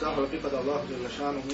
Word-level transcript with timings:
Zahvala 0.00 0.28
pripada 0.28 0.58
Allahu 0.58 0.92
jalla 0.92 1.10
šanuhu 1.10 1.52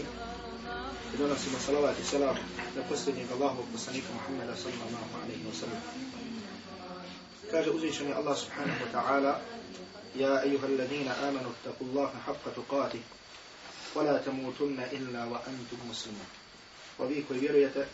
i 1.14 1.16
donosimo 1.16 1.58
salavat 1.58 1.98
i 1.98 2.04
salam 2.04 2.36
na 2.76 2.82
posljednjeg 2.88 3.32
Allahovog 3.32 3.64
poslanika 3.72 4.08
Muhammeda 4.12 4.56
sallallahu 4.56 5.12
alaihi 5.24 5.46
wa 5.46 5.54
sallam. 5.60 5.82
Kaže 7.50 7.70
uzvišeni 7.70 8.12
Allah 8.12 8.36
subhanahu 8.36 8.84
wa 8.84 8.90
ta'ala 8.92 9.40
Ja 10.14 10.44
ejuha 10.46 10.66
alladhina 10.66 11.14
amanu 11.28 11.54
taku 11.64 11.84
Allaha 11.84 12.18
haqqa 12.26 12.50
tuqatih 12.54 13.00
wa 13.94 14.02
la 14.02 14.18
tamutunna 14.18 14.86
illa 14.92 15.26
wa 15.26 15.40
antum 15.46 15.78
muslimun. 15.86 16.26
Wa 16.98 17.06
vi 17.06 17.24
koji 17.28 17.40
vjerujete 17.40 17.86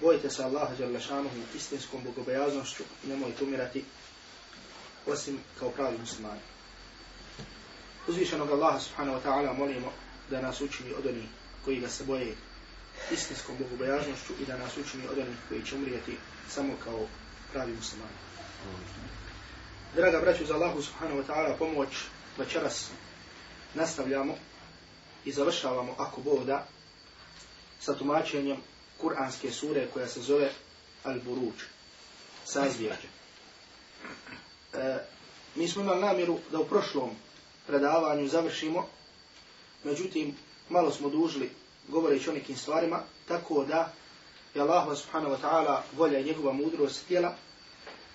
bojite 0.00 0.30
se 0.30 0.44
Allaha 0.44 0.74
jalla 0.78 1.00
šanuhu 1.00 1.36
istinskom 1.54 2.04
bogobojaznošću 2.04 2.82
i 3.04 3.08
nemojte 3.08 3.44
umirati 3.44 3.84
osim 5.06 5.38
kao 5.58 5.70
pravi 5.70 5.98
muslimani. 5.98 6.55
Uzvišenog 8.08 8.50
Allaha 8.50 8.80
subhanahu 8.80 9.18
wa 9.18 9.22
ta'ala 9.22 9.52
molimo 9.52 9.92
da 10.30 10.40
nas 10.40 10.60
učini 10.60 10.92
od 10.98 11.06
onih 11.06 11.28
koji 11.64 11.80
ga 11.80 11.88
se 11.88 12.04
boje 12.04 12.34
istinskom 13.10 13.56
bogobojažnošću 13.58 14.32
i 14.42 14.44
da 14.46 14.58
nas 14.58 14.76
učini 14.76 15.06
od 15.06 15.18
onih 15.18 15.36
koji 15.48 15.62
će 15.62 15.74
umrijeti 15.74 16.16
samo 16.48 16.74
kao 16.84 17.06
pravi 17.52 17.72
muslimani. 17.72 18.16
Draga 19.94 20.20
braću 20.20 20.46
za 20.46 20.54
Allahu 20.54 20.82
subhanahu 20.82 21.20
wa 21.20 21.26
ta'ala 21.26 21.58
pomoć 21.58 21.88
večeras 22.38 22.90
nastavljamo 23.74 24.34
i 25.24 25.32
završavamo 25.32 25.94
ako 25.98 26.20
Bog 26.20 26.44
da 26.44 26.66
sa 27.80 27.94
tumačenjem 27.94 28.56
kuranske 29.00 29.50
sure 29.52 29.86
koja 29.94 30.08
se 30.08 30.20
zove 30.20 30.50
Al-Buruđ, 31.04 31.62
sazvijađe. 32.44 33.08
E, 34.74 34.98
mi 35.54 35.68
smo 35.68 35.82
imali 35.82 36.00
namjeru 36.00 36.38
da 36.52 36.60
u 36.60 36.64
prošlom 36.64 37.10
predavanju 37.66 38.28
završimo, 38.28 38.86
međutim, 39.84 40.36
malo 40.68 40.90
smo 40.90 41.08
dužili 41.08 41.50
govoreći 41.88 42.30
o 42.30 42.32
nekim 42.32 42.56
stvarima, 42.56 43.00
tako 43.28 43.64
da 43.64 43.92
je 44.54 44.62
Allah 44.62 44.98
subhanahu 44.98 45.34
wa 45.34 45.38
ta'ala 45.42 45.80
volja 45.96 46.18
i 46.18 46.24
njegova 46.24 46.52
mudrost 46.52 47.04
htjela 47.04 47.34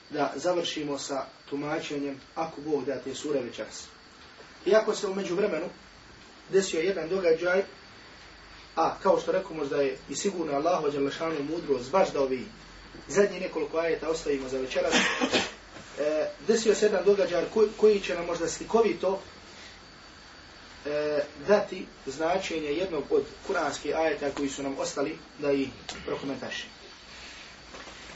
da 0.10 0.34
završimo 0.36 0.98
sa 0.98 1.26
tumačenjem 1.50 2.22
ako 2.36 2.62
Bog 2.62 2.86
da 2.86 3.00
te 3.00 3.16
sure 3.16 3.40
večeras. 3.40 3.88
Iako 4.66 4.96
se 4.96 5.08
umeđu 5.08 5.36
vremenu 5.36 5.66
desio 6.50 6.80
jedan 6.80 7.10
događaj, 7.10 7.64
a 8.76 8.96
kao 9.04 9.20
što 9.20 9.32
rekao 9.32 9.54
možda 9.54 9.82
je 9.82 9.98
i 10.10 10.16
sigurno 10.16 10.54
Allah 10.54 10.84
vađa 10.84 11.00
lašanu 11.00 11.44
mudrost, 11.44 11.92
baš 11.92 12.12
da 12.12 12.22
ovi 12.22 12.46
zadnji 13.08 13.40
nekoliko 13.40 13.78
ajeta 13.78 14.10
ostavimo 14.10 14.50
za 14.50 14.58
večeras, 14.58 14.94
e, 16.00 16.28
desio 16.48 16.76
se 16.76 16.86
jedan 16.86 17.06
događaj 17.06 17.44
koji, 17.54 17.70
koji 17.78 18.00
će 18.00 18.16
nam 18.16 18.26
možda 18.26 18.48
slikovito 18.48 19.22
e, 20.86 21.24
dati 21.48 21.86
značenje 22.06 22.68
jednog 22.68 23.04
od 23.10 23.24
kuranskih 23.48 23.96
ajeta 23.96 24.32
koji 24.32 24.50
su 24.50 24.64
nam 24.64 24.76
ostali 24.80 25.18
da 25.40 25.52
ih 25.52 25.70
prokomentaši. 26.06 26.66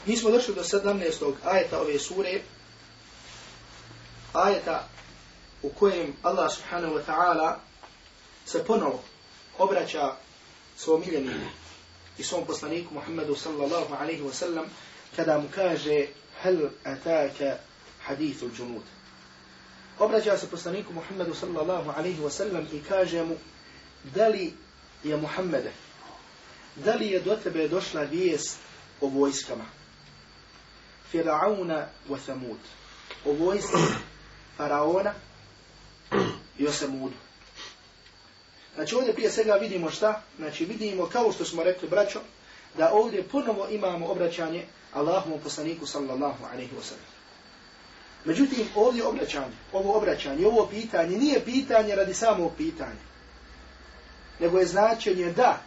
Mi 0.06 0.16
smo 0.16 0.30
došli 0.30 0.54
do 0.54 0.62
17. 0.62 1.32
ajeta 1.44 1.80
ove 1.80 1.98
sure, 1.98 2.40
ajeta 4.32 4.88
u 5.62 5.68
kojem 5.68 6.16
Allah 6.22 6.52
subhanahu 6.52 6.94
wa 6.94 7.02
ta'ala 7.06 7.54
se 8.46 8.64
ponovo 8.64 9.02
obraća 9.58 10.12
svom 10.76 11.00
miljeniku 11.00 11.50
i 12.18 12.22
svom 12.22 12.46
poslaniku 12.46 12.94
Muhammedu 12.94 13.34
sallallahu 13.34 13.94
alaihi 13.94 14.22
wa 14.22 14.32
sallam 14.32 14.64
kada 15.16 15.38
mu 15.38 15.48
kaže 15.54 16.06
hel 16.42 16.68
ataka 16.84 17.58
hadithu 18.02 18.50
džunuta 18.56 18.95
Obraća 19.98 20.38
se 20.38 20.50
poslaniku 20.50 20.92
Muhammedu 20.92 21.34
sallallahu 21.34 21.90
alaihi 21.96 22.20
wa 22.20 22.30
sallam 22.30 22.66
i 22.72 22.82
kaže 22.88 23.24
mu 23.24 23.36
da 24.04 24.28
li 24.28 24.52
je 25.04 25.16
Muhammede, 25.16 25.72
da 26.76 26.94
li 26.94 27.06
je 27.06 27.20
do 27.20 27.36
tebe 27.36 27.68
došla 27.68 28.02
vijest 28.02 28.58
o 29.00 29.06
vojskama? 29.06 29.64
Firauna 31.10 31.86
wa 32.08 32.18
Thamud. 32.26 32.58
O 33.24 33.32
vojski 33.32 33.76
Faraona 34.56 35.14
i 36.58 36.66
o 36.66 36.72
Samudu. 36.72 37.16
Znači 38.74 38.94
ovdje 38.94 39.14
prije 39.14 39.30
svega 39.30 39.54
vidimo 39.54 39.90
šta? 39.90 40.22
Znači 40.36 40.64
vidimo 40.64 41.06
kao 41.06 41.32
što 41.32 41.44
smo 41.44 41.62
rekli 41.62 41.88
braćo, 41.88 42.20
da 42.76 42.92
ovdje 42.92 43.22
ponovo 43.22 43.68
imamo 43.70 44.06
obraćanje 44.06 44.64
Allahom 44.92 45.40
poslaniku 45.42 45.86
sallallahu 45.86 46.44
alaihi 46.52 46.72
wa 46.80 46.82
sallam. 46.82 47.15
Međutim, 48.26 48.66
ovdje 48.74 49.06
obraćanje, 49.06 49.56
ovo 49.72 49.96
obraćanje, 49.96 50.46
ovo 50.46 50.66
pitanje, 50.66 51.18
nije 51.18 51.44
pitanje 51.44 51.94
radi 51.94 52.14
samog 52.14 52.52
pitanja. 52.56 53.06
Nego 54.40 54.58
je 54.58 54.66
značenje 54.66 55.32
da 55.32 55.58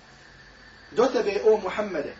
do 0.91 1.05
tebe, 1.05 1.41
o 1.45 1.57
Muhammede, 1.57 2.13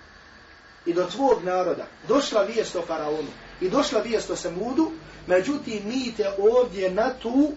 i 0.86 0.94
do 0.94 1.06
tvog 1.06 1.44
naroda 1.44 1.86
došla 2.08 2.42
vijest 2.42 2.76
o 2.76 2.82
faraonu 2.82 3.30
i 3.62 3.70
došla 3.70 4.02
vijest 4.02 4.30
o 4.30 4.36
Samudu, 4.36 4.92
međutim 5.28 5.82
mi 5.86 6.14
te 6.18 6.30
ovdje 6.40 6.92
na 6.92 7.14
tu 7.14 7.52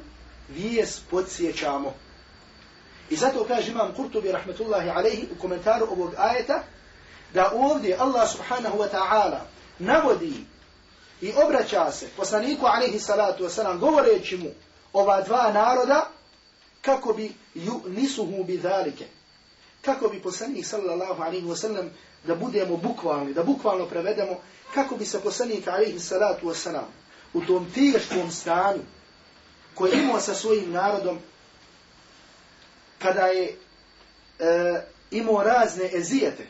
vijest 0.48 1.02
podsjećamo. 1.10 1.94
I 3.10 3.16
zato 3.16 3.44
kaže 3.44 3.70
imam 3.70 3.94
Kurtubi 3.94 4.32
rahmetullahi 4.32 4.90
alaihi 4.90 5.28
u 5.36 5.40
komentaru 5.40 5.86
ovog 5.90 6.14
ajeta, 6.18 6.62
da 7.34 7.52
ovdje 7.54 7.96
Allah 7.98 8.30
subhanahu 8.30 8.78
wa 8.78 8.88
ta'ala 8.92 9.38
navodi 9.78 10.32
i 11.22 11.32
obraća 11.44 11.92
se 11.92 12.06
poslaniku 12.16 12.66
alihi 12.66 12.98
salatu 12.98 13.44
wasalam 13.44 13.78
govoreći 13.78 14.36
mu 14.36 14.50
ova 14.92 15.20
dva 15.20 15.52
naroda 15.52 16.10
kako 16.80 17.12
bi 17.12 17.32
ju 17.54 17.80
nisuhu 17.86 18.44
bi 18.44 18.56
dhalike. 18.56 19.04
Kako 19.82 20.08
bi 20.08 20.22
poslanik 20.22 20.66
sallallahu 20.66 21.22
alihi 21.22 21.46
wasalam 21.46 21.88
da 22.26 22.34
budemo 22.34 22.76
bukvalni, 22.76 23.34
da 23.34 23.42
bukvalno 23.42 23.86
prevedemo 23.86 24.40
kako 24.74 24.96
bi 24.96 25.04
se 25.04 25.20
poslanik 25.20 25.68
alihi 25.68 25.98
salatu 25.98 26.46
wasalam 26.46 26.86
u 27.34 27.40
tom 27.40 27.66
teškom 27.74 28.30
stanju 28.30 28.82
koje 29.74 30.02
imao 30.02 30.20
sa 30.20 30.34
svojim 30.34 30.70
narodom 30.72 31.18
kada 32.98 33.26
je 33.26 33.56
e, 34.38 34.80
imao 35.10 35.42
razne 35.42 35.90
ezijete 35.94 36.46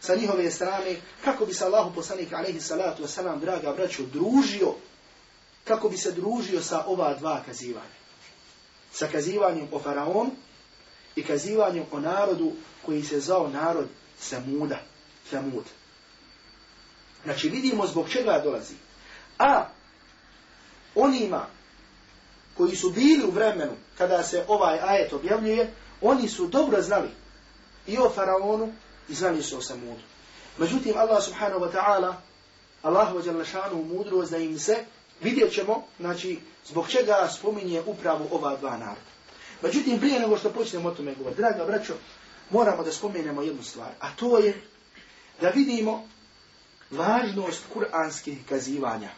sa 0.00 0.14
njihove 0.14 0.50
strane, 0.50 0.96
kako 1.24 1.46
bi 1.46 1.54
se 1.54 1.64
Allahu 1.64 1.94
poslanik 1.94 2.32
alaihi 2.32 2.60
salatu 2.60 3.02
wasalam, 3.02 3.40
draga 3.40 3.72
braćo, 3.72 4.02
družio, 4.02 4.74
kako 5.64 5.88
bi 5.88 5.96
se 5.96 6.12
družio 6.12 6.62
sa 6.62 6.84
ova 6.86 7.14
dva 7.14 7.42
kazivanja. 7.46 8.00
Sa 8.92 9.06
kazivanjem 9.06 9.68
o 9.72 9.78
faraonu 9.78 10.30
i 11.16 11.22
kazivanjem 11.22 11.84
o 11.92 12.00
narodu 12.00 12.52
koji 12.86 13.02
se 13.02 13.20
zvao 13.20 13.48
narod 13.48 13.88
Samuda, 14.20 14.78
Samud. 15.30 15.64
Znači 17.24 17.48
vidimo 17.48 17.86
zbog 17.86 18.08
čega 18.08 18.40
dolazi. 18.44 18.74
A 19.38 19.68
onima 20.94 21.46
koji 22.56 22.76
su 22.76 22.90
bili 22.90 23.24
u 23.24 23.30
vremenu 23.30 23.72
kada 23.98 24.22
se 24.22 24.44
ovaj 24.48 24.78
ajet 24.82 25.12
objavljuje, 25.12 25.72
oni 26.00 26.28
su 26.28 26.46
dobro 26.46 26.82
znali 26.82 27.08
i 27.86 27.98
o 27.98 28.10
faraonu 28.10 28.72
i 29.10 29.14
znali 29.14 29.42
su 29.42 29.58
o 29.58 29.62
Samudu. 29.62 30.02
Međutim, 30.58 30.94
Allah 30.96 31.24
subhanahu 31.24 31.60
wa 31.60 31.72
ta'ala, 31.72 32.14
Allah 32.82 33.14
wa 33.14 33.26
jalla 33.26 33.44
šanu 33.44 34.04
da 34.30 34.36
im 34.36 34.58
se, 34.58 34.84
vidjet 35.20 35.52
ćemo, 35.52 35.86
znači, 36.00 36.38
zbog 36.66 36.88
čega 36.88 37.28
spominje 37.38 37.82
upravo 37.86 38.28
ova 38.30 38.56
dva 38.56 38.70
naroda. 38.70 39.10
Međutim, 39.62 40.00
prije 40.00 40.20
nego 40.20 40.38
što 40.38 40.50
počnemo 40.50 40.88
o 40.88 40.94
tome 40.94 41.14
govoriti, 41.14 41.40
draga 41.40 41.64
braćo, 41.64 41.94
moramo 42.50 42.82
da 42.82 42.92
spomenemo 42.92 43.42
jednu 43.42 43.62
stvar, 43.62 43.90
a 44.00 44.10
to 44.16 44.38
je 44.38 44.62
da 45.40 45.48
vidimo 45.48 46.08
važnost 46.90 47.62
kuranskih 47.72 48.38
kazivanja, 48.48 49.10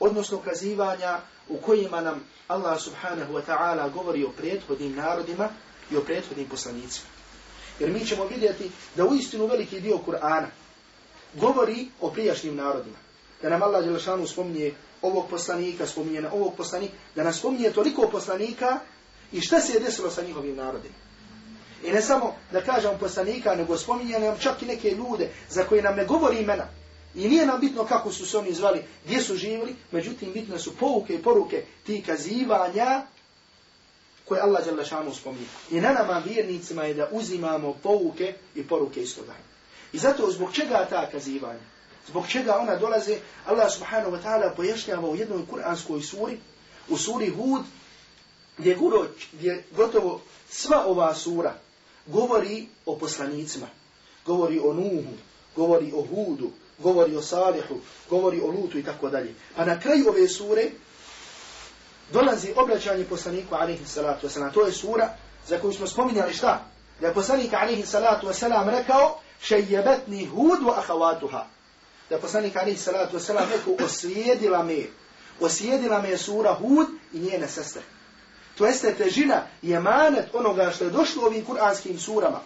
odnosno 0.00 0.38
kazivanja 0.38 1.20
u 1.48 1.56
kojima 1.56 2.00
nam 2.00 2.24
Allah 2.48 2.80
subhanahu 2.80 3.32
wa 3.32 3.42
ta'ala 3.48 3.92
govori 3.92 4.24
o 4.24 4.30
prethodnim 4.30 4.94
narodima 4.94 5.48
i 5.90 5.96
o 5.96 6.00
prethodnim 6.00 6.48
poslanicima. 6.48 7.17
Jer 7.78 7.90
mi 7.90 8.06
ćemo 8.06 8.26
vidjeti 8.26 8.70
da 8.96 9.04
u 9.04 9.14
istinu 9.14 9.46
veliki 9.46 9.80
dio 9.80 9.98
Kur'ana 10.06 10.46
govori 11.34 11.88
o 12.00 12.10
prijašnjim 12.10 12.56
narodima. 12.56 12.96
Da 13.42 13.48
nam 13.48 13.62
Allah 13.62 13.84
Đelešanu 13.84 14.26
spominje 14.26 14.72
ovog 15.02 15.28
poslanika, 15.30 15.86
spominje 15.86 16.20
na 16.20 16.32
ovog 16.32 16.56
poslanika, 16.56 16.94
da 17.14 17.24
nas 17.24 17.38
spominje 17.38 17.70
toliko 17.70 18.08
poslanika 18.12 18.80
i 19.32 19.40
šta 19.40 19.60
se 19.60 19.72
je 19.72 19.80
desilo 19.80 20.10
sa 20.10 20.22
njihovim 20.22 20.56
narodima. 20.56 20.94
I 21.84 21.90
ne 21.92 22.02
samo 22.02 22.34
da 22.52 22.60
kažem 22.60 22.98
poslanika, 23.00 23.54
nego 23.54 23.76
spominje 23.76 24.18
nam 24.18 24.38
čak 24.38 24.62
i 24.62 24.66
neke 24.66 24.90
ljude 24.90 25.28
za 25.50 25.64
koje 25.64 25.82
nam 25.82 25.96
ne 25.96 26.04
govori 26.04 26.38
imena. 26.38 26.66
I 27.14 27.28
nije 27.28 27.46
nam 27.46 27.60
bitno 27.60 27.84
kako 27.84 28.12
su 28.12 28.26
se 28.26 28.38
oni 28.38 28.54
zvali, 28.54 28.84
gdje 29.04 29.20
su 29.20 29.36
živjeli, 29.36 29.76
međutim 29.90 30.32
bitne 30.32 30.58
su 30.58 30.76
pouke 30.76 31.14
i 31.14 31.22
poruke 31.22 31.64
ti 31.86 32.02
kazivanja 32.06 33.02
koje 34.28 34.40
Allah 34.40 34.64
Đalešanu 34.64 35.02
šanu 35.02 35.14
spominje. 35.14 35.46
I 35.70 35.80
na 35.80 35.92
nama 35.92 36.22
vjernicima 36.26 36.84
je 36.84 36.94
da 36.94 37.08
uzimamo 37.12 37.74
pouke 37.82 38.34
i 38.54 38.62
poruke 38.62 39.02
iz 39.02 39.14
toga. 39.16 39.34
I 39.92 39.98
zato 39.98 40.30
zbog 40.30 40.52
čega 40.52 40.86
ta 40.90 41.10
kazivanja? 41.10 41.60
Zbog 42.08 42.28
čega 42.28 42.58
ona 42.58 42.76
dolaze? 42.76 43.18
Allah 43.46 43.72
subhanahu 43.72 44.16
wa 44.16 44.22
ta'ala 44.22 44.54
pojašnjava 44.56 45.08
u 45.08 45.16
jednoj 45.16 45.46
kuranskoj 45.50 46.02
suri, 46.02 46.38
u 46.88 46.96
suri 46.96 47.28
Hud, 47.30 47.62
gdje, 48.58 48.74
guro, 48.74 49.06
gdje 49.32 49.64
gotovo 49.76 50.20
sva 50.50 50.84
ova 50.86 51.14
sura 51.14 51.54
govori 52.08 52.66
o 52.86 52.96
poslanicima, 52.96 53.66
govori 54.26 54.58
o 54.58 54.72
Nuhu, 54.72 55.12
govori 55.56 55.92
o 55.94 56.02
Hudu, 56.02 56.50
govori 56.78 57.16
o 57.16 57.22
Salihu, 57.22 57.80
govori 58.10 58.40
o 58.40 58.46
Lutu 58.46 58.78
i 58.78 58.82
tako 58.82 59.10
dalje. 59.10 59.34
Pa 59.56 59.64
na 59.64 59.80
kraju 59.80 60.08
ove 60.08 60.28
sure 60.28 60.70
dolazi 62.12 62.52
obraćanje 62.56 63.04
poslaniku 63.04 63.54
alaihi 63.54 63.86
salatu 63.86 64.26
wasalam. 64.26 64.52
To 64.52 64.66
je 64.66 64.72
sura 64.72 65.14
za 65.46 65.58
koju 65.58 65.72
smo 65.72 65.86
spominjali 65.86 66.34
šta? 66.34 66.64
Da 67.00 67.06
je 67.06 67.14
poslanik 67.14 67.52
alaihi 67.52 67.86
salatu 67.86 68.26
wasalam 68.26 68.70
rekao 68.70 69.20
šejjebetni 69.42 70.26
Hud 70.26 70.60
wa 70.60 70.78
ahavatuha. 70.78 71.46
Da 72.08 72.14
je 72.14 72.20
poslanik 72.20 72.56
alaihi 72.56 72.78
salatu 72.78 73.16
wasalam 73.16 73.46
rekao 73.52 73.86
oslijedila 73.86 74.62
me, 74.62 74.86
oslijedila 75.40 76.02
me 76.02 76.16
sura 76.16 76.54
Hud 76.54 76.86
i 77.12 77.18
njene 77.18 77.48
sestre. 77.48 77.82
To 78.58 78.66
jeste 78.66 78.94
težina 78.94 79.42
i 79.62 79.72
emanet 79.72 80.34
onoga 80.34 80.70
što 80.70 80.84
je 80.84 80.90
došlo 80.90 81.26
ovim 81.26 81.44
kuranskim 81.44 81.98
surama. 81.98 82.40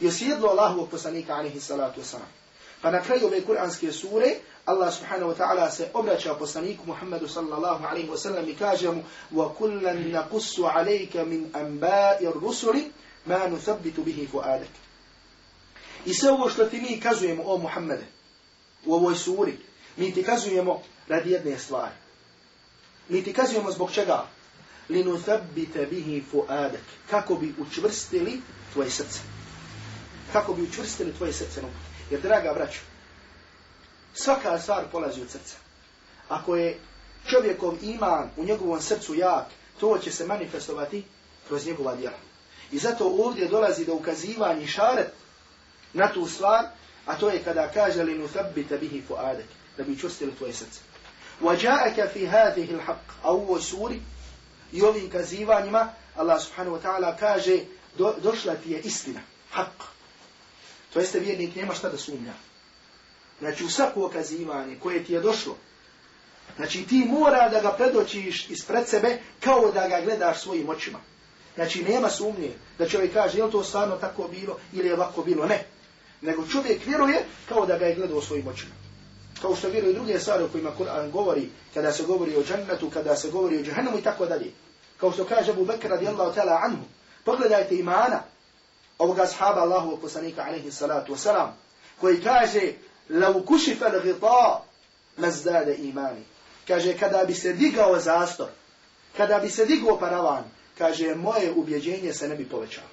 I 0.00 0.08
oslijedilo 0.08 0.48
Allahovog 0.48 0.90
poslanika 0.90 1.34
alaihi 1.34 1.60
salatu 1.60 2.00
wasalam. 2.00 2.43
Pa 2.83 2.91
na 2.91 3.01
kraju 3.01 3.25
ove 3.27 3.41
kuranske 3.41 3.91
sure, 3.91 4.35
Allah 4.65 4.93
subhanahu 4.93 5.31
wa 5.31 5.37
ta'ala 5.37 5.71
se 5.71 5.89
obraća 5.93 6.33
poslaniku 6.33 6.85
Muhammedu 6.85 7.27
sallallahu 7.27 7.85
alaihi 7.85 8.09
wa 8.09 8.17
sallam 8.17 8.49
i 8.49 8.55
kaže 8.55 8.91
mu 8.91 9.03
وَكُلًّا 9.33 9.93
نَقُسُّ 9.93 10.59
عَلَيْكَ 10.59 11.17
مِنْ 11.17 11.51
أَنْبَاءِ 11.55 12.23
الرُّسُلِ 12.23 12.77
مَا 13.27 13.47
نُثَبِّتُ 13.47 13.99
بِهِ 13.99 14.27
فُعَادَكَ 14.33 14.73
I 16.05 16.13
sve 16.13 16.31
ovo 16.31 16.49
što 16.49 16.65
ti 16.65 16.81
mi 16.81 16.99
kazujemo 16.99 17.43
o 17.43 17.57
Muhammede 17.57 18.05
u 18.85 18.93
ovoj 18.93 19.15
suri, 19.15 19.57
mi 19.97 20.13
ti 20.13 20.23
kazujemo 20.23 20.81
radi 21.07 21.31
jedne 21.31 21.59
stvari. 21.59 21.95
Mi 23.09 23.23
ti 23.23 23.33
kazujemo 23.33 23.71
zbog 23.71 23.91
čega? 23.91 24.25
لِنُثَبِّتَ 24.89 25.89
بِهِ 25.91 26.21
فُعَادَكَ 26.33 26.85
Kako 27.09 27.35
bi 27.35 27.53
učvrstili 27.59 28.41
tvoje 28.73 28.91
srce. 28.91 29.19
Kako 30.33 30.53
bi 30.53 30.63
učvrstili 30.63 31.13
tvoje 31.13 31.33
srce. 31.33 31.61
Jer, 32.13 32.21
draga 32.21 32.53
braću, 32.53 32.79
svaka 34.13 34.59
stvar 34.59 34.83
polazi 34.91 35.21
od 35.21 35.29
srca. 35.29 35.55
Ako 36.29 36.55
je 36.55 36.79
čovjekov 37.29 37.75
iman 37.81 38.29
u 38.37 38.43
njegovom 38.43 38.81
srcu 38.81 39.15
jak, 39.15 39.45
to 39.79 39.97
će 39.97 40.11
se 40.11 40.25
manifestovati 40.25 41.03
kroz 41.47 41.67
njegova 41.67 41.95
djela. 41.95 42.17
I 42.71 42.77
zato 42.77 43.15
ovdje 43.19 43.47
dolazi 43.47 43.85
do 43.85 43.93
ukazivanja 43.93 44.61
i 44.61 44.67
šaret 44.67 45.13
na 45.93 46.13
tu 46.13 46.27
stvar, 46.27 46.65
a 47.05 47.15
to 47.15 47.29
je 47.29 47.43
kada 47.43 47.71
kaže 47.73 48.03
li 48.03 48.17
nuthabbita 48.17 48.77
bihi 48.77 49.03
fuadek, 49.07 49.45
da 49.77 49.83
bi 49.83 49.97
čustili 49.97 50.35
tvoje 50.35 50.53
srce. 50.53 50.79
وَجَاءَكَ 51.41 52.09
فِي 52.13 52.27
هَذِهِ 52.27 52.67
الْحَقِّ 52.71 53.23
A 53.23 53.33
u 53.33 53.41
ovoj 53.41 53.61
suri 53.61 54.01
i 54.71 54.81
ovim 54.81 55.09
kazivanjima 55.09 55.93
Allah 56.15 56.41
subhanahu 56.41 56.77
wa 56.77 56.81
ta'ala 56.81 57.15
kaže 57.19 57.59
do, 57.97 58.15
došla 58.23 58.55
ti 58.55 58.71
je 58.71 58.81
istina, 58.81 59.19
haqq. 59.53 59.92
To 60.94 61.00
jeste 61.00 61.20
vjernik 61.20 61.56
nema 61.56 61.74
šta 61.74 61.88
da 61.88 61.98
sumnja. 61.98 62.32
Znači 63.38 63.64
u 63.64 63.68
svako 63.68 64.06
okazivanje 64.06 64.76
koje 64.82 65.04
ti 65.04 65.12
je 65.12 65.20
došlo, 65.20 65.56
znači 66.56 66.86
ti 66.86 67.04
mora 67.08 67.48
da 67.48 67.60
ga 67.60 67.72
predočiš 67.72 68.50
ispred 68.50 68.88
sebe 68.88 69.18
kao 69.40 69.72
da 69.72 69.88
ga 69.88 70.00
gledaš 70.04 70.42
svojim 70.42 70.68
očima. 70.68 70.98
Znači 71.54 71.82
nema 71.82 72.10
sumnje 72.10 72.52
da 72.78 72.88
čovjek 72.88 73.12
kaže 73.12 73.38
je 73.38 73.44
li 73.44 73.50
to 73.50 73.64
stvarno 73.64 73.96
tako 73.96 74.28
bilo 74.28 74.58
ili 74.72 74.88
je 74.88 74.94
ovako 74.94 75.22
bilo. 75.22 75.46
Ne. 75.46 75.64
Nego 76.20 76.46
čovjek 76.46 76.86
vjeruje 76.86 77.24
kao 77.48 77.66
da 77.66 77.78
ga 77.78 77.86
je 77.86 77.94
gledao 77.94 78.22
svojim 78.22 78.48
očima. 78.48 78.72
Kao 79.42 79.56
što 79.56 79.68
vjeruje 79.68 79.92
druge 79.92 80.20
stvari 80.20 80.44
o 80.44 80.48
kojima 80.48 80.70
Kur'an 80.78 81.10
govori 81.10 81.48
kada 81.74 81.92
se 81.92 82.02
govori 82.02 82.36
o 82.36 82.44
džennetu, 82.44 82.90
kada 82.90 83.16
se 83.16 83.30
govori 83.30 83.58
o 83.58 83.62
džahennamu 83.62 83.98
i 83.98 84.02
tako 84.02 84.26
dalje. 84.26 84.52
Kao 85.00 85.12
što 85.12 85.24
kaže 85.24 85.50
Abu 85.50 85.64
Bekr 85.64 85.88
radijallahu 85.88 86.36
ta'ala 86.36 86.60
anhu. 86.64 86.82
Pogledajte 87.24 87.76
imana 87.76 88.22
ovoga 89.04 89.26
sahaba 89.26 89.60
Allahu 89.60 89.96
poslanika 90.00 90.42
alaihi 90.42 90.72
salatu 90.72 91.12
wasalam, 91.12 91.52
koji 92.00 92.22
kaže, 92.22 92.72
lau 93.10 93.44
kušifa 93.44 93.88
l'gita, 93.88 94.62
mazdade 95.16 95.74
imani. 95.74 96.24
Kaže, 96.68 96.98
kada 96.98 97.24
bi 97.24 97.34
se 97.34 97.52
digao 97.52 98.00
zastor, 98.00 98.48
kada 99.16 99.38
bi 99.38 99.50
se 99.50 99.66
digao 99.66 99.98
paravan, 99.98 100.44
kaže, 100.78 101.14
moje 101.14 101.52
ubjeđenje 101.52 102.12
se 102.12 102.28
ne 102.28 102.34
bi 102.34 102.48
povećalo. 102.48 102.86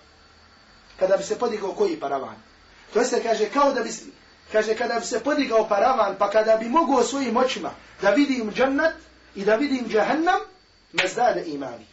Kada 0.99 1.17
bi 1.17 1.23
se 1.23 1.39
podigao 1.39 1.71
koji 1.71 1.99
paravan? 1.99 2.35
To 2.93 2.99
jeste, 2.99 3.23
kaže, 3.23 3.49
kao 3.49 3.73
da 3.73 3.83
bi 3.83 3.89
kaže, 4.51 4.75
kada 4.75 4.99
bi 4.99 5.05
se 5.05 5.19
podigao 5.19 5.67
paravan, 5.67 6.15
pa 6.17 6.29
kada 6.29 6.57
bi 6.57 6.69
mogao 6.69 7.03
svojim 7.03 7.37
očima 7.37 7.71
da 8.01 8.09
vidim 8.09 8.51
džannat 8.51 8.93
i 9.35 9.45
da 9.45 9.55
vidim 9.55 9.89
džahannam, 9.89 10.39
mazdade 10.93 11.43
imani. 11.45 11.85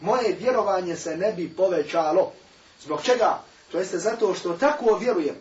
Moje 0.00 0.36
vjerovanje 0.40 0.96
se 0.96 1.16
ne 1.16 1.32
bi 1.32 1.48
povećalo. 1.56 2.32
Zbog 2.80 3.02
čega? 3.02 3.38
To 3.72 3.78
jeste 3.78 3.98
zato 3.98 4.34
što 4.34 4.52
tako 4.52 4.96
vjerujem. 4.96 5.36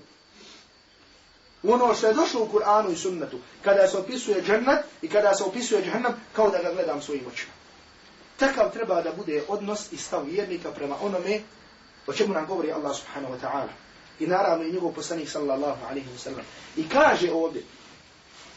U 1.63 1.71
ono 1.71 1.93
što 1.93 2.07
je 2.07 2.13
došlo 2.13 2.43
u 2.43 2.47
Kur'anu 2.47 2.93
i 2.93 2.95
sunnetu, 2.95 3.39
kada 3.63 3.87
se 3.87 3.97
opisuje 3.97 4.43
džennet 4.43 4.79
i 5.01 5.07
kada 5.07 5.35
se 5.35 5.43
opisuje 5.43 5.83
džahnem, 5.83 6.13
kao 6.33 6.49
da 6.49 6.61
ga 6.61 6.73
gledam 6.73 7.01
svojim 7.01 7.27
očima. 7.27 7.51
Takav 8.37 8.71
treba 8.71 9.01
da 9.01 9.11
bude 9.11 9.43
odnos 9.47 9.91
i 9.91 9.97
stav 9.97 10.25
vjernika 10.25 10.71
prema 10.71 10.95
onome 11.01 11.41
o 12.07 12.13
čemu 12.13 12.33
nam 12.33 12.45
govori 12.45 12.71
Allah 12.71 12.95
subhanahu 12.95 13.33
wa 13.33 13.39
ta'ala. 13.39 13.69
I 14.19 14.27
naravno 14.27 14.65
i 14.65 14.71
njegov 14.71 14.91
poslanik 14.91 15.29
sallallahu 15.29 15.85
alaihi 15.89 16.09
wa 16.15 16.17
sallam. 16.17 16.45
I 16.75 16.89
kaže 16.89 17.31
ovdje, 17.33 17.63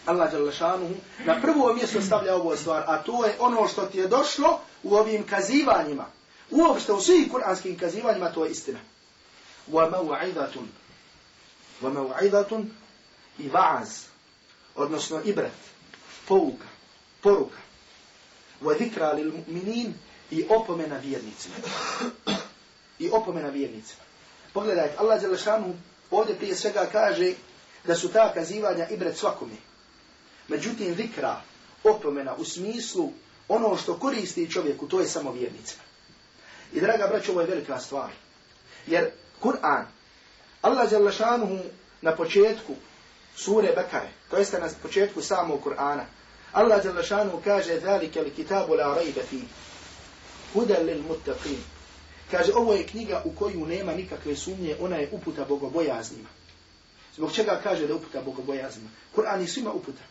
Allah 0.06 0.32
jalla 0.32 0.52
šanuhu, 0.52 0.94
na 1.24 1.40
prvo 1.40 1.72
mjesto 1.74 2.00
stavlja 2.00 2.34
ovo 2.34 2.56
stvar, 2.56 2.84
a 2.86 3.02
to 3.02 3.24
je 3.26 3.34
ono 3.38 3.68
što 3.68 3.86
ti 3.86 3.98
je 3.98 4.08
došlo 4.08 4.60
u 4.82 4.94
ovim 4.96 5.26
kazivanjima. 5.26 6.06
Uopšte 6.50 6.92
u 6.92 7.00
svih 7.00 7.30
kuranskim 7.30 7.78
kazivanjima 7.78 8.32
to 8.32 8.44
je 8.44 8.50
istina. 8.50 8.78
وموعظة 9.71 10.55
وموعظة 11.81 12.65
i 13.39 13.49
vaaz, 13.49 14.05
odnosno 14.75 15.21
ibret, 15.25 15.51
pouka, 16.27 16.67
poruka, 17.21 17.57
wa 18.61 18.77
zikra 18.77 19.13
lil 19.13 19.31
mu'minin 19.31 19.93
i 20.31 20.45
opomena 20.49 20.97
vjernicima. 20.97 21.55
I 22.99 23.09
opomena 23.11 23.49
vjernicima. 23.49 24.03
Pogledajte, 24.53 24.95
Allah 24.97 25.21
Đelešanu 25.21 25.75
ovdje 26.11 26.35
prije 26.35 26.55
svega 26.55 26.89
kaže 26.91 27.33
da 27.83 27.95
su 27.95 28.09
ta 28.09 28.33
kazivanja 28.33 28.87
ibret 28.89 29.17
svakome. 29.17 29.55
Međutim, 30.47 30.95
zikra, 30.95 31.41
opomena 31.83 32.35
u 32.35 32.45
smislu 32.45 33.11
ono 33.47 33.77
što 33.77 33.99
koristi 33.99 34.51
čovjeku, 34.51 34.87
to 34.87 34.99
je 34.99 35.07
samo 35.07 35.31
vjernicima. 35.31 35.83
I 36.73 36.81
draga 36.81 37.07
braćo, 37.07 37.31
ovo 37.31 37.41
je 37.41 37.47
velika 37.47 37.79
stvar. 37.79 38.11
Jer 38.87 39.11
Kur'an. 39.39 39.87
Allah 40.61 40.91
jalla 40.91 41.11
šanuhu 41.11 41.59
na 42.01 42.15
početku 42.15 42.75
sure 43.35 43.75
Bekare, 43.75 44.09
to 44.29 44.37
jeste 44.37 44.59
na 44.59 44.69
početku 44.81 45.21
samog 45.21 45.63
Kur'ana, 45.63 46.05
Allah 46.53 46.85
jalla 46.85 47.03
šanuhu 47.03 47.41
kaže 47.43 47.79
ذَلِكَ 47.79 48.17
الْكِتَابُ 48.17 48.69
لَا 48.69 48.97
رَيْبَ 48.97 49.19
فِي 49.29 49.41
هُدَ 50.55 50.71
لِلْمُتَّقِينَ 50.71 51.75
Kaže, 52.31 52.53
ovo 52.53 52.73
je 52.73 52.87
knjiga 52.87 53.21
u 53.25 53.31
koju 53.31 53.65
nema 53.65 53.93
nikakve 53.93 54.35
sumnje, 54.35 54.75
ona 54.79 54.95
je 54.95 55.09
uputa 55.11 55.45
bogobojaznima. 55.45 56.29
Zbog 57.15 57.31
čega 57.31 57.59
kaže 57.63 57.87
da 57.87 57.95
uputa 57.95 58.21
bogobojaznima? 58.21 58.89
Kur'an 59.15 59.41
je 59.41 59.47
svima 59.47 59.71
uputa. 59.71 60.01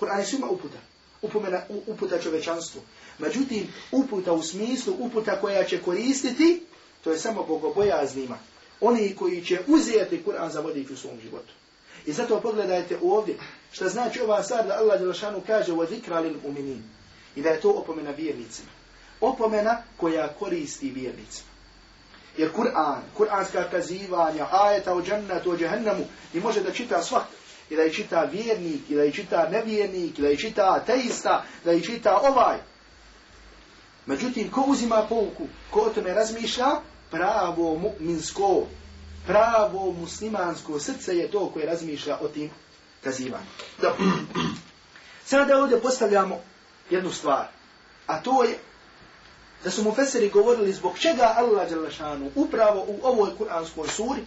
Kur'an 0.00 0.20
je 0.20 0.26
svima 0.26 0.46
uputa. 0.46 0.78
Upomena, 1.22 1.62
uputa 1.86 2.18
čovečanstvu. 2.18 2.80
Međutim, 3.18 3.68
uputa 3.92 4.32
u 4.32 4.42
smislu 4.42 4.94
uputa 4.98 5.40
koja 5.40 5.64
će 5.64 5.82
koristiti 5.82 6.65
to 7.03 7.11
je 7.11 7.19
samo 7.19 7.43
bogobojaznima. 7.43 8.37
Oni 8.81 9.15
koji 9.15 9.45
će 9.45 9.59
uzeti 9.67 10.23
Kur'an 10.25 10.49
za 10.49 10.59
vodič 10.59 10.89
u 10.89 10.97
svom 10.97 11.19
životu. 11.23 11.53
I 12.05 12.13
zato 12.13 12.39
pogledajte 12.39 12.97
ovdje, 13.03 13.35
što 13.71 13.89
znači 13.89 14.21
ova 14.21 14.43
stvar 14.43 14.67
da 14.67 14.73
Allah 14.73 14.99
Đelšanu 14.99 15.41
kaže 15.47 15.71
wa 15.71 15.89
zikra 15.89 16.19
lil. 16.19 16.33
I 17.35 17.41
da 17.41 17.49
je 17.49 17.61
to 17.61 17.69
opomena 17.69 18.11
vjernicima. 18.11 18.69
Opomena 19.21 19.77
koja 19.97 20.27
koristi 20.27 20.89
vjernicima. 20.89 21.49
Jer 22.37 22.51
Kur'an, 22.51 23.01
kur'anska 23.17 23.71
kazivanja, 23.71 24.47
ajeta 24.51 24.93
o 24.93 25.01
džennetu, 25.01 25.51
o 25.51 25.57
džahannamu, 25.57 26.05
i 26.33 26.39
može 26.39 26.61
da 26.61 26.71
čita 26.71 27.03
svak. 27.03 27.25
I 27.69 27.75
da 27.75 27.81
je 27.81 27.93
čita 27.93 28.23
vjernik, 28.23 28.89
i 28.89 28.95
da 28.95 29.03
je 29.03 29.11
čita 29.11 29.49
nevjernik, 29.49 30.19
i 30.19 30.21
da 30.21 30.27
je 30.27 30.37
čita 30.37 30.73
ateista, 30.81 31.43
da 31.65 31.71
je 31.71 31.83
čita 31.83 32.17
ovaj. 32.17 32.57
Međutim, 34.07 34.51
ko 34.51 34.63
uzima 34.67 35.05
pouku, 35.09 35.47
ko 35.71 35.79
o 35.79 35.89
tome 35.89 36.13
razmišlja, 36.13 36.67
pravo 37.11 37.75
mu'minsko, 37.75 38.65
pravo 39.27 39.91
muslimansko 39.91 40.79
srce 40.79 41.17
je 41.17 41.31
to 41.31 41.49
koje 41.49 41.65
razmišlja 41.65 42.17
o 42.21 42.27
tim 42.27 42.49
kazivanju. 43.03 43.45
Dobro. 43.81 44.05
Sada 45.29 45.57
ovdje 45.57 45.81
postavljamo 45.81 46.39
jednu 46.89 47.11
stvar, 47.11 47.47
a 48.07 48.21
to 48.21 48.43
je 48.43 48.57
da 49.63 49.71
su 49.71 49.83
mu 49.83 49.91
feseri 49.95 50.29
govorili 50.29 50.73
zbog 50.73 50.99
čega 50.99 51.33
Allah 51.37 51.69
Đalešanu 51.69 52.31
upravo 52.35 52.85
u 52.87 52.99
ovoj 53.03 53.37
kuranskoj 53.37 53.87
suri 53.87 54.21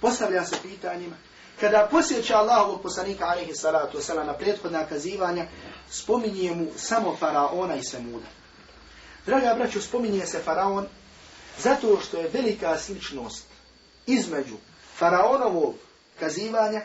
postavlja 0.00 0.44
se 0.44 0.56
pitanjima. 0.62 1.16
Kada 1.60 1.88
posjeća 1.90 2.36
Allahovog 2.36 2.82
poslanika 2.82 3.24
alaihi 3.24 3.54
salatu 3.54 3.98
wasala 3.98 4.26
na 4.26 4.32
prethodna 4.32 4.86
kazivanja, 4.86 5.46
spominje 5.90 6.54
mu 6.54 6.66
samo 6.76 7.16
faraona 7.16 7.76
i 7.76 7.84
semuda. 7.84 8.26
Draga 9.26 9.54
braću, 9.54 9.82
spominje 9.82 10.26
se 10.26 10.38
faraon 10.38 10.86
zato 11.58 12.00
što 12.00 12.16
je 12.16 12.30
velika 12.32 12.78
sličnost 12.78 13.44
između 14.06 14.54
faraonovog 14.96 15.74
kazivanja 16.20 16.80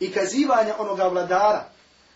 i 0.00 0.12
kazivanja 0.12 0.74
onoga 0.78 1.08
vladara 1.08 1.64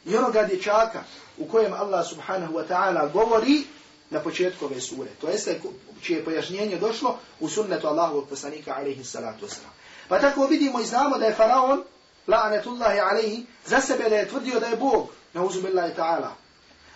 i 0.04 0.16
onoga 0.16 0.42
dječaka 0.42 1.02
u 1.38 1.48
kojem 1.48 1.72
Allah 1.72 2.06
subhanahu 2.08 2.54
wa 2.54 2.64
ta'ala 2.68 3.12
govori 3.12 3.62
na 4.10 4.20
početku 4.20 4.64
ove 4.64 4.80
sure. 4.80 5.10
To 5.20 5.28
jeste 5.28 5.60
čije 6.02 6.24
pojašnjenje 6.24 6.76
došlo 6.76 7.18
u 7.40 7.48
sunnetu 7.48 7.86
Allahovog 7.86 8.28
poslanika 8.28 8.74
alaihi 8.76 9.04
salatu 9.04 9.46
wasalam. 9.46 9.72
Pa 10.08 10.20
tako 10.20 10.46
vidimo 10.46 10.80
i 10.80 10.86
znamo 10.86 11.18
da 11.18 11.26
je 11.26 11.34
faraon, 11.34 11.84
la'anetullahi 12.26 13.10
alaihi, 13.10 13.46
za 13.66 13.80
sebe 13.80 14.08
da 14.08 14.16
je 14.16 14.28
tvrdio 14.28 14.60
da 14.60 14.66
je 14.66 14.76
Bog, 14.76 15.08
nauzubillahi 15.32 15.94
ta'ala. 15.96 16.28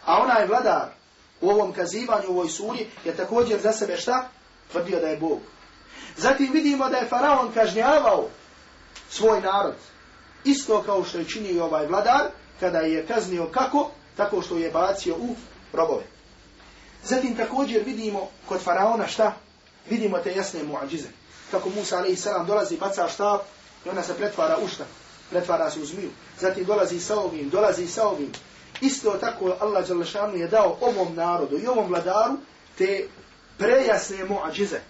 A 0.05 0.23
onaj 0.23 0.47
vladar 0.47 0.98
u 1.41 1.51
ovom 1.51 1.73
kazivanju 1.73 2.29
u 2.29 2.33
ovoj 2.33 2.49
suri 2.49 2.87
je 3.05 3.17
također 3.17 3.61
za 3.61 3.73
sebe 3.73 3.97
šta? 3.97 4.29
Tvrdio 4.73 5.01
da 5.01 5.09
je 5.09 5.17
Bog. 5.17 5.39
Zatim 6.17 6.53
vidimo 6.53 6.89
da 6.89 6.97
je 6.97 7.09
faraon 7.09 7.53
kažnjavao 7.53 8.29
svoj 9.11 9.41
narod. 9.41 9.75
Isto 10.45 10.83
kao 10.83 11.05
što 11.05 11.19
je 11.19 11.29
činio 11.29 11.65
ovaj 11.65 11.87
vladar, 11.87 12.31
kada 12.61 12.79
je 12.79 13.07
kaznio 13.07 13.47
kako? 13.47 13.91
Tako 14.17 14.43
što 14.43 14.57
je 14.57 14.71
bacio 14.71 15.15
u 15.15 15.35
robove. 15.73 16.05
Zatim 17.05 17.37
također 17.37 17.83
vidimo 17.85 18.29
kod 18.49 18.61
faraona 18.61 19.07
šta? 19.07 19.35
Vidimo 19.91 20.19
te 20.19 20.33
jasne 20.35 20.63
muadžize. 20.63 21.09
Kako 21.51 21.71
Musa 21.71 21.99
a.s. 21.99 22.27
dolazi, 22.47 22.77
baca 22.77 23.09
štav 23.09 23.39
i 23.87 23.89
ona 23.89 24.03
se 24.03 24.15
pretvara 24.15 24.57
u 24.65 24.69
šta? 24.69 24.85
Pretvara 25.31 25.71
se 25.71 25.81
u 25.81 25.85
zmiju. 25.85 26.11
Zatim 26.41 26.65
dolazi 26.65 27.01
sa 27.01 27.21
ovim, 27.21 27.49
dolazi 27.49 27.87
sa 27.87 28.09
ovim. 28.09 28.33
Isto 28.81 29.11
tako 29.21 29.57
Allah 29.61 29.89
Đalešanu 29.89 30.37
je 30.37 30.49
dao 30.49 30.77
ovom 30.81 31.15
narodu 31.15 31.59
i 31.59 31.67
ovom 31.67 31.87
vladaru 31.89 32.37
te 32.79 33.09
prejasne 33.59 34.25
muadžize. 34.25 34.81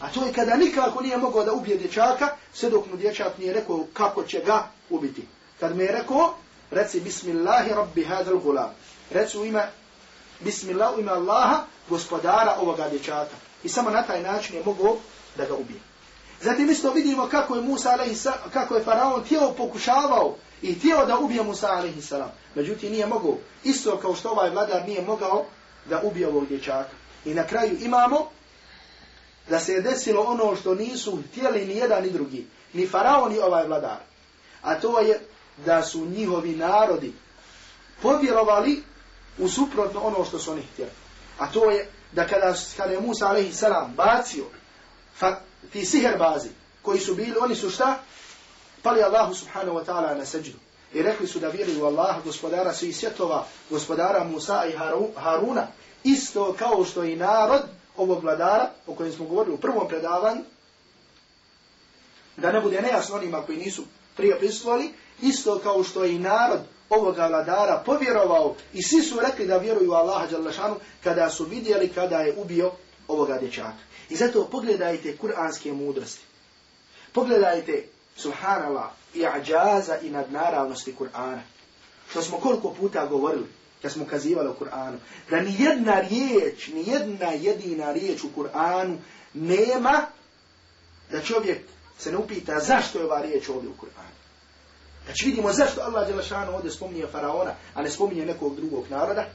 A 0.00 0.08
to 0.08 0.26
je 0.26 0.32
kada 0.32 0.56
nikako 0.56 1.00
nije 1.00 1.16
mogao 1.16 1.44
da 1.44 1.52
ubije 1.52 1.76
dječaka, 1.76 2.28
sve 2.52 2.70
dok 2.70 2.86
mu 2.86 2.96
dječak 2.96 3.38
nije 3.38 3.52
rekao 3.52 3.86
kako 3.92 4.22
će 4.22 4.40
ga 4.40 4.70
ubiti. 4.90 5.26
Kad 5.60 5.76
mi 5.76 5.84
je 5.84 5.92
rekao, 5.92 6.34
reci 6.70 7.00
bismillahi 7.00 7.70
rabbi 7.70 8.04
hadal 8.04 8.38
gulam. 8.38 8.70
Reci 9.10 9.38
u 9.38 9.44
ime, 9.44 9.68
bismillah 10.40 10.96
u 10.96 11.00
ime 11.00 11.12
Allaha, 11.12 11.64
gospodara 11.88 12.56
ovoga 12.60 12.88
dječaka. 12.88 13.34
I 13.64 13.68
samo 13.68 13.90
na 13.90 14.02
taj 14.02 14.22
način 14.22 14.56
je 14.56 14.62
mogao 14.64 14.96
da 15.36 15.44
ga 15.44 15.54
ubije. 15.54 15.80
Zatim 16.42 16.70
isto 16.70 16.90
vidimo 16.90 17.28
kako 17.28 17.56
je 17.56 17.62
Musa 17.62 17.98
kako 18.52 18.74
je 18.74 18.84
faraon 18.84 19.24
tijelo 19.24 19.52
pokušavao 19.52 20.36
i 20.62 20.74
htio 20.74 21.06
da 21.06 21.18
ubije 21.18 21.42
Musa 21.42 21.66
a.s. 21.66 22.12
Međutim 22.54 22.92
nije 22.92 23.06
mogao. 23.06 23.36
Isto 23.64 23.96
kao 23.96 24.14
što 24.14 24.30
ovaj 24.30 24.50
vladar 24.50 24.82
nije 24.86 25.02
mogao 25.02 25.44
da 25.84 26.00
ubije 26.02 26.28
ovog 26.28 26.48
dječaka. 26.48 26.90
I 27.24 27.34
na 27.34 27.46
kraju 27.46 27.78
imamo 27.80 28.30
da 29.48 29.60
se 29.60 29.72
je 29.72 29.80
desilo 29.80 30.22
ono 30.22 30.56
što 30.56 30.74
nisu 30.74 31.18
htjeli 31.30 31.66
ni 31.66 31.76
jedan 31.76 32.02
ni 32.02 32.10
drugi. 32.10 32.46
Ni 32.72 32.86
faraon 32.86 33.32
ni 33.32 33.38
ovaj 33.38 33.66
vladar. 33.66 33.98
A 34.62 34.80
to 34.80 35.00
je 35.00 35.20
da 35.66 35.82
su 35.82 36.06
njihovi 36.06 36.56
narodi 36.56 37.12
povjerovali 38.02 38.82
u 39.38 39.48
suprotno 39.48 40.00
ono 40.00 40.24
što 40.24 40.38
su 40.38 40.52
oni 40.52 40.62
htjeli. 40.72 40.90
A 41.38 41.46
to 41.46 41.70
je 41.70 41.88
da 42.12 42.26
kada, 42.26 42.54
kada 42.76 42.92
je 42.92 43.00
Musa 43.00 43.28
a.s. 43.30 43.64
bacio 43.96 44.44
fa, 45.14 45.40
ti 45.72 45.84
siher 45.84 46.18
bazi 46.18 46.48
koji 46.82 47.00
su 47.00 47.14
bili, 47.14 47.34
oni 47.40 47.54
su 47.54 47.70
šta? 47.70 47.98
Pali 48.82 49.02
Allahu 49.02 49.34
subhanahu 49.34 49.78
wa 49.78 49.84
ta'ala 49.84 50.18
na 50.18 50.24
seđdu 50.24 50.58
I 50.94 51.02
rekli 51.02 51.26
su 51.26 51.38
da 51.38 51.48
vjeruju 51.48 51.84
Allah, 51.84 52.24
gospodara 52.24 52.72
svih 52.72 52.96
svjetova, 52.96 53.46
gospodara 53.70 54.24
Musa 54.24 54.64
i 54.66 54.72
Haruna, 55.16 55.66
isto 56.04 56.54
kao 56.58 56.84
što 56.84 57.04
i 57.04 57.16
narod 57.16 57.62
ovog 57.96 58.22
vladara, 58.22 58.70
o 58.86 58.94
kojem 58.94 59.12
smo 59.12 59.26
govorili 59.26 59.54
u 59.54 59.60
prvom 59.60 59.88
predavanju, 59.88 60.42
da 62.36 62.52
ne 62.52 62.60
bude 62.60 62.80
nejasno 62.80 63.16
onima 63.16 63.42
koji 63.42 63.58
nisu 63.58 63.82
prije 64.16 64.38
prisustvovali, 64.38 64.90
isto 65.22 65.58
kao 65.58 65.84
što 65.84 66.04
i 66.04 66.18
narod 66.18 66.60
ovoga 66.90 67.26
vladara 67.26 67.82
povjerovao 67.86 68.54
i 68.72 68.82
svi 68.82 69.02
su 69.02 69.20
rekli 69.20 69.46
da 69.46 69.56
vjeruju 69.56 69.92
Allaha 69.92 70.26
Đalešanu 70.26 70.76
kada 71.04 71.30
su 71.30 71.44
vidjeli 71.44 71.88
kada 71.88 72.18
je 72.18 72.34
ubio 72.36 72.72
ovoga 73.08 73.38
dječaka. 73.38 73.78
I 74.10 74.16
zato 74.16 74.44
pogledajte 74.44 75.16
kuranske 75.16 75.72
mudrosti. 75.72 76.24
Pogledajte, 77.12 77.84
subhanallah, 78.18 78.90
i 79.14 79.26
ađaza 79.26 79.98
i 80.02 80.10
nadnaravnosti 80.10 80.94
Kur'ana. 80.98 81.40
Što 82.10 82.22
smo 82.22 82.38
koliko 82.38 82.70
puta 82.70 83.06
govorili, 83.06 83.46
kad 83.82 83.92
smo 83.92 84.06
kazivali 84.06 84.48
o 84.48 84.56
Kur'anu, 84.60 84.96
da 85.30 85.40
ni 85.40 85.54
jedna 85.58 86.00
riječ, 86.00 86.68
ni 86.68 86.84
jedna 86.86 87.26
jedina 87.26 87.92
riječ 87.92 88.24
u 88.24 88.28
Kur'anu 88.36 88.96
nema 89.34 90.06
da 91.10 91.22
čovjek 91.22 91.60
se 91.98 92.12
ne 92.12 92.18
upita 92.18 92.60
zašto 92.60 92.98
je 92.98 93.04
ova 93.04 93.22
riječ 93.22 93.48
ovdje 93.48 93.70
u 93.70 93.84
Kur'anu. 93.84 94.18
Znači 95.04 95.24
vidimo 95.24 95.52
zašto 95.52 95.80
Allah 95.80 96.08
Đelešanu 96.08 96.54
ovdje 96.54 96.70
spominje 96.70 97.06
faraona, 97.06 97.54
a 97.74 97.82
ne 97.82 97.90
spominje 97.90 98.26
nekog 98.26 98.56
drugog 98.56 98.84
naroda. 98.90 99.26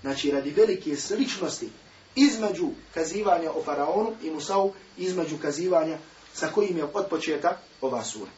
Znači 0.00 0.30
radi 0.30 0.50
velike 0.50 0.96
sličnosti 0.96 1.70
između 2.14 2.68
kazivanja 2.94 3.50
o 3.50 3.62
faraonu 3.62 4.12
i 4.22 4.30
Musau, 4.30 4.72
između 4.96 5.38
kazivanja 5.42 5.98
sa 6.34 6.48
kojim 6.54 6.76
je 6.76 6.84
od 6.84 7.06
početa 7.10 7.58
ova 7.80 8.04
sura. 8.04 8.30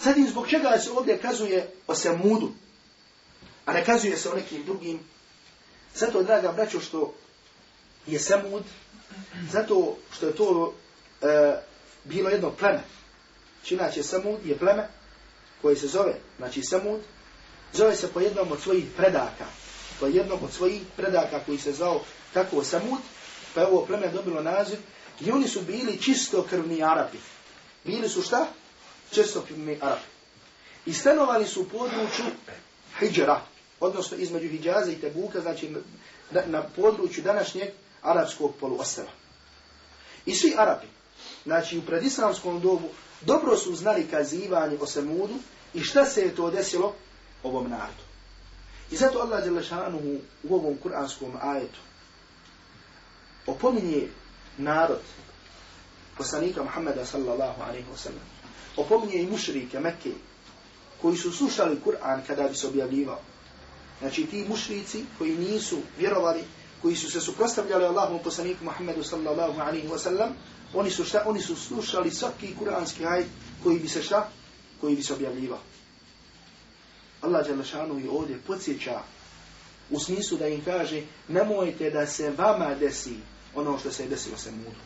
Zatim 0.00 0.28
zbog 0.28 0.48
čega 0.48 0.78
se 0.78 0.90
ovdje 0.90 1.18
kazuje 1.18 1.70
o 1.86 1.94
Semudu, 1.94 2.52
a 3.64 3.72
ne 3.72 3.84
kazuje 3.84 4.16
se 4.16 4.30
o 4.30 4.34
nekim 4.34 4.64
drugim. 4.64 5.00
Zato, 5.94 6.22
draga 6.22 6.52
braćo, 6.52 6.80
što 6.80 7.14
je 8.06 8.18
Semud, 8.18 8.62
zato 9.52 9.96
što 10.16 10.26
je 10.26 10.36
to 10.36 10.74
e, 11.22 11.56
bilo 12.04 12.30
jedno 12.30 12.50
pleme. 12.50 12.82
Činače, 13.64 14.02
Semud 14.02 14.46
je 14.46 14.58
pleme 14.58 14.88
koje 15.62 15.76
se 15.76 15.86
zove, 15.88 16.14
znači 16.36 16.62
Semud, 16.62 17.00
zove 17.72 17.96
se 17.96 18.08
po 18.12 18.20
jednom 18.20 18.52
od 18.52 18.60
svojih 18.60 18.84
predaka. 18.96 19.44
Po 20.00 20.06
jednom 20.06 20.38
od 20.42 20.52
svojih 20.52 20.82
predaka 20.96 21.40
koji 21.46 21.58
se 21.58 21.72
zvao 21.72 22.00
tako 22.34 22.64
Semud, 22.64 23.00
pa 23.54 23.60
je 23.60 23.66
ovo 23.66 23.86
pleme 23.86 24.08
dobilo 24.08 24.42
naziv, 24.42 24.78
i 25.20 25.30
oni 25.30 25.48
su 25.48 25.60
bili 25.62 26.02
čisto 26.02 26.46
krvni 26.50 26.82
Arapi. 26.82 27.18
Bili 27.84 28.08
su 28.08 28.22
šta? 28.22 28.46
Čisto 29.10 29.44
krvni 29.48 29.78
Arapi. 29.80 30.08
I 30.86 30.92
stanovali 30.92 31.46
su 31.46 31.62
u 31.62 31.64
području 31.64 32.24
Hidžera, 32.98 33.40
odnosno 33.80 34.16
između 34.16 34.48
Hidžaza 34.48 34.92
i 34.92 35.00
Tebuka, 35.00 35.40
znači 35.40 35.76
na, 36.30 36.42
na 36.46 36.62
području 36.62 37.22
današnjeg 37.22 37.68
arapskog 38.02 38.54
poluostrava. 38.60 39.10
I 40.26 40.34
svi 40.34 40.54
Arapi, 40.56 40.86
znači 41.44 41.78
u 41.78 41.82
predislamskom 41.82 42.60
dobu, 42.60 42.88
dobro 43.20 43.56
su 43.56 43.74
znali 43.74 44.08
kazivanje 44.10 44.76
o 44.80 44.86
Semudu 44.86 45.34
i 45.74 45.80
šta 45.80 46.04
se 46.04 46.20
je 46.20 46.34
to 46.34 46.50
desilo 46.50 46.94
ovom 47.42 47.70
narodu. 47.70 48.02
I 48.90 48.96
zato 48.96 49.18
Allah 49.18 49.44
Đelešanuhu 49.44 50.16
u 50.42 50.54
ovom 50.54 50.76
kuranskom 50.76 51.32
ajetu 51.42 51.78
opominje 53.46 54.08
narod 54.58 55.00
poslanika 56.18 56.62
Muhammeda 56.62 57.06
sallallahu 57.06 57.62
alaihi 57.62 57.86
wa 57.92 57.96
sallam. 57.96 58.24
Opominje 58.76 59.22
i 59.22 59.26
mušrike 59.26 59.80
Mekke 59.80 60.12
koji 61.02 61.16
su 61.16 61.32
slušali 61.32 61.80
Kur'an 61.84 62.20
kada 62.26 62.48
bi 62.48 62.54
se 62.54 62.66
objavljivao. 62.66 63.20
Znači 64.00 64.26
ti 64.26 64.44
mušrici 64.48 65.04
koji 65.18 65.36
nisu 65.36 65.78
vjerovali, 65.98 66.44
koji 66.82 66.96
su 66.96 67.10
se 67.10 67.20
suprostavljali 67.20 67.84
Allahom 67.84 68.18
poslaniku 68.24 68.64
Muhammedu 68.64 69.04
sallallahu 69.04 69.60
alaihi 69.60 69.88
wa 69.88 69.98
sallam, 69.98 70.34
oni 70.74 70.90
su 70.90 71.04
šta? 71.04 71.22
Oni 71.26 71.40
su 71.40 71.56
slušali 71.56 72.10
svaki 72.10 72.54
kuranski 72.58 73.06
ajd 73.06 73.26
koji 73.62 73.78
bi 73.78 73.88
se 73.88 74.02
šta? 74.02 74.28
Koji 74.80 74.96
bi 74.96 75.02
se 75.02 75.14
objavljivao. 75.14 75.60
Allah 77.20 77.46
Đalešanu 77.46 78.00
i 78.00 78.08
ovdje 78.08 78.40
podsjeća 78.46 79.00
u 79.90 80.00
smislu 80.00 80.38
da 80.38 80.48
im 80.48 80.64
kaže 80.64 81.02
nemojte 81.28 81.90
da 81.90 82.06
se 82.06 82.30
vama 82.30 82.74
desi 82.74 83.16
ono 83.54 83.78
što 83.78 83.90
se 83.90 84.02
je 84.02 84.08
desilo 84.08 84.36
se 84.36 84.50
mudu. 84.50 84.80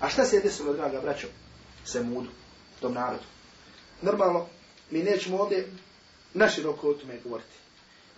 A 0.00 0.08
šta 0.08 0.24
se 0.24 0.36
je 0.36 0.42
desilo, 0.42 0.72
draga 0.72 1.00
braćo, 1.00 1.26
se 1.84 2.02
mudu, 2.02 2.28
tom 2.80 2.94
narodu? 2.94 3.24
Normalno, 4.02 4.46
mi 4.90 5.02
nećemo 5.02 5.38
ovdje 5.38 5.68
naširoko 6.34 6.90
o 6.90 6.94
tome 6.94 7.18
govoriti. 7.24 7.56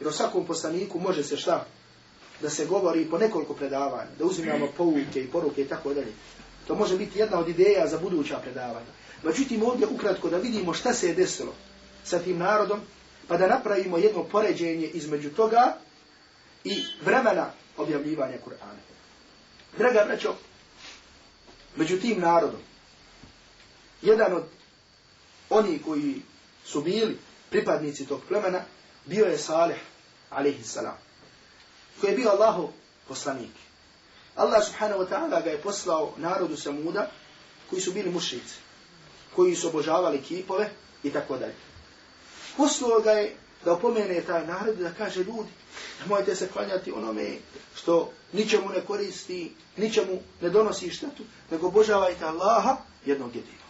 Jer 0.01 0.09
o 0.09 0.13
svakom 0.13 0.47
poslaniku 0.47 1.01
može 1.01 1.25
se 1.25 1.37
šta? 1.37 1.67
Da 2.41 2.51
se 2.51 2.67
govori 2.67 3.05
po 3.05 3.19
nekoliko 3.19 3.55
predavanja, 3.55 4.11
da 4.19 4.25
uzimamo 4.25 4.69
pouke 4.77 5.23
i 5.23 5.29
poruke 5.29 5.63
i 5.63 5.69
tako 5.69 5.95
dalje. 5.95 6.13
To 6.67 6.75
može 6.75 6.97
biti 6.99 7.19
jedna 7.19 7.39
od 7.39 7.49
ideja 7.49 7.87
za 7.87 7.99
buduća 7.99 8.39
predavanja. 8.39 8.87
Međutim, 9.23 9.63
ovdje 9.63 9.87
ukratko 9.87 10.31
da 10.31 10.37
vidimo 10.37 10.75
šta 10.75 10.95
se 10.95 11.09
je 11.09 11.15
desilo 11.15 11.55
sa 12.05 12.19
tim 12.19 12.39
narodom, 12.39 12.81
pa 13.29 13.37
da 13.37 13.47
napravimo 13.47 13.99
jedno 13.99 14.25
poređenje 14.25 14.87
između 14.87 15.31
toga 15.31 15.77
i 16.65 16.85
vremena 17.05 17.51
objavljivanja 17.77 18.37
Kur'ana. 18.47 18.83
Draga 19.79 20.05
braćo, 20.07 20.35
među 21.77 22.01
tim 22.01 22.21
narodom, 22.21 22.61
jedan 24.03 24.33
od 24.33 24.45
oni 25.51 25.79
koji 25.79 26.23
su 26.65 26.81
bili 26.81 27.19
pripadnici 27.51 28.07
tog 28.07 28.21
plemena, 28.29 28.61
bio 29.05 29.25
je 29.25 29.39
Salih, 29.39 29.77
alaihi 30.31 30.65
salam, 30.65 30.99
koji 32.01 32.11
je 32.11 32.17
bio 32.17 32.31
Allahov 32.31 32.69
poslanik. 33.09 33.51
Allah 34.37 34.65
subhanahu 34.65 35.03
wa 35.03 35.09
ta'ala 35.09 35.45
ga 35.45 35.51
je 35.51 35.61
poslao 35.63 36.13
narodu 36.17 36.57
Samuda 36.57 37.11
koji 37.71 37.83
su 37.83 37.93
bili 37.93 38.11
mušnici, 38.11 38.55
koji 39.37 39.57
su 39.57 39.69
obožavali 39.69 40.23
kipove 40.23 40.71
i 41.03 41.11
tako 41.11 41.39
dalje. 41.39 41.55
Poslao 42.57 43.01
ga 43.01 43.11
je 43.11 43.37
da 43.65 43.73
opomene 43.73 44.21
taj 44.21 44.47
narod 44.47 44.77
da 44.77 44.95
kaže 44.95 45.25
ljudi, 45.25 45.51
nemojte 46.01 46.37
se 46.37 46.49
klanjati 46.49 46.93
onome 46.93 47.31
što 47.75 48.11
ničemu 48.33 48.69
ne 48.69 48.81
koristi, 48.81 49.53
ničemu 49.77 50.21
ne 50.41 50.51
donosi 50.51 50.91
štetu, 50.91 51.23
nego 51.51 51.67
obožavajte 51.67 52.25
Allaha 52.25 52.77
jednog 53.07 53.37
jedinog. 53.37 53.63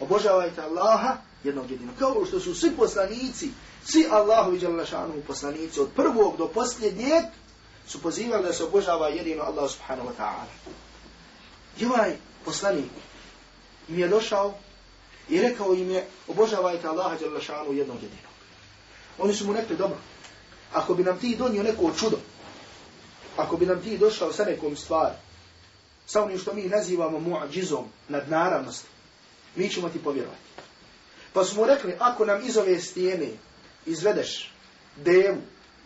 Obožavajte 0.00 0.62
Allaha 0.62 1.16
jednog 1.44 1.70
jedinog. 1.70 1.94
Kao 1.98 2.26
što 2.26 2.40
su 2.40 2.54
svi 2.54 2.70
poslanici, 2.76 3.50
svi 3.84 4.06
Allahovi 4.10 4.58
djelašanu 4.58 5.22
poslanici, 5.26 5.80
od 5.80 5.88
prvog 5.96 6.36
do 6.36 6.48
posljednjeg, 6.48 7.24
su 7.86 8.02
pozivali 8.02 8.42
da 8.42 8.52
se 8.52 8.64
obožava 8.64 9.08
jedino 9.08 9.42
Allah 9.42 9.70
subhanahu 9.70 10.08
wa 10.08 10.12
ta'ala. 10.18 10.46
I 11.78 11.86
ovaj 11.86 12.16
poslanik 12.44 12.90
mi 13.88 14.00
je 14.00 14.08
došao 14.08 14.54
i 15.28 15.40
rekao 15.40 15.74
im 15.74 15.90
je 15.90 16.06
obožavajte 16.28 16.88
Allaha 16.88 17.16
djelašanu 17.16 17.72
jednog 17.72 18.02
jedinog. 18.02 18.25
Oni 19.18 19.34
su 19.34 19.46
mu 19.46 19.52
rekli 19.52 19.76
dobro. 19.76 19.98
Ako 20.72 20.94
bi 20.94 21.04
nam 21.04 21.18
ti 21.18 21.36
donio 21.36 21.62
neko 21.62 21.92
čudo, 21.98 22.18
ako 23.36 23.56
bi 23.56 23.66
nam 23.66 23.82
ti 23.82 23.98
došao 23.98 24.32
sa 24.32 24.44
nekom 24.44 24.76
stvari, 24.76 25.14
sa 26.06 26.22
onim 26.22 26.38
što 26.38 26.54
mi 26.54 26.62
nazivamo 26.62 27.18
muadžizom, 27.18 27.84
nadnaravnosti, 28.08 28.88
mi 29.56 29.68
ćemo 29.68 29.88
ti 29.88 29.98
povjerovati. 29.98 30.40
Pa 31.32 31.44
smo 31.44 31.66
rekli, 31.66 31.94
ako 31.98 32.24
nam 32.24 32.42
iz 32.46 32.56
ove 32.56 32.80
stijene 32.80 33.28
izvedeš 33.86 34.52
devu, 34.96 35.40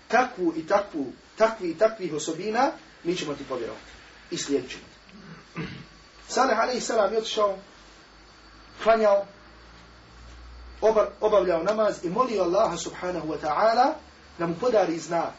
takvu 0.08 0.52
i 0.56 0.66
takvu, 0.66 1.06
takvi 1.36 1.70
i 1.70 1.78
takvih 1.78 2.14
osobina, 2.14 2.72
mi 3.04 3.16
ćemo 3.16 3.34
ti 3.34 3.44
povjerovati. 3.48 3.90
I 4.30 4.36
slijedit 4.36 4.70
ćemo 4.70 4.82
ti. 4.82 5.62
Salih 6.28 6.58
alaih 6.58 6.84
salam 6.84 7.12
je 7.12 7.18
otišao, 7.18 7.58
klanjao, 8.82 9.26
obavljao 11.20 11.62
namaz 11.62 12.04
i 12.04 12.08
molio 12.08 12.42
Allaha 12.42 12.76
subhanahu 12.76 13.28
wa 13.28 13.36
ta'ala 13.42 13.92
da 14.38 14.46
mu 14.46 14.54
podari 14.60 14.98
znak 14.98 15.34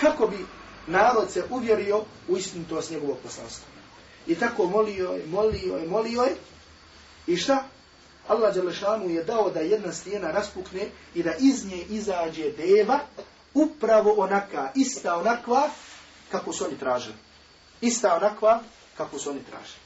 kako 0.00 0.26
bi 0.26 0.46
narod 0.86 1.30
se 1.30 1.44
uvjerio 1.50 2.04
u 2.28 2.36
istinitost 2.36 2.90
njegovog 2.90 3.16
poslanstva. 3.22 3.68
I 4.26 4.34
tako 4.34 4.66
molio 4.66 5.10
je, 5.10 5.26
molio 5.26 5.76
je, 5.76 5.88
molio 5.88 6.22
je. 6.22 6.36
I 7.26 7.36
šta? 7.36 7.64
Allah 8.28 8.54
Đelešanu 8.54 9.10
je 9.10 9.24
dao 9.24 9.50
da 9.50 9.60
jedna 9.60 9.92
stijena 9.92 10.30
raspukne 10.30 10.88
i 11.14 11.22
da 11.22 11.34
iz 11.38 11.66
nje 11.66 11.82
izađe 11.88 12.50
deva 12.50 12.98
upravo 13.54 14.14
onaka, 14.16 14.70
ista 14.74 15.16
onakva 15.16 15.68
kako 16.30 16.52
su 16.52 16.64
oni 16.64 16.78
tražili. 16.78 17.16
Ista 17.80 18.14
onakva 18.14 18.60
kako 18.96 19.18
su 19.18 19.30
oni 19.30 19.40
tražili. 19.50 19.80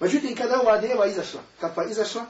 Međutim, 0.00 0.36
kada 0.36 0.60
ova 0.60 0.80
deva 0.80 1.06
izašla, 1.06 1.40
kakva 1.60 1.84
izašla, 1.84 2.26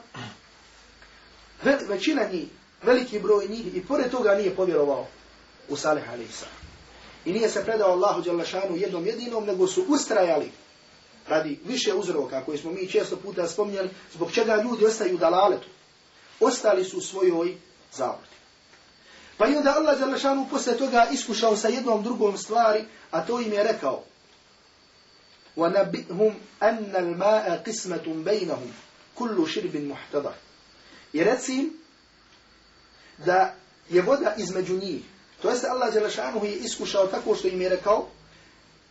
većina 1.88 2.22
njih, 2.32 2.48
veliki 2.82 3.18
broj 3.18 3.48
njih, 3.48 3.76
i 3.76 3.86
pored 3.86 4.10
toga 4.10 4.34
nije 4.34 4.56
povjerovao 4.56 5.06
u 5.68 5.76
Salih 5.76 6.10
a.s. 6.10 6.44
I 7.24 7.32
nije 7.32 7.48
se 7.48 7.64
predao 7.64 7.92
Allahu 7.92 8.22
Đalešanu 8.22 8.76
jednom 8.76 9.06
jedinom, 9.06 9.44
nego 9.44 9.66
su 9.66 9.84
ustrajali 9.88 10.50
radi 11.28 11.58
više 11.64 11.94
uzroka 11.94 12.44
koje 12.44 12.58
smo 12.58 12.70
mi 12.70 12.88
često 12.88 13.16
puta 13.16 13.48
spominjali, 13.48 13.90
zbog 14.14 14.32
čega 14.32 14.62
ljudi 14.62 14.86
ostaju 14.86 15.14
u 15.14 15.18
dalaletu. 15.18 15.68
Ostali 16.40 16.84
su 16.84 16.98
u 16.98 17.00
svojoj 17.00 17.56
zavrti. 17.92 18.36
Pa 19.36 19.48
i 19.48 19.56
onda 19.56 19.74
Allah 19.76 19.98
Đalešanu 19.98 20.46
posle 20.50 20.76
toga 20.76 21.08
iskušao 21.12 21.56
sa 21.56 21.68
jednom 21.68 22.02
drugom 22.02 22.38
stvari, 22.38 22.84
a 23.10 23.26
to 23.26 23.40
im 23.40 23.52
je 23.52 23.62
rekao 23.62 24.02
وَنَبِئْهُمْ 25.56 26.32
أَنَّ 26.62 26.96
الْمَاءَ 26.96 27.62
قِسْمَةٌ 27.66 28.06
بَيْنَهُمْ 28.24 28.70
كُلُّ 29.18 29.48
شِرْبٍ 29.48 29.74
مُحْتَضَرٍ 29.76 30.32
I 31.15 31.23
reci 31.23 31.69
da 33.25 33.55
je 33.89 34.01
voda 34.01 34.35
između 34.37 34.77
njih. 34.77 35.01
To 35.41 35.49
jeste 35.49 35.67
Allah 35.67 35.93
Đelešanuhu 35.93 36.45
je 36.45 36.55
iskušao 36.55 37.07
tako 37.07 37.35
što 37.35 37.47
im 37.47 37.61
je 37.61 37.69
rekao, 37.69 38.07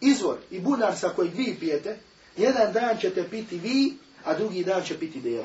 izvor 0.01 0.39
i 0.51 0.61
bunar 0.61 0.97
sa 0.97 1.09
kojeg 1.09 1.35
vi 1.35 1.57
pijete, 1.61 1.97
jedan 2.37 2.73
dan 2.73 2.99
ćete 3.01 3.29
piti 3.31 3.59
vi, 3.59 3.97
a 4.25 4.35
drugi 4.35 4.65
dan 4.65 4.83
će 4.83 4.99
piti 4.99 5.21
deva. 5.21 5.45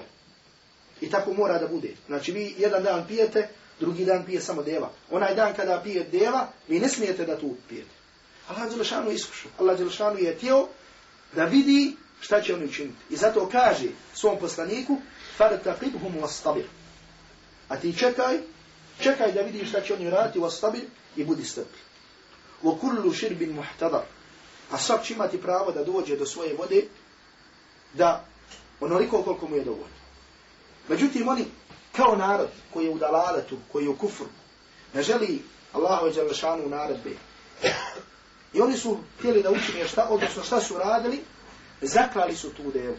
I 1.02 1.10
tako 1.10 1.34
mora 1.34 1.60
da 1.60 1.68
bude. 1.68 1.96
Znači 2.08 2.32
vi 2.32 2.56
jedan 2.58 2.84
dan 2.84 3.08
pijete, 3.08 3.50
drugi 3.80 4.06
dan 4.06 4.26
pije 4.26 4.42
samo 4.42 4.64
deva. 4.64 4.92
Onaj 5.12 5.36
dan 5.36 5.54
kada 5.56 5.82
pije 5.84 6.04
deva, 6.04 6.48
vi 6.68 6.80
ne 6.80 6.90
smijete 6.90 7.26
da 7.26 7.40
tu 7.40 7.56
pijete. 7.70 7.92
Allah 8.48 8.70
Đelešanu 8.70 9.10
je 9.10 9.16
iskušao. 9.16 9.52
Allah 9.58 9.78
Đelešanu 9.78 10.20
je 10.20 10.38
tijelo 10.38 10.70
da 11.36 11.46
vidi 11.46 11.96
šta 12.22 12.42
će 12.42 12.56
oni 12.56 12.66
učiniti. 12.66 12.98
I 13.10 13.16
zato 13.16 13.50
kaže 13.52 13.88
svom 14.14 14.40
poslaniku, 14.40 14.98
فَرْتَقِبْهُمْ 15.39 16.17
وَاسْتَبِرْ 16.21 16.65
A 17.69 17.77
ti 17.77 17.99
čekaj, 17.99 18.39
čekaj 19.01 19.33
da 19.33 19.41
vidiš 19.41 19.69
šta 19.69 19.81
će 19.81 19.95
oni 19.95 20.11
raditi, 20.11 20.39
وَاسْتَبِرْ 20.39 20.83
i 21.17 21.25
budi 21.25 21.45
strpljiv. 21.45 21.85
وَكُلُّ 22.63 23.15
شِرْبٍ 23.15 23.55
مُحْتَدَرْ 23.55 24.03
A 24.71 24.79
svak 24.79 25.05
će 25.05 25.15
imati 25.15 25.41
pravo 25.41 25.73
da 25.73 25.85
dođe 25.85 26.17
do 26.17 26.27
svoje 26.27 26.55
vode, 26.55 26.85
da 27.93 28.25
onoliko 28.81 29.23
koliko 29.23 29.49
mu 29.49 29.57
je 29.57 29.65
dovoljno. 29.65 30.05
Međutim, 30.89 31.29
oni 31.29 31.45
kao 31.93 32.17
narod 32.17 32.49
koji 32.73 32.85
je 32.85 32.91
u 32.91 32.99
dalaletu, 32.99 33.59
koji 33.73 33.85
je 33.85 33.89
u 33.89 33.97
kufru, 33.97 34.27
ne 34.95 35.03
želi 35.03 35.43
Allahu 35.73 36.07
i 36.07 36.13
Đalešanu 36.13 36.69
naredbe. 36.69 37.11
I 38.53 38.61
oni 38.61 38.77
su 38.77 38.99
htjeli 39.19 39.43
da 39.43 39.51
učinje 39.51 39.89
šta, 39.89 40.07
odnosno 40.11 40.43
šta 40.43 40.61
su 40.61 40.79
radili, 40.79 41.21
zaklali 41.83 42.37
su 42.37 42.51
tu 42.51 42.71
devu. 42.73 42.97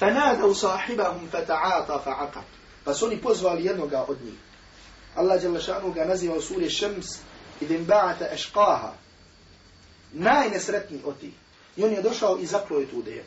فنادوا 0.00 0.52
صاحبهم 0.52 1.28
فتعاطى 1.32 2.00
فعقر 2.04 2.42
pa 2.84 2.94
su 2.94 3.06
oni 3.06 3.16
pozvali 3.16 3.64
jednoga 3.64 4.04
od 4.08 4.16
njih. 4.24 4.34
Allah 5.16 5.42
jalla 5.42 5.60
šanu 5.60 5.92
ga 5.92 6.04
naziva 6.04 6.36
u 6.36 6.40
suri 6.40 6.70
Šems 6.70 7.06
idin 7.60 7.86
ba'ata 7.86 8.34
ešqaha. 8.34 8.90
Najnesretniji 10.12 11.02
od 11.04 11.18
tih. 11.20 11.34
I 11.76 11.84
on 11.84 11.92
je 11.92 12.02
došao 12.02 12.38
i 12.38 12.46
zaklao 12.46 12.80
je 12.80 12.86
tu 12.86 13.02
devu. 13.02 13.26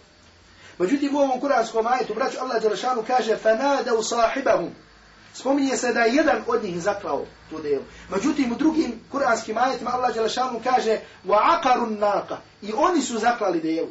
Međutim, 0.78 1.16
u 1.16 1.20
ovom 1.20 1.40
kuranskom 1.40 1.88
ajetu, 1.88 2.14
braću, 2.14 2.38
Allah 2.40 2.64
jalla 2.64 2.76
šanu 2.76 3.04
kaže 3.08 3.38
فنادوا 3.44 4.02
صاحبهم 4.02 4.70
Spominje 5.34 5.78
se 5.78 5.94
da 5.94 6.00
je 6.00 6.16
jedan 6.16 6.44
od 6.48 6.64
njih 6.64 6.82
zaklao 6.82 7.26
tu 7.50 7.62
devu. 7.62 7.84
Međutim, 8.10 8.52
u 8.52 8.56
drugim 8.56 9.00
kuranskim 9.12 9.58
ajetima 9.58 9.92
Allah 9.94 10.16
jalla 10.16 10.30
šanu 10.30 10.62
kaže 10.64 11.00
وَعَقَرُ 11.28 11.80
النَّاقَ 11.88 12.36
I 12.62 12.74
oni 12.74 13.02
su 13.02 13.20
zaklali 13.20 13.60
devu. 13.60 13.90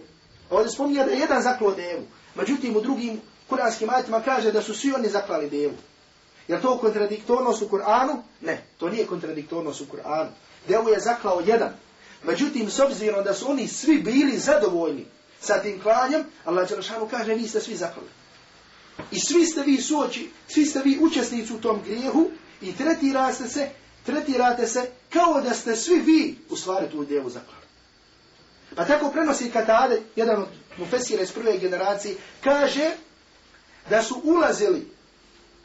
Ovdje 0.50 0.72
spominje 0.72 1.04
da 1.04 1.10
je 1.10 1.18
jedan 1.18 1.42
zaklao 1.42 1.74
devu. 1.74 2.06
Međutim, 2.38 2.76
u 2.76 2.80
drugim 2.80 3.20
kuranskim 3.48 3.90
ajetima 3.90 4.20
kaže 4.20 4.52
da 4.52 4.62
su 4.62 4.74
svi 4.74 4.92
oni 4.92 5.08
zaklali 5.08 5.50
devu. 5.50 5.74
Je 6.48 6.60
to 6.62 6.78
kontradiktornost 6.78 7.62
u 7.62 7.68
Kur'anu? 7.68 8.22
Ne, 8.40 8.62
to 8.78 8.88
nije 8.88 9.06
kontradiktornost 9.06 9.80
u 9.80 9.84
Kur'anu. 9.84 10.28
Devu 10.68 10.88
je 10.88 11.00
zaklao 11.00 11.42
jedan. 11.46 11.72
Međutim, 12.22 12.70
s 12.70 12.80
obzirom 12.80 13.24
da 13.24 13.34
su 13.34 13.50
oni 13.50 13.68
svi 13.68 13.98
bili 13.98 14.38
zadovoljni 14.38 15.06
sa 15.40 15.62
tim 15.62 15.80
klanjem, 15.82 16.24
Allah 16.44 16.68
Đelšanu 16.68 17.08
kaže, 17.08 17.34
vi 17.34 17.48
ste 17.48 17.60
svi 17.60 17.76
zaklali. 17.76 18.08
I 19.10 19.20
svi 19.20 19.46
ste 19.46 19.62
vi 19.62 19.76
suoči, 19.82 20.30
svi 20.48 20.66
ste 20.66 20.80
vi 20.82 20.98
učesnici 21.00 21.52
u 21.52 21.60
tom 21.60 21.80
grijehu 21.84 22.30
i 22.60 22.76
tretirate 22.76 23.48
se, 23.48 23.68
tretirate 24.06 24.66
se 24.66 24.90
kao 25.10 25.40
da 25.40 25.54
ste 25.54 25.76
svi 25.76 26.00
vi 26.00 26.38
u 26.50 26.56
stvari 26.56 26.90
tu 26.90 27.04
devu 27.04 27.30
zaklali. 27.30 27.67
Pa 28.74 28.84
tako 28.84 29.10
prenosi 29.10 29.50
Katade, 29.50 30.02
jedan 30.16 30.42
od 30.42 30.48
mufesira 30.78 31.22
iz 31.22 31.32
prve 31.32 31.58
generacije, 31.58 32.14
kaže 32.44 32.90
da 33.90 34.02
su 34.02 34.20
ulazili, 34.24 34.86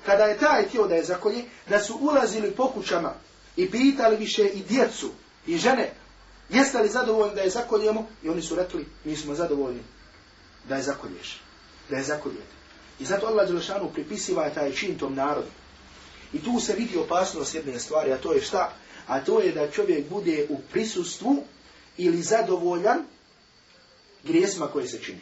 kada 0.06 0.24
je 0.24 0.38
taj 0.38 0.70
tio 0.70 0.88
da 0.88 0.96
je 0.96 1.04
zakolje, 1.04 1.44
da 1.70 1.80
su 1.80 1.98
ulazili 2.02 2.52
po 2.52 2.68
kućama 2.68 3.14
i 3.58 3.72
pitali 3.72 4.18
više 4.18 4.44
i 4.44 4.64
djecu 4.64 5.12
i 5.48 5.58
žene, 5.58 5.94
jeste 6.50 6.80
li 6.80 6.90
zadovoljni 6.90 7.36
da 7.36 7.42
je 7.42 7.50
zakoljemo? 7.50 8.08
I 8.24 8.30
oni 8.30 8.42
su 8.42 8.56
rekli, 8.56 8.86
mi 9.04 9.16
smo 9.16 9.36
zadovoljni 9.36 9.82
da 10.70 10.76
je 10.76 10.84
zakolješ, 10.84 11.42
da 11.90 11.98
je 11.98 12.04
zakoljete. 12.04 12.54
I 13.00 13.06
zato 13.06 13.28
Allah 13.28 13.48
Đelešanu 13.48 13.92
pripisiva 13.94 14.50
taj 14.50 14.72
čin 14.72 14.98
tom 14.98 15.16
narodu. 15.16 15.48
I 16.34 16.44
tu 16.44 16.60
se 16.60 16.74
vidi 16.74 16.98
opasnost 16.98 17.56
jedne 17.56 17.80
stvari, 17.80 18.12
a 18.12 18.18
to 18.18 18.34
je 18.34 18.42
šta? 18.42 18.74
A 19.08 19.20
to 19.20 19.40
je 19.40 19.52
da 19.52 19.72
čovjek 19.72 20.10
bude 20.10 20.48
u 20.50 20.60
prisustvu 20.72 21.44
ili 21.98 22.22
zadovoljan 22.22 23.04
grijesima 24.24 24.68
koje 24.68 24.88
se 24.88 25.00
čini. 25.02 25.22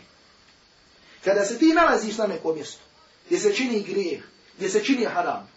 Kada 1.23 1.45
se 1.45 1.57
ti 1.57 1.73
nalaziš 1.73 2.17
na 2.17 2.27
nekom 2.27 2.55
mjestu, 2.55 2.79
gdje 3.25 3.39
se 3.39 3.53
čini 3.53 3.84
grijeh, 3.84 4.23
gdje 4.57 4.69
se 4.69 4.84
čini 4.84 5.05
haram, 5.05 5.51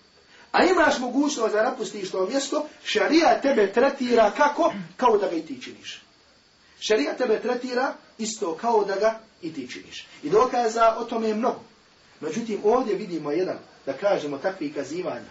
a 0.53 0.65
imaš 0.65 0.99
mogućnost 0.99 1.55
da 1.55 1.63
napustiš 1.63 2.11
to 2.11 2.27
mjesto, 2.27 2.67
šarija 2.85 3.41
tebe 3.41 3.73
tretira 3.73 4.31
kako? 4.31 4.73
Kao 4.97 5.19
da 5.19 5.29
ga 5.29 5.37
i 5.37 5.43
ti 5.43 5.63
činiš. 5.63 6.03
Šarija 6.81 7.17
tebe 7.17 7.41
tretira 7.41 7.95
isto 8.19 8.57
kao 8.57 8.85
da 8.85 8.97
ga 8.97 9.21
i 9.43 9.55
ti 9.55 9.69
činiš. 9.71 10.07
I 10.23 10.31
dokaza 10.31 10.97
o 10.99 11.05
tome 11.05 11.29
je 11.29 11.35
mnogo. 11.35 11.61
Međutim, 12.21 12.61
ovdje 12.65 12.95
vidimo 12.95 13.31
jedan, 13.31 13.59
da 13.87 13.93
kažemo 13.93 14.39
takvi 14.39 14.73
kazivanja, 14.73 15.31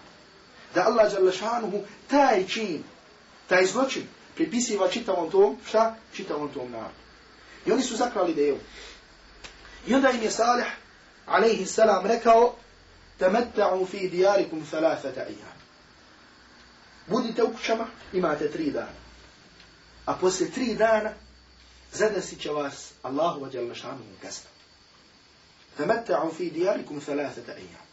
da 0.76 0.86
Allah 0.86 1.14
Đalešanuhu 1.14 1.82
taj 2.08 2.48
čin, 2.48 2.84
taj 3.48 3.66
zločin, 3.66 4.04
pripisiva 4.36 4.90
čitavom 4.90 5.32
tom, 5.32 5.58
šta? 5.68 5.96
Čitavom 6.14 6.50
tom 6.50 6.72
narodu. 6.72 7.04
I 7.66 7.72
oni 7.72 7.84
su 7.84 7.96
zakrali 7.96 8.34
devu. 8.34 8.60
I 9.88 9.94
onda 9.96 10.10
im 10.10 10.22
je 10.22 10.32
Salih, 10.32 10.66
alaihi 11.26 11.66
salam, 11.66 12.06
rekao, 12.06 12.56
temetta'u 13.20 13.86
fi 13.86 14.10
dijarikum 14.10 14.66
thalafata 14.66 15.28
ijam. 15.28 15.54
Budite 17.08 17.44
u 17.44 17.54
kućama, 17.54 17.88
imate 18.14 18.52
tri 18.52 18.72
dana. 18.72 19.04
A 20.06 20.14
posle 20.14 20.50
tri 20.50 20.76
dana, 20.76 21.12
zadesit 21.92 22.42
će 22.42 22.50
vas 22.50 22.92
Allahu 23.02 23.40
wa 23.40 23.56
jalla 23.56 23.76
šanu 23.76 24.04
kazna. 24.22 24.50
Temetta'u 25.78 26.34
fi 26.38 26.50
dijarikum 26.50 27.02
thalafata 27.02 27.58
ijam. 27.58 27.84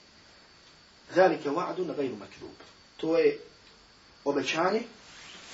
Zalike 1.14 1.48
wa'du 1.48 1.86
na 1.86 1.94
gajru 1.94 2.16
makdub. 2.16 2.56
To 2.96 3.18
je 3.18 3.38
obećanje 4.24 4.82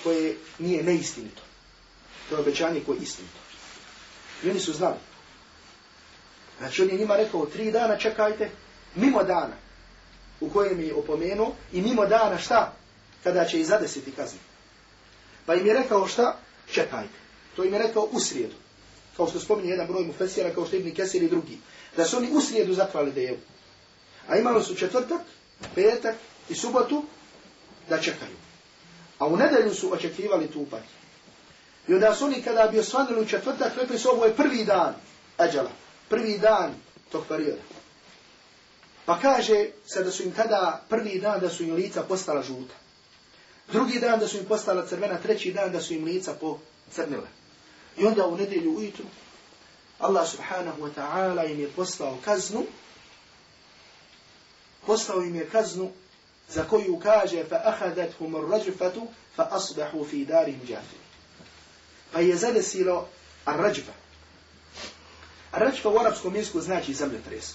koje 0.06 0.36
nije 0.58 0.82
neistinito. 0.82 1.42
To 2.28 2.34
je 2.34 2.40
obećanje 2.40 2.80
koje 2.86 2.96
je 2.96 3.02
istinito. 3.02 3.38
I 4.44 4.50
oni 4.50 4.60
su 4.60 4.72
znali. 4.72 5.02
Znači 6.58 6.82
on 6.82 6.88
je 6.88 6.98
njima 6.98 7.16
rekao 7.16 7.46
tri 7.46 7.72
dana 7.72 7.96
čekajte, 7.96 8.50
mimo 8.94 9.22
dana 9.22 9.56
u 10.40 10.50
kojem 10.50 10.80
je 10.80 10.94
opomenuo 10.94 11.54
i 11.72 11.82
mimo 11.82 12.06
dana 12.06 12.38
šta? 12.38 12.72
Kada 13.24 13.44
će 13.44 13.60
i 13.60 13.64
zadesiti 13.64 14.12
kazni. 14.12 14.38
Pa 15.46 15.54
im 15.54 15.66
je 15.66 15.74
rekao 15.74 16.06
šta? 16.06 16.38
Čekajte. 16.70 17.18
To 17.56 17.64
im 17.64 17.72
je 17.72 17.78
rekao 17.78 18.08
u 18.12 18.20
srijedu. 18.20 18.54
Kao 19.16 19.28
što 19.28 19.40
spominje 19.40 19.70
jedan 19.70 19.86
broj 19.86 20.04
mufesijara, 20.04 20.54
kao 20.54 20.66
što 20.66 20.76
Ibn 20.76 20.94
Kesir 20.94 21.22
i 21.22 21.28
drugi. 21.28 21.58
Da 21.96 22.04
su 22.04 22.16
oni 22.16 22.30
u 22.32 22.40
srijedu 22.40 22.74
zaklali 22.74 23.12
dejevu. 23.12 23.38
A 24.28 24.36
imali 24.36 24.64
su 24.64 24.74
četvrtak, 24.74 25.20
petak 25.74 26.16
i 26.48 26.54
subotu 26.54 27.04
da 27.88 28.00
čekaju. 28.00 28.45
A 29.18 29.26
u 29.26 29.36
nedelju 29.36 29.74
su 29.74 29.92
očekivali 29.92 30.46
tu 30.46 30.66
patnju. 30.70 30.96
I 31.88 31.94
onda 31.94 32.14
su 32.14 32.24
oni 32.24 32.42
kada 32.42 32.68
bi 32.68 32.78
osvanili 32.78 33.20
u 33.20 33.26
četvrtak, 33.26 33.72
rekli 33.76 33.98
su 33.98 34.08
ovo 34.08 34.24
je 34.24 34.36
prvi 34.36 34.64
dan 34.64 34.94
Eđala. 35.38 35.70
Prvi 36.08 36.38
dan 36.38 36.74
tog 37.12 37.24
perioda. 37.28 37.62
Pa 39.04 39.18
kaže 39.20 39.66
se 39.86 40.04
da 40.04 40.10
su 40.10 40.22
im 40.22 40.32
tada 40.32 40.84
prvi 40.88 41.18
dan 41.20 41.40
da 41.40 41.50
su 41.50 41.62
im 41.62 41.74
lica 41.74 42.02
postala 42.02 42.42
žuta. 42.42 42.74
Drugi 43.72 44.00
dan 44.00 44.20
da 44.20 44.28
su 44.28 44.36
im 44.36 44.44
postala 44.44 44.86
crvena, 44.86 45.18
treći 45.18 45.52
dan 45.52 45.72
da 45.72 45.80
su 45.80 45.94
im 45.94 46.04
lica 46.04 46.34
pocrnile. 46.40 47.28
I 47.96 48.06
onda 48.06 48.26
u 48.26 48.36
nedelju 48.36 48.76
ujutru 48.76 49.04
Allah 49.98 50.28
subhanahu 50.28 50.82
wa 50.82 50.90
ta'ala 50.92 51.46
im 51.46 51.60
je 51.60 51.68
poslao 51.72 52.18
kaznu 52.24 52.66
poslao 54.86 55.22
im 55.22 55.34
je 55.34 55.48
kaznu 55.48 55.90
za 56.48 56.64
koju 56.64 57.00
kaže 57.02 57.44
fa 57.44 57.60
ahadathum 57.64 58.34
ar-rajfatu 58.34 59.06
fa 59.36 59.48
asbahu 59.50 60.04
fi 60.04 60.24
darihim 60.24 60.60
jafin. 60.68 60.98
Pa 62.12 62.20
je 62.20 62.36
zadesilo 62.36 63.08
ar-rajfa. 63.44 63.92
Ar-rajfa 65.52 65.88
u 65.88 65.98
arapskom 65.98 66.36
jeziku 66.36 66.60
znači 66.60 66.94
zemljotres. 66.94 67.54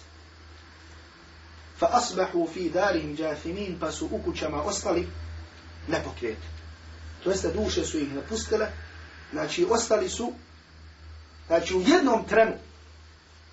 Asbahu 1.82 2.48
fi 2.54 2.70
darihim 2.70 3.16
jathimin 3.20 3.78
pa 3.80 3.92
su 3.92 4.10
u 4.12 4.22
kućama 4.26 4.64
ostali 4.64 5.08
nepokret. 5.88 6.38
To 7.24 7.30
jeste 7.30 7.52
duše 7.54 7.86
su 7.86 8.00
ih 8.00 8.14
napustile, 8.14 8.68
znači 9.32 9.68
ostali 9.70 10.10
su 10.10 10.34
znači 11.48 11.76
u 11.76 11.82
jednom 11.82 12.28
trenu 12.28 12.54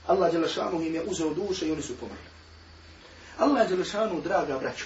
Allah 0.07 0.33
Đelešanu 0.33 0.83
im 0.83 0.95
je 0.95 1.03
uzeo 1.03 1.35
duše 1.35 1.69
i 1.69 1.73
oni 1.73 1.83
su 1.83 1.97
pomrli. 1.97 2.29
Allah 3.39 3.69
Đelešanu, 3.69 4.21
draga 4.21 4.59
braću, 4.59 4.85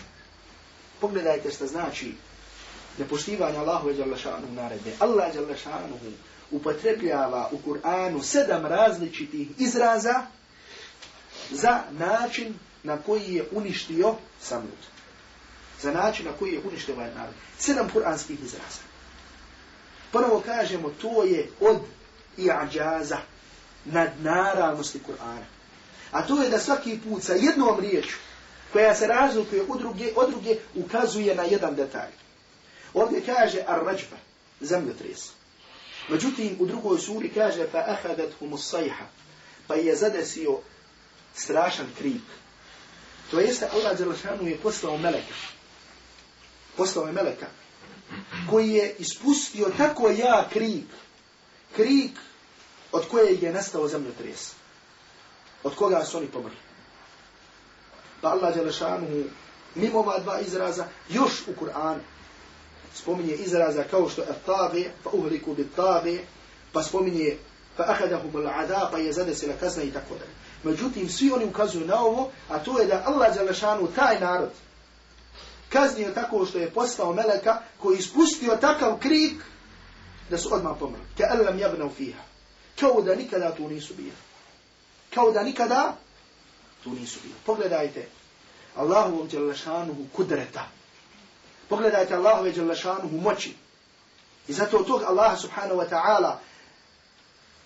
pogledajte 1.03 1.51
što 1.51 1.67
znači 1.67 2.15
nepoštivanje 2.99 3.59
Allahu 3.59 3.91
i 3.91 3.95
Đalešanu 3.95 4.53
naredbe. 4.55 4.91
Allah 4.99 5.35
Đalešanu 5.35 5.99
upotrebljava 6.51 7.51
u 7.53 7.59
Kur'anu 7.71 8.23
sedam 8.23 8.67
različitih 8.67 9.49
izraza 9.59 10.27
za 11.51 11.81
način 11.91 12.55
na 12.83 12.97
koji 12.97 13.35
je 13.35 13.49
uništio 13.53 14.15
samud. 14.41 14.81
Za 15.83 15.93
način 15.93 16.27
na 16.27 16.33
koji 16.33 16.53
je 16.53 16.61
uništio 16.65 16.95
ovaj 16.95 17.15
narod. 17.15 17.35
Sedam 17.59 17.91
kur'anskih 17.95 18.45
izraza. 18.45 18.83
Prvo 20.13 20.43
kažemo, 20.47 20.91
to 21.01 21.25
je 21.25 21.49
od 21.61 21.79
i'ađaza 22.37 23.19
nad 23.85 24.11
naravnosti 24.21 25.01
Kur'ana. 25.09 25.47
A 26.11 26.27
to 26.27 26.43
je 26.43 26.51
da 26.51 26.59
svaki 26.59 26.99
put 27.05 27.23
sa 27.23 27.33
jednom 27.33 27.81
riječu 27.81 28.17
koja 28.73 28.95
se 28.95 29.07
razlikuje 29.07 29.63
od 29.69 29.79
druge, 29.79 30.13
od 30.17 30.31
druge 30.31 30.57
ukazuje 30.75 31.35
na 31.35 31.43
jedan 31.43 31.75
detalj. 31.75 32.13
Ovdje 32.95 33.23
kaže 33.27 33.65
ar-rajfa, 33.67 34.17
zemljotres. 34.61 35.31
Međutim, 36.09 36.57
u 36.59 36.67
drugoj 36.67 36.99
suri 36.99 37.31
kaže 37.31 37.67
fa 37.73 37.85
ahadat 37.89 38.31
humus 38.39 38.71
sajha, 38.71 39.07
pa 39.67 39.75
je 39.75 39.97
zadesio 39.97 40.59
strašan 41.35 41.87
krik. 41.99 42.23
To 43.31 43.41
jeste 43.41 43.69
Allah 43.73 43.99
Đelešanu 43.99 44.49
je 44.49 44.59
poslao 44.59 44.99
meleka. 44.99 45.35
Poslao 46.77 47.07
je 47.07 47.13
meleka 47.13 47.47
koji 48.51 48.71
je 48.71 48.95
ispustio 48.99 49.71
tako 49.77 50.09
ja 50.09 50.49
krik. 50.53 50.87
Krik 51.77 52.11
od 52.93 53.09
koje 53.09 53.39
je 53.41 53.53
nastao 53.53 53.89
zemljotres. 53.89 54.53
Od 55.63 55.75
koga 55.75 56.05
su 56.05 56.19
oni 56.19 56.27
pomrli. 56.27 56.57
Pa 58.23 58.29
Allah 58.29 58.55
Đelešanuhu 58.55 59.25
mimo 59.75 59.99
ova 59.99 60.19
dva 60.19 60.41
izraza 60.41 60.85
još 61.09 61.33
u 61.49 61.65
Kur'anu 61.65 62.01
spominje 62.95 63.35
izraza 63.35 63.85
kao 63.91 64.09
što 64.09 64.21
je 64.23 64.29
tabi, 64.47 64.91
pa 65.05 65.11
uhliku 65.13 65.55
bi 65.55 65.69
tabi, 65.77 66.21
pa 66.73 66.83
spominje 66.83 67.37
fa 67.77 67.85
ahadahum 67.89 68.33
al-ada, 68.35 68.89
pa 68.93 68.99
je 68.99 69.13
zadesila 69.13 69.55
kazna 69.61 69.83
i 69.83 69.91
tako 69.91 70.15
dalje. 70.15 70.33
Međutim, 70.65 71.09
svi 71.09 71.33
oni 71.33 71.45
ukazuju 71.45 71.87
na 71.87 72.01
ovo, 72.01 72.31
a 72.49 72.59
to 72.59 72.79
je 72.81 72.87
da 72.87 73.03
Allah 73.07 73.35
Đelešanu 73.35 73.89
taj 73.97 74.21
narod 74.21 74.51
kaznio 75.73 76.11
tako 76.11 76.47
što 76.47 76.59
je 76.59 76.71
postao 76.71 77.13
meleka 77.13 77.61
koji 77.79 77.99
ispustio 77.99 78.57
takav 78.57 78.99
krik 78.99 79.35
da 80.31 80.39
su 80.39 80.55
odmah 80.55 80.77
pomrli. 80.79 81.05
Ka 81.19 81.25
alam 81.31 81.59
jabnav 81.59 81.89
fiha. 81.97 82.23
Kao 82.81 83.03
da 83.03 83.15
nikada 83.15 83.55
tu 83.55 83.69
nisu 83.69 83.95
bili. 83.95 84.13
Kao 85.15 85.31
da 85.31 85.43
nikada 85.43 85.97
tu 86.85 86.91
nisu 86.91 87.19
bili. 87.23 87.35
Pogledajte 87.47 88.09
Allahovom 88.77 89.29
djelašanuhu 89.29 90.07
kudreta. 90.13 90.69
Pogledajte 91.69 92.15
Allahove 92.15 92.51
djelašanuhu 92.51 93.17
moći. 93.17 93.55
I 94.49 94.53
zato 94.53 94.83
tog 94.83 95.03
Allaha 95.03 95.37
subhanahu 95.37 95.81
wa 95.81 95.89
ta'ala 95.91 96.39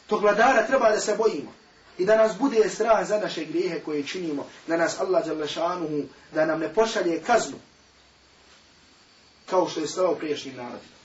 tog 0.07 0.22
vladara 0.22 0.66
treba 0.66 0.90
da 0.90 1.00
se 1.00 1.16
bojimo. 1.16 1.52
I 1.98 2.05
da 2.05 2.16
nas 2.16 2.33
bude 2.38 2.68
strah 2.68 3.09
za 3.09 3.18
naše 3.18 3.44
grijehe 3.44 3.81
koje 3.81 4.07
činimo. 4.07 4.46
Da 4.66 4.76
nas 4.76 5.00
Allah 5.00 5.24
djelašanuhu 5.24 6.02
da 6.35 6.44
nam 6.44 6.61
ne 6.61 6.74
pošalje 6.74 7.22
kaznu. 7.22 7.57
Kao 9.46 9.68
što 9.68 9.81
je 9.81 9.87
stao 9.87 10.14
priješnjim 10.14 10.57
narodima. 10.57 10.96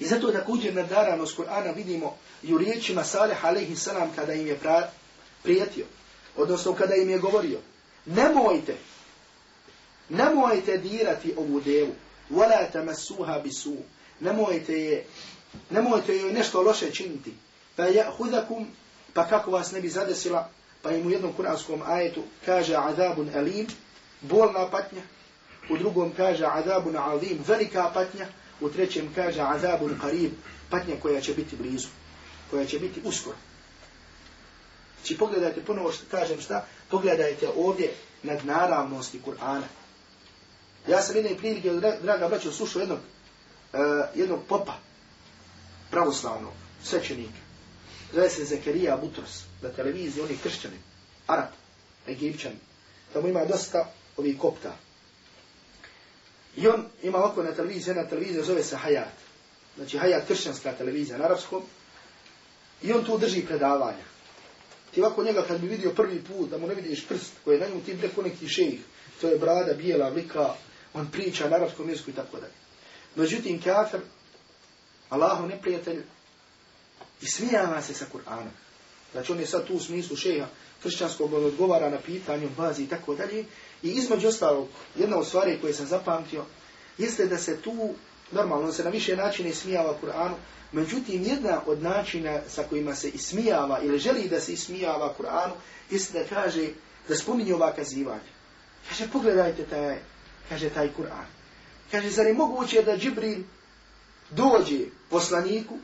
I 0.00 0.06
zato 0.06 0.32
također 0.32 0.74
nadaranost 0.74 1.38
Kur'ana 1.38 1.76
vidimo 1.76 2.16
i 2.42 2.54
u 2.54 2.58
riječima 2.58 3.04
Salih 3.04 3.44
alaihi 3.44 3.76
salam 3.76 4.10
kada 4.16 4.32
im 4.32 4.46
je 4.46 4.58
prijetio 5.42 5.86
odnosno 6.36 6.74
kada 6.74 6.94
im 6.94 7.10
je 7.10 7.18
govorio, 7.18 7.58
nemojte, 8.06 8.76
nemojte 10.08 10.78
dirati 10.78 11.34
ovu 11.36 11.60
devu, 11.60 11.94
wala 12.30 12.70
tamassuha 12.72 13.38
bisu, 13.38 13.76
nemojte 14.20 14.80
je, 14.80 15.04
nemojte 15.70 16.16
joj 16.16 16.32
nešto 16.32 16.62
loše 16.62 16.90
činiti, 16.90 17.34
pa 17.76 17.82
ya'khudhukum 17.82 18.64
pa 19.14 19.26
kako 19.26 19.50
vas 19.50 19.72
ne 19.72 19.80
bi 19.80 19.88
zadesila, 19.88 20.48
pa 20.82 20.90
im 20.90 21.06
u 21.06 21.10
jednom 21.10 21.32
kuranskom 21.32 21.82
ajetu 21.86 22.22
kaže 22.46 22.76
azabun 22.76 23.30
alim, 23.34 23.66
bolna 24.20 24.70
patnja, 24.70 25.02
u 25.70 25.76
drugom 25.76 26.12
kaže 26.16 26.46
azabun 26.46 26.96
azim, 26.96 27.38
velika 27.48 27.90
patnja, 27.94 28.26
u 28.60 28.68
trećem 28.68 29.12
kaže 29.14 29.40
azabun 29.40 29.98
qarib, 30.02 30.30
patnja 30.70 30.94
koja 31.02 31.20
će 31.20 31.34
biti 31.34 31.56
blizu, 31.56 31.88
koja 32.50 32.66
će 32.66 32.78
biti 32.78 33.00
uskoro. 33.04 33.36
Znači 35.00 35.18
pogledajte 35.18 35.64
ponovo 35.64 35.92
što 35.92 36.04
kažem 36.10 36.40
šta, 36.40 36.66
pogledajte 36.90 37.48
ovdje 37.56 37.92
nad 38.22 38.44
naravnosti 38.44 39.20
Kur'ana. 39.26 39.66
Ja 40.88 41.02
sam 41.02 41.16
jedne 41.16 41.36
prilike, 41.36 41.72
draga 42.02 42.28
braća, 42.28 42.52
slušao 42.52 42.80
jednog, 42.80 42.98
uh, 43.72 43.80
jednog 44.14 44.40
popa, 44.48 44.74
pravoslavnog, 45.90 46.52
svećenika. 46.84 47.40
Zove 48.14 48.30
se 48.30 48.44
Zekerija 48.44 48.96
Butros, 48.96 49.42
na 49.62 49.68
televiziji, 49.68 50.22
on 50.22 50.30
je 50.30 50.36
kršćani, 50.42 50.76
Arab, 51.26 51.48
Egipćan. 52.08 52.52
Tamo 53.12 53.28
ima 53.28 53.44
dosta 53.44 53.92
ovih 54.16 54.38
kopta. 54.38 54.76
I 56.56 56.68
on 56.68 56.86
ima 57.02 57.24
oko 57.24 57.42
na 57.42 57.52
televiziji, 57.52 57.90
jedna 57.90 58.08
televizija 58.08 58.44
zove 58.44 58.62
se 58.62 58.76
Hayat. 58.76 59.16
Znači 59.76 59.98
Hayat, 59.98 60.26
kršćanska 60.28 60.72
televizija 60.72 61.18
na 61.18 61.24
arapskom. 61.24 61.62
I 62.82 62.92
on 62.92 63.04
tu 63.04 63.18
drži 63.18 63.46
predavanja. 63.46 64.04
Ti 64.94 65.00
ovako 65.00 65.24
njega 65.24 65.44
kad 65.48 65.60
bi 65.60 65.68
vidio 65.68 65.90
prvi 65.90 66.24
put, 66.24 66.50
da 66.50 66.58
mu 66.58 66.66
ne 66.66 66.74
vidiš 66.74 67.06
prst 67.06 67.32
koji 67.44 67.54
je 67.54 67.60
na 67.60 67.66
njemu, 67.66 67.80
ti 67.80 67.94
bi 67.94 68.06
rekao 68.06 68.24
neki 68.24 68.48
šejih. 68.48 68.80
To 69.20 69.28
je 69.28 69.38
brada, 69.38 69.74
bijela, 69.74 70.08
vlika, 70.08 70.54
on 70.94 71.10
priča 71.10 71.48
na 71.48 71.56
arabskom 71.56 71.88
jeziku 71.88 72.10
i 72.10 72.14
tako 72.14 72.36
dalje. 72.40 72.52
Međutim, 73.16 73.62
kafir 73.62 74.00
Allahu 75.08 75.46
neprijatelj 75.46 76.02
i 77.22 77.26
smijava 77.26 77.82
se 77.82 77.94
sa 77.94 78.04
Kur'anom. 78.12 78.54
Znači 79.12 79.32
on 79.32 79.40
je 79.40 79.46
sad 79.46 79.66
tu 79.66 79.74
u 79.74 79.80
smislu 79.80 80.16
šeha 80.16 80.46
kršćanskog 80.82 81.32
odgovara 81.32 81.90
na 81.90 81.98
pitanje, 81.98 82.48
bazi 82.56 82.82
i 82.82 82.86
tako 82.86 83.14
dalje. 83.14 83.44
I 83.82 83.90
između 83.90 84.28
ostalog, 84.28 84.68
jedna 84.96 85.18
od 85.18 85.26
stvari 85.26 85.58
koje 85.60 85.74
sam 85.74 85.86
zapamtio, 85.86 86.44
jeste 86.98 87.26
da 87.26 87.38
se 87.38 87.60
tu, 87.60 87.94
normalno 88.32 88.72
se 88.72 88.84
na 88.84 88.90
više 88.90 89.16
načine 89.16 89.50
ismijava 89.50 89.94
Kur'anu, 90.02 90.34
međutim 90.72 91.22
jedna 91.22 91.60
od 91.66 91.82
načina 91.82 92.40
sa 92.48 92.62
kojima 92.62 92.94
se 92.94 93.08
ismijava 93.08 93.80
ili 93.82 93.98
želi 93.98 94.28
da 94.28 94.40
se 94.40 94.52
ismijava 94.52 95.14
Kur'anu, 95.18 95.52
jeste 95.90 96.18
da 96.18 96.24
kaže, 96.24 96.68
da 97.08 97.16
spominje 97.16 97.54
ova 97.54 97.72
kazivanja. 97.72 98.30
Kaže, 98.88 99.08
pogledajte 99.12 99.64
taj, 99.64 99.98
kaže 100.48 100.70
taj 100.70 100.88
Kur'an. 100.98 101.26
Kaže, 101.90 102.10
zar 102.10 102.26
je 102.26 102.34
moguće 102.34 102.82
da 102.82 102.96
Džibril 102.96 103.38
dođe 104.30 104.78
poslaniku 105.10 105.74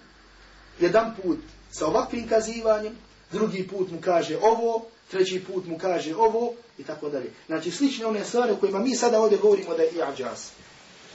jedan 0.81 1.15
put 1.23 1.39
sa 1.71 1.87
ovakvim 1.87 2.29
kazivanjem, 2.29 2.97
drugi 3.33 3.69
put 3.69 3.91
mu 3.91 4.01
kaže 4.01 4.39
ovo, 4.43 4.87
treći 5.11 5.45
put 5.45 5.67
mu 5.67 5.79
kaže 5.79 6.17
ovo 6.17 6.53
i 6.79 6.85
tako 6.85 7.09
dalje. 7.09 7.31
Znači 7.47 7.71
slične 7.71 8.07
one 8.07 8.25
stvari 8.25 8.53
o 8.53 8.57
kojima 8.57 8.79
mi 8.79 8.97
sada 8.97 9.21
ovdje 9.21 9.39
govorimo 9.39 9.75
da 9.75 9.83
je 9.83 9.93
iađas, 9.93 10.53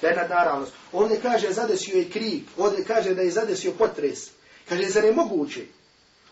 da 0.01 0.07
je 0.07 0.15
nadnaravnost. 0.15 0.73
Ovdje 0.91 1.19
kaže 1.21 1.53
zadesio 1.53 1.97
je 1.97 2.09
krik, 2.09 2.43
ovdje 2.57 2.85
kaže 2.85 3.13
da 3.15 3.21
je 3.21 3.31
zadesio 3.31 3.71
potres. 3.71 4.29
Kaže, 4.69 4.89
zar 4.89 5.03
je 5.03 5.13
moguće? 5.13 5.65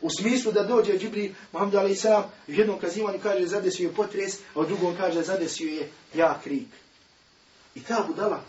U 0.02 0.10
smislu 0.10 0.52
da 0.52 0.64
dođe 0.64 0.98
Džibri, 0.98 1.36
Muhammed 1.52 1.76
Ali 1.76 1.92
Islam, 1.92 2.24
u 2.48 2.52
jednom 2.52 2.80
kazivanju 2.80 3.20
kaže 3.24 3.48
zadesio 3.48 3.88
je 3.88 3.96
potres, 3.96 4.36
a 4.56 4.60
u 4.60 4.66
drugom 4.66 4.96
kaže 4.98 5.22
zadesio 5.24 5.70
je 5.70 5.90
ja 6.14 6.40
krik. 6.44 6.68
I 7.76 7.82
ta 7.82 8.06
budala 8.08 8.44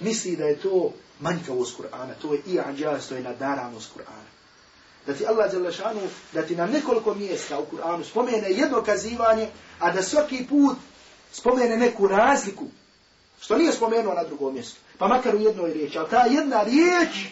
misli 0.00 0.36
da 0.36 0.44
je 0.44 0.56
to 0.56 0.92
manjkavost 1.20 1.76
Kur'ana, 1.78 2.14
to 2.22 2.34
je 2.34 2.40
i 2.46 2.54
iađas, 2.54 3.08
to 3.08 3.14
je 3.14 3.22
nadnaravnost 3.22 3.90
Kur'ana 3.96 4.30
da 5.06 5.14
ti 5.14 5.26
Allah 5.26 5.50
Đelešanu, 5.50 6.00
da 6.32 6.42
ti 6.42 6.56
na 6.56 6.66
nekoliko 6.66 7.14
mjesta 7.14 7.58
u 7.58 7.66
Kur'anu 7.66 8.04
spomene 8.04 8.50
jedno 8.50 8.82
kazivanje, 8.82 9.48
a 9.78 9.92
da 9.92 10.02
svaki 10.02 10.46
put 10.48 10.76
spomene 11.32 11.76
neku 11.76 12.06
razliku, 12.06 12.64
što 13.40 13.58
nije 13.58 13.72
spomenuo 13.72 14.14
na 14.14 14.24
drugom 14.24 14.54
mjestu, 14.54 14.80
pa 14.98 15.08
makar 15.08 15.34
u 15.34 15.40
jednoj 15.40 15.72
riječi, 15.72 15.98
ali 15.98 16.10
ta 16.10 16.24
jedna 16.24 16.62
riječ 16.62 17.26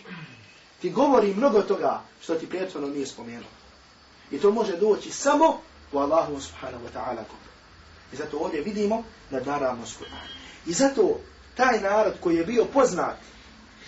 ti 0.81 0.90
govori 0.90 1.35
mnogo 1.35 1.62
toga 1.62 2.03
što 2.21 2.35
ti 2.35 2.49
prijateljno 2.49 2.88
nije 2.88 3.07
spomenuo. 3.07 3.51
I 4.31 4.38
to 4.38 4.51
može 4.51 4.77
doći 4.77 5.11
samo 5.11 5.61
u 5.92 5.99
Allahu 5.99 6.40
subhanahu 6.40 6.85
wa 6.85 6.99
ta'ala 6.99 7.16
kod. 7.16 7.38
I 8.12 8.16
zato 8.16 8.38
ovdje 8.38 8.61
vidimo 8.61 9.05
da 9.31 9.40
naravno 9.40 9.87
s 9.87 9.97
Kur'an. 9.99 10.29
I 10.66 10.73
zato 10.73 11.21
taj 11.55 11.81
narod 11.81 12.14
koji 12.21 12.37
je 12.37 12.44
bio 12.44 12.64
poznat, 12.64 13.16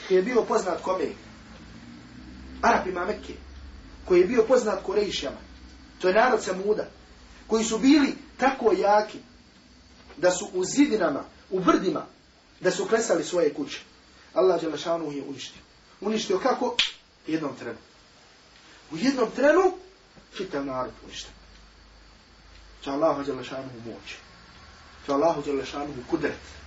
koji 0.09 0.17
je 0.19 0.23
bio 0.23 0.43
poznat 0.43 0.83
kome? 0.83 1.07
Arapima 2.63 3.05
Mekke, 3.05 3.35
koji 4.05 4.21
je 4.21 4.27
bio 4.27 4.43
poznat 4.43 4.83
Korejšama. 4.83 5.37
To 6.01 6.09
je 6.09 6.15
narod 6.15 6.45
Samuda. 6.45 6.87
Koji 7.47 7.65
su 7.65 7.79
bili 7.79 8.15
tako 8.37 8.73
jaki 8.73 9.19
da 10.17 10.31
su 10.31 10.49
u 10.55 10.65
zidinama, 10.65 11.25
u 11.51 11.61
brdima, 11.61 12.07
da 12.61 12.71
su 12.71 12.87
klesali 12.87 13.25
svoje 13.25 13.55
kuće. 13.55 13.81
Allah 14.35 14.61
Đelešanu 14.61 15.13
je 15.13 15.23
uništio. 15.23 15.63
Uništio 16.01 16.39
kako? 16.39 16.67
U 17.29 17.31
jednom 17.31 17.57
trenu. 17.57 17.79
U 18.93 18.97
jednom 18.97 19.31
trenu 19.37 19.73
čitav 20.37 20.67
narod 20.67 20.93
uništio. 21.05 21.31
Če 22.85 22.91
Allah 22.91 23.27
Đelešanu 23.27 23.71
moć. 23.87 24.17
Če 25.07 25.13
Allah 25.13 25.45
Đelešanu 25.45 25.95
kudret. 26.11 26.61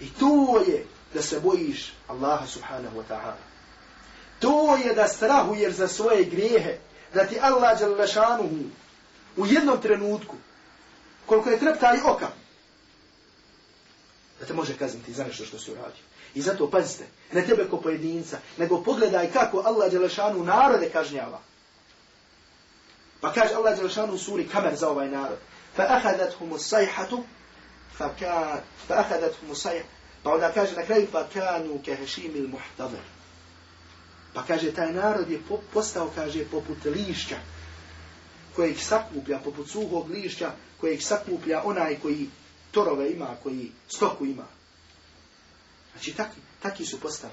I 0.00 0.10
to 0.10 0.62
je 0.66 0.86
da 1.14 1.22
se 1.22 1.40
bojiš 1.40 1.92
Allaha 2.08 2.46
subhanahu 2.46 2.98
wa 2.98 3.04
ta'ala. 3.08 3.54
To 4.40 4.76
je 4.76 4.94
da 4.94 5.08
strahuješ 5.08 5.74
za 5.74 5.88
svoje 5.88 6.24
grijehe, 6.24 6.78
da 7.14 7.26
ti 7.26 7.38
Allah 7.40 7.78
Đalešanuhu 7.80 8.58
u 9.36 9.46
jednom 9.46 9.80
trenutku, 9.80 10.36
koliko 11.26 11.50
je 11.50 11.58
treptaj 11.58 11.98
oka, 12.04 12.28
da 14.40 14.46
te 14.46 14.54
može 14.54 14.76
kazniti 14.76 15.12
za 15.12 15.24
nešto 15.24 15.44
što 15.44 15.58
si 15.58 15.70
uradio. 15.70 16.04
I 16.34 16.42
zato 16.42 16.70
pazite, 16.70 17.04
ne 17.32 17.46
tebe 17.46 17.68
ko 17.70 17.76
pojedinca, 17.76 18.38
nego 18.58 18.82
pogledaj 18.82 19.32
kako 19.32 19.58
Allah 19.58 19.92
Đelešanu 19.92 20.44
narode 20.44 20.90
kažnjava. 20.90 21.40
Pa 23.20 23.32
kaže 23.32 23.54
Allah 23.54 23.76
Đelešanu 23.76 24.12
u 24.12 24.18
suri 24.18 24.48
kamer 24.48 24.76
za 24.76 24.88
ovaj 24.88 25.08
narod. 25.08 25.38
Fa 25.76 25.82
السَّيْحَةُ 25.82 27.22
فَأَخَذَتْهُمُ 27.98 29.50
السَّيْحَةُ 29.50 29.82
fa 29.82 29.82
pa 30.22 30.30
onda 30.30 30.52
kaže 30.52 30.76
na 30.76 30.82
kraju, 30.82 31.06
فَكَانُوا 31.12 31.32
kanu 31.32 31.80
kehešimi. 31.84 32.52
Pa 34.34 34.42
kaže, 34.42 34.72
taj 34.72 34.92
narod 34.92 35.30
je 35.30 35.40
postao, 35.72 36.10
kaže, 36.14 36.44
poput 36.44 36.84
lišća, 36.84 37.36
kojeg 38.56 38.78
sakuplja, 38.78 39.38
poput 39.38 39.70
suhog 39.70 40.10
lišća, 40.10 40.50
kojeg 40.80 41.02
sakuplja 41.02 41.62
onaj 41.64 41.98
koji 42.02 42.28
torove 42.74 43.10
ima, 43.10 43.36
koji 43.42 43.70
stoku 43.96 44.26
ima. 44.26 44.46
Znači, 45.92 46.12
taki, 46.12 46.40
taki 46.62 46.86
su 46.86 47.00
postali. 47.00 47.32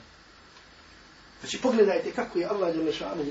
Znači, 1.39 1.61
pogledajte 1.61 2.11
kako 2.11 2.39
je 2.39 2.45
Allah 2.45 2.75
Đelešanu 2.75 3.25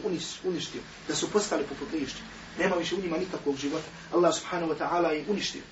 uništio, 0.45 0.81
da 1.09 1.15
su 1.15 1.31
postali 1.31 1.65
poput 1.65 1.93
lišća. 1.93 2.23
Nema 2.59 2.77
više 2.77 2.95
u 2.95 3.01
njima 3.01 3.19
nikakvog 3.19 3.57
života. 3.57 3.87
Allah 4.13 4.35
subhanahu 4.35 4.73
wa 4.73 4.79
ta'ala 4.79 5.09
je 5.09 5.25
uništio. 5.29 5.63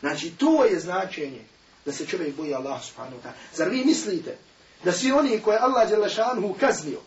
Znači, 0.00 0.30
to 0.30 0.64
je 0.64 0.80
značenje 0.80 1.44
da 1.84 1.92
se 1.92 2.06
čovjek 2.06 2.36
boji 2.36 2.54
Allah 2.54 2.82
subhanahu 2.84 3.16
wa 3.16 3.22
ta'ala. 3.22 3.56
Zar 3.56 3.68
vi 3.68 3.84
mislite 3.84 4.36
da 4.84 4.92
svi 4.92 5.12
oni 5.12 5.40
koje 5.40 5.58
Allah 5.58 5.88
Đelešanu 5.88 6.54
kaznio, 6.60 7.00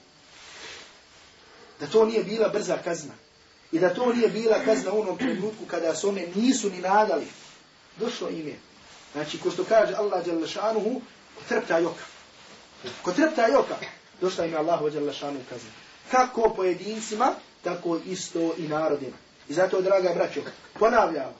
da 1.80 1.88
to 1.88 2.06
nije 2.06 2.24
bila 2.24 2.50
brza 2.50 2.78
kazna. 2.84 3.14
I 3.72 3.80
da 3.80 3.94
to 3.94 4.14
nije 4.14 4.30
bila 4.30 4.60
kazna 4.66 4.92
u 4.92 5.02
onom 5.02 5.18
trenutku 5.18 5.66
kada 5.68 5.96
se 5.96 6.08
one 6.08 6.28
nisu 6.36 6.70
ni 6.70 6.80
nadali. 6.80 7.26
Došlo 8.00 8.30
ime. 8.30 8.54
Znači, 9.14 9.40
ko 9.40 9.52
što 9.52 9.64
kaže 9.64 9.94
Allah 9.94 10.26
Đelešanuhu, 10.26 11.02
ko 11.36 11.42
trepta 11.50 11.78
joka. 11.78 12.04
Ko 13.02 13.12
trepta 13.12 13.48
joka, 13.48 13.76
došla 14.22 14.46
im 14.46 14.52
je 14.52 14.58
Allah 14.58 14.94
Đelešanuhu 14.94 15.44
kazna. 15.50 15.70
Kako 16.12 16.54
pojedincima, 16.56 17.34
tako 17.64 18.00
isto 18.06 18.54
i 18.58 18.68
narodima. 18.68 19.18
I 19.50 19.54
zato, 19.54 19.82
draga 19.82 20.14
braćo, 20.16 20.42
ponavljamo. 20.80 21.36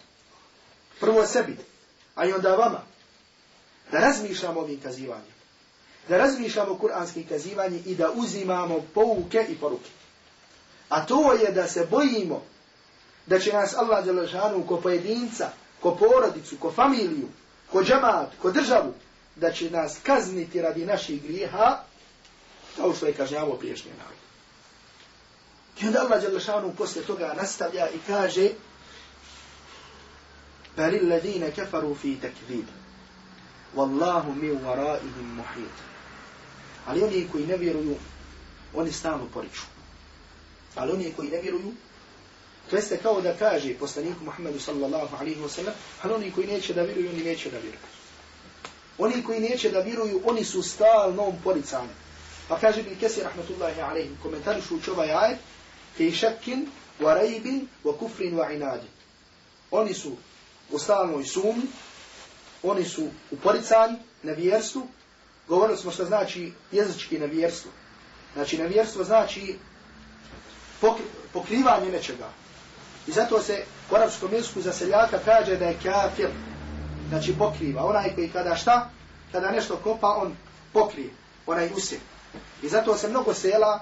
Prvo 1.00 1.26
sebi, 1.26 1.58
a 2.16 2.26
i 2.26 2.34
onda 2.34 2.56
vama, 2.56 2.82
da 3.92 4.00
razmišljamo 4.00 4.60
ovim 4.60 4.82
kazivanjem 4.82 5.36
da 6.10 6.18
razmišljamo 6.18 6.78
kuranski 6.78 7.24
kazivanje 7.24 7.82
i 7.86 7.96
da 7.96 8.12
uzimamo 8.12 8.86
pouke 8.94 9.46
i 9.50 9.56
poruke. 9.56 9.90
A 10.90 11.06
to 11.06 11.34
je 11.34 11.52
da 11.52 11.68
se 11.68 11.88
bojimo 11.92 12.44
da 13.26 13.40
će 13.40 13.54
nas 13.54 13.74
Allah 13.78 14.06
Đelešanu 14.06 14.68
ko 14.68 14.82
pojedinca, 14.82 15.50
ko 15.85 15.95
porodicu, 15.97 16.57
ko 16.57 16.73
familiju, 16.73 17.29
ko 17.73 17.85
džamat, 17.85 18.29
ko 18.43 18.51
državu, 18.51 18.95
da 19.37 19.53
će 19.53 19.71
nas 19.71 19.99
kazniti 20.03 20.63
radi 20.63 20.87
naših 20.87 21.23
grijeha, 21.23 21.79
kao 22.77 22.95
što 22.95 23.07
je 23.07 23.13
kažnjavo 23.13 23.55
priješnje 23.55 23.91
narod. 23.99 24.21
I 25.81 25.87
onda 25.87 26.01
Allah 26.01 26.23
Đelešanu 26.23 26.75
posle 26.79 27.03
toga 27.03 27.35
nastavlja 27.37 27.89
i 27.89 27.99
kaže 28.07 28.51
بل 30.77 30.95
الذين 30.95 31.49
كفروا 31.49 31.95
في 31.95 32.17
تكذيب 32.17 32.67
والله 33.75 34.31
من 34.31 34.61
ورائهم 34.65 35.39
محيط 35.41 35.77
Ali 36.87 37.03
oni 37.03 37.29
koji 37.33 37.47
ne 37.47 37.57
vjeruju, 37.57 37.97
oni 38.75 38.93
stalno 38.93 39.27
poriču. 39.35 39.63
Ali 40.75 40.93
oni 40.93 41.13
koji 41.17 41.31
ne 41.31 41.41
vjeruju, 41.41 41.73
to 42.70 42.76
jeste 42.76 42.98
kao 42.98 43.22
da 43.22 43.34
kaže 43.38 43.74
poslaniku 43.74 44.24
Muhammedu 44.24 44.60
sallallahu 44.60 45.16
alaihi 45.16 45.42
wa 45.42 45.50
sallam, 45.50 45.74
ali 46.02 46.14
oni 46.14 46.32
koji 46.32 46.48
neće 46.48 46.74
da 46.74 46.82
vjeruju, 46.82 47.10
oni 47.10 47.24
neće 47.24 47.50
da 47.52 47.58
vjeruju. 47.58 47.82
Oni 48.98 49.24
koji 49.24 49.40
neće 49.40 49.70
da 49.70 49.80
vjeruju, 49.80 50.22
oni 50.26 50.44
su 50.44 50.64
stalnom 50.64 51.36
poricani. 51.44 51.90
Pa 52.48 52.60
kaže 52.60 52.80
Ibn 52.80 52.96
Kesi 53.00 53.24
rahmatullahi 53.24 53.82
alaihi, 53.82 54.10
komentarišu 54.24 54.76
uči 54.76 54.92
ovaj 54.92 55.12
ajet, 55.12 55.40
fi 55.98 56.12
šakin, 56.12 56.68
wa 57.00 57.14
rajbin, 57.14 57.68
wa 57.84 57.98
kufrin, 57.98 58.36
wa 58.36 58.56
inadi. 58.56 58.88
Oni 59.72 59.94
su 59.94 60.12
u 60.72 60.80
stalnoj 60.80 61.24
sumni, 61.24 61.68
oni 62.64 62.86
su 62.86 63.08
u 63.32 63.38
poricani, 63.38 63.98
na 64.24 64.32
vjerstvu, 64.32 64.88
govorili 65.48 65.78
smo 65.78 65.92
što 65.92 66.06
znači 66.06 66.52
jezički 66.72 67.20
na 67.20 67.26
vjerstvu. 67.26 67.72
Znači 68.34 68.58
nevjerstvo 68.58 69.04
znači 69.04 69.56
pokrivanje 71.34 71.92
nečega. 71.92 72.30
I 73.08 73.12
zato 73.12 73.42
se 73.42 73.64
u 73.92 73.96
arapskom 73.96 74.34
jeziku 74.34 74.62
za 74.62 74.74
seljaka 74.74 75.20
kaže 75.26 75.56
da 75.58 75.66
je 75.66 75.78
kafir, 75.84 76.30
znači 77.10 77.36
pokriva. 77.38 77.86
Onaj 77.86 78.16
koji 78.16 78.30
kada 78.30 78.56
šta, 78.56 78.90
kada 79.32 79.52
nešto 79.52 79.78
kopa, 79.84 80.08
on 80.08 80.36
pokrije, 80.74 81.10
onaj 81.46 81.70
usje. 81.76 82.00
I 82.64 82.70
zato 82.70 82.98
se 82.98 83.10
mnogo 83.10 83.34
sela, 83.34 83.80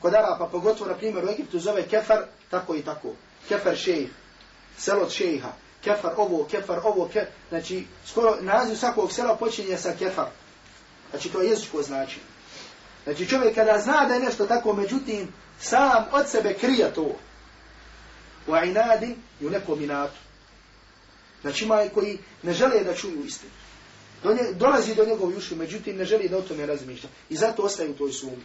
kod 0.00 0.14
Arapa, 0.14 0.46
pogotovo 0.46 0.90
na 0.90 0.96
primjer 0.96 1.24
u 1.24 1.28
Egiptu, 1.28 1.58
zove 1.58 1.88
kefar, 1.88 2.22
tako 2.50 2.74
i 2.74 2.82
tako. 2.82 3.08
Kefar 3.48 3.76
šejih, 3.76 4.10
selo 4.78 5.10
šejiha, 5.10 5.48
kefar 5.84 6.12
ovo, 6.16 6.44
kefar 6.44 6.78
ovo, 6.84 7.08
kefar, 7.12 7.28
znači 7.48 7.86
skoro 8.06 8.36
naziv 8.40 8.76
svakog 8.76 9.12
sela 9.12 9.36
počinje 9.36 9.76
sa 9.76 9.92
kefar. 9.98 10.26
Znači 11.10 11.28
to 11.28 11.40
je 11.40 11.50
jezičko 11.50 11.82
značenje. 11.82 12.26
Znači 13.04 13.28
čovjek 13.28 13.54
kada 13.54 13.78
zna 13.78 14.04
da 14.08 14.14
je 14.14 14.20
nešto 14.20 14.46
tako, 14.46 14.72
međutim, 14.72 15.32
sam 15.60 16.04
od 16.12 16.28
sebe 16.28 16.54
krije 16.54 16.94
to 16.94 17.16
wa 18.46 18.68
inadin 18.68 19.16
i 19.40 19.46
u 19.46 19.50
nekom 19.50 19.82
inatu. 19.82 20.18
Znači 21.40 21.64
ima 21.64 21.88
koji 21.94 22.18
ne 22.42 22.52
žele 22.52 22.84
da 22.84 22.94
čuju 22.94 23.24
istinu. 23.24 23.52
Do 24.22 24.34
nje, 24.34 24.52
dolazi 24.52 24.94
do 24.94 25.04
njegovi 25.04 25.36
uši, 25.36 25.54
međutim 25.54 25.96
ne 25.96 26.04
želi 26.04 26.28
da 26.28 26.38
o 26.38 26.42
tome 26.42 26.66
razmišlja. 26.66 27.08
I 27.30 27.36
zato 27.36 27.62
ostaje 27.62 27.90
u 27.90 27.94
toj 27.94 28.12
sumi. 28.12 28.44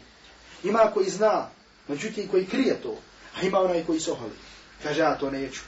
Ima 0.64 0.92
koji 0.94 1.10
zna, 1.10 1.50
međutim 1.88 2.28
koji 2.28 2.46
krije 2.46 2.82
to. 2.82 2.98
A 3.38 3.46
ima 3.46 3.60
onaj 3.60 3.84
koji 3.86 4.00
sohali. 4.00 4.32
Kaže, 4.84 5.02
ja 5.02 5.18
to 5.18 5.32
neću. 5.32 5.62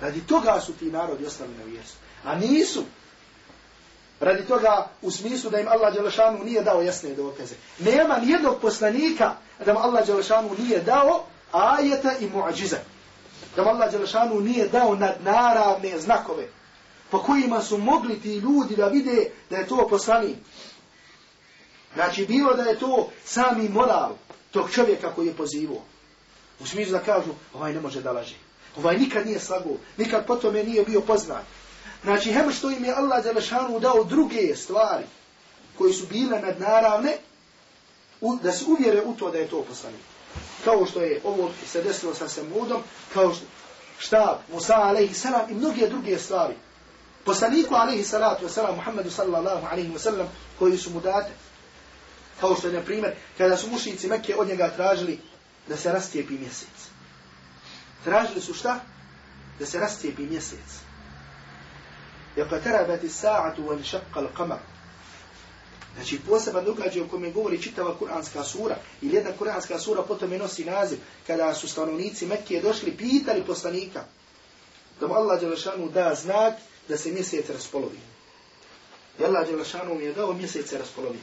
Radi 0.00 0.20
toga 0.26 0.60
su 0.60 0.72
ti 0.72 0.84
narodi 0.84 1.26
ostali 1.26 1.54
na 1.58 1.64
vjerstvu. 1.64 1.98
A 2.24 2.34
nisu. 2.34 2.84
Radi 4.20 4.46
toga 4.46 4.88
u 5.02 5.10
smislu 5.10 5.50
da 5.50 5.60
im 5.60 5.68
Allah 5.68 5.94
Đelešanu 5.94 6.44
nije 6.44 6.62
dao 6.62 6.82
jasne 6.82 7.14
dokaze. 7.14 7.54
Nema 7.78 8.18
nijednog 8.18 8.60
poslanika 8.60 9.34
da 9.66 9.72
mu 9.72 9.78
Allah 9.78 10.06
Đelešanu 10.06 10.50
nije 10.58 10.80
dao 10.80 11.26
ajeta 11.52 12.12
i 12.20 12.28
muadžiza. 12.28 12.76
Da 13.56 13.62
Allah 13.62 13.90
Đelešanu 13.90 14.40
nije 14.40 14.68
dao 14.68 14.94
nadnaravne 14.94 15.98
znakove 15.98 16.46
po 17.10 17.18
kojima 17.18 17.62
su 17.62 17.78
mogli 17.78 18.20
ti 18.20 18.34
ljudi 18.34 18.76
da 18.76 18.86
vide 18.86 19.30
da 19.50 19.56
je 19.56 19.66
to 19.66 19.86
poslanik. 19.90 20.36
Znači 21.94 22.26
bilo 22.26 22.54
da 22.54 22.62
je 22.62 22.78
to 22.78 23.08
sami 23.24 23.68
moral 23.68 24.12
tog 24.50 24.70
čovjeka 24.70 25.14
koji 25.14 25.26
je 25.26 25.36
pozivao. 25.36 25.82
U 26.60 26.66
smislu 26.66 26.92
da 26.92 27.04
kažu, 27.04 27.30
ovaj 27.54 27.72
ne 27.72 27.80
može 27.80 28.02
da 28.02 28.12
laže. 28.12 28.34
Ovaj 28.76 28.96
nikad 28.96 29.26
nije 29.26 29.40
slago, 29.40 29.70
nikad 29.96 30.26
po 30.26 30.36
tome 30.36 30.64
nije 30.64 30.84
bio 30.84 31.00
poznat. 31.00 31.44
Znači, 32.02 32.32
hem 32.32 32.52
što 32.52 32.70
im 32.70 32.84
je 32.84 32.94
Allah 32.94 33.24
Đelešanu 33.24 33.80
dao 33.80 34.04
druge 34.04 34.56
stvari 34.56 35.04
koji 35.78 35.92
su 35.92 36.06
bile 36.06 36.40
nadnaravne, 36.40 37.16
da 38.42 38.52
se 38.52 38.64
uvjere 38.68 39.02
u 39.02 39.14
to 39.14 39.30
da 39.30 39.38
je 39.38 39.48
to 39.48 39.62
poslanik 39.62 40.00
Kao 40.63 40.85
što 40.85 41.01
je 41.01 41.21
ovo 41.23 41.51
se 41.71 41.83
desilo 41.83 42.13
sa 42.13 42.29
Samudom, 42.29 42.81
kao 43.13 43.33
što 43.33 43.45
štab 43.99 44.37
Musa 44.51 44.75
alaihi 44.75 45.13
salam 45.13 45.49
i 45.49 45.53
mnoge 45.53 45.87
druge 45.89 46.19
stvari. 46.19 46.53
Poslaniku 47.25 47.75
alaihi 47.75 48.03
salatu 48.03 48.45
wasalam, 48.45 48.75
Muhammedu 48.75 49.11
sallallahu 49.11 49.67
alaihi 49.71 49.93
wasallam, 49.93 50.25
koji 50.59 50.77
su 50.77 50.89
mu 50.89 51.01
date. 51.01 51.31
Kao 52.39 52.55
što 52.55 52.67
je, 52.67 52.73
na 52.73 52.81
primjer, 52.81 53.15
kada 53.37 53.57
su 53.57 53.69
mušnici 53.69 54.07
Mekke 54.07 54.35
od 54.35 54.47
njega 54.47 54.71
tražili 54.75 55.19
da 55.67 55.77
se 55.77 55.91
rastijepi 55.91 56.33
mjesec. 56.33 56.89
Tražili 58.03 58.41
su 58.41 58.53
šta? 58.53 58.79
Da 59.59 59.65
se 59.65 59.79
rastijepi 59.79 60.21
mjesec. 60.21 60.85
يقتربت 62.37 63.03
الساعة 63.03 63.55
وانشق 63.59 64.17
القمر 64.17 64.59
Znači 65.94 66.20
poseban 66.28 66.64
događaj 66.64 67.02
o 67.02 67.08
kome 67.08 67.30
govori 67.30 67.62
čitava 67.62 67.98
kuranska 67.98 68.44
sura 68.44 68.76
ili 69.02 69.14
jedna 69.14 69.32
kuranska 69.38 69.78
sura 69.78 70.02
potom 70.02 70.32
je 70.32 70.38
nosi 70.38 70.64
naziv 70.64 70.98
kada 71.26 71.54
su 71.54 71.68
stanovnici 71.68 72.26
Mekke 72.26 72.60
došli 72.60 72.96
pitali 72.96 73.44
poslanika 73.44 74.04
da 75.00 75.06
mu 75.06 75.14
Allah 75.14 75.40
Đelešanu 75.40 75.88
da 75.88 76.14
znak 76.14 76.54
da 76.88 76.98
se 76.98 77.12
mjesec 77.12 77.48
raspolovi. 77.48 77.98
I 79.18 79.24
Allah 79.24 79.46
Đelešanu 79.48 79.94
mi 79.94 80.04
je 80.04 80.12
dao 80.12 80.32
mjesec 80.32 80.72
raspolovi. 80.72 81.18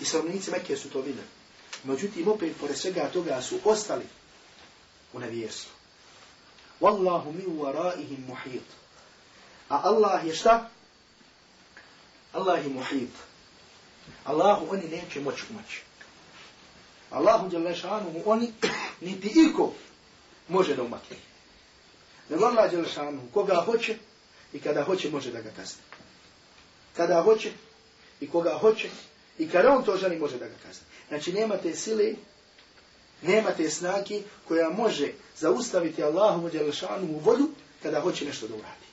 I 0.00 0.04
stanovnici 0.04 0.50
Mekke 0.50 0.76
su 0.76 0.90
to 0.90 1.00
videli. 1.00 1.26
Međutim, 1.84 2.28
opet 2.28 2.56
pored 2.60 2.76
svega 2.76 3.08
toga 3.12 3.42
su 3.42 3.58
ostali 3.64 4.04
u 5.12 5.18
nevjerstvu. 5.18 5.70
Wallahu 6.80 7.32
min 7.32 7.58
waraihim 7.58 8.26
muhit. 8.26 8.62
A 9.68 9.80
Allah 9.84 10.26
je 10.26 10.34
šta? 10.34 10.70
Allah 12.32 12.64
je 12.64 12.68
muhit. 12.68 13.10
Allahu 14.24 14.66
oni 14.70 14.88
neće 14.88 15.20
moći 15.20 15.42
umaći. 15.50 15.82
Allahu 17.10 17.48
Đelešanu 17.48 18.10
mu 18.12 18.22
oni 18.26 18.52
niti 19.00 19.32
iko 19.50 19.72
može 20.48 20.76
da 20.76 20.82
umakne. 20.82 21.16
Nego 22.28 22.44
Allah 22.44 22.70
Đelešanu 22.70 23.22
koga 23.34 23.54
hoće 23.54 23.96
i 24.52 24.60
kada 24.60 24.84
hoće 24.84 25.10
može 25.10 25.32
da 25.32 25.40
ga 25.40 25.50
kazni. 25.56 25.82
Kada 26.96 27.22
hoće 27.22 27.50
i 28.20 28.30
koga 28.30 28.58
hoće 28.60 28.88
i 29.38 29.48
kada 29.48 29.72
on 29.72 29.84
to 29.84 29.96
želi 29.96 30.18
može 30.18 30.38
da 30.38 30.48
ga 30.48 30.54
kazni. 30.66 30.84
Znači 31.08 31.32
nemate 31.32 31.74
sile, 31.74 32.14
nemate 33.22 33.70
snage 33.70 34.22
koja 34.48 34.70
može 34.70 35.12
zaustaviti 35.36 36.02
Allahu 36.02 36.50
Đelešanu 36.50 37.06
u 37.06 37.18
volju 37.18 37.48
kada 37.82 38.00
hoće 38.00 38.24
nešto 38.24 38.48
da 38.48 38.54
uradi. 38.54 38.84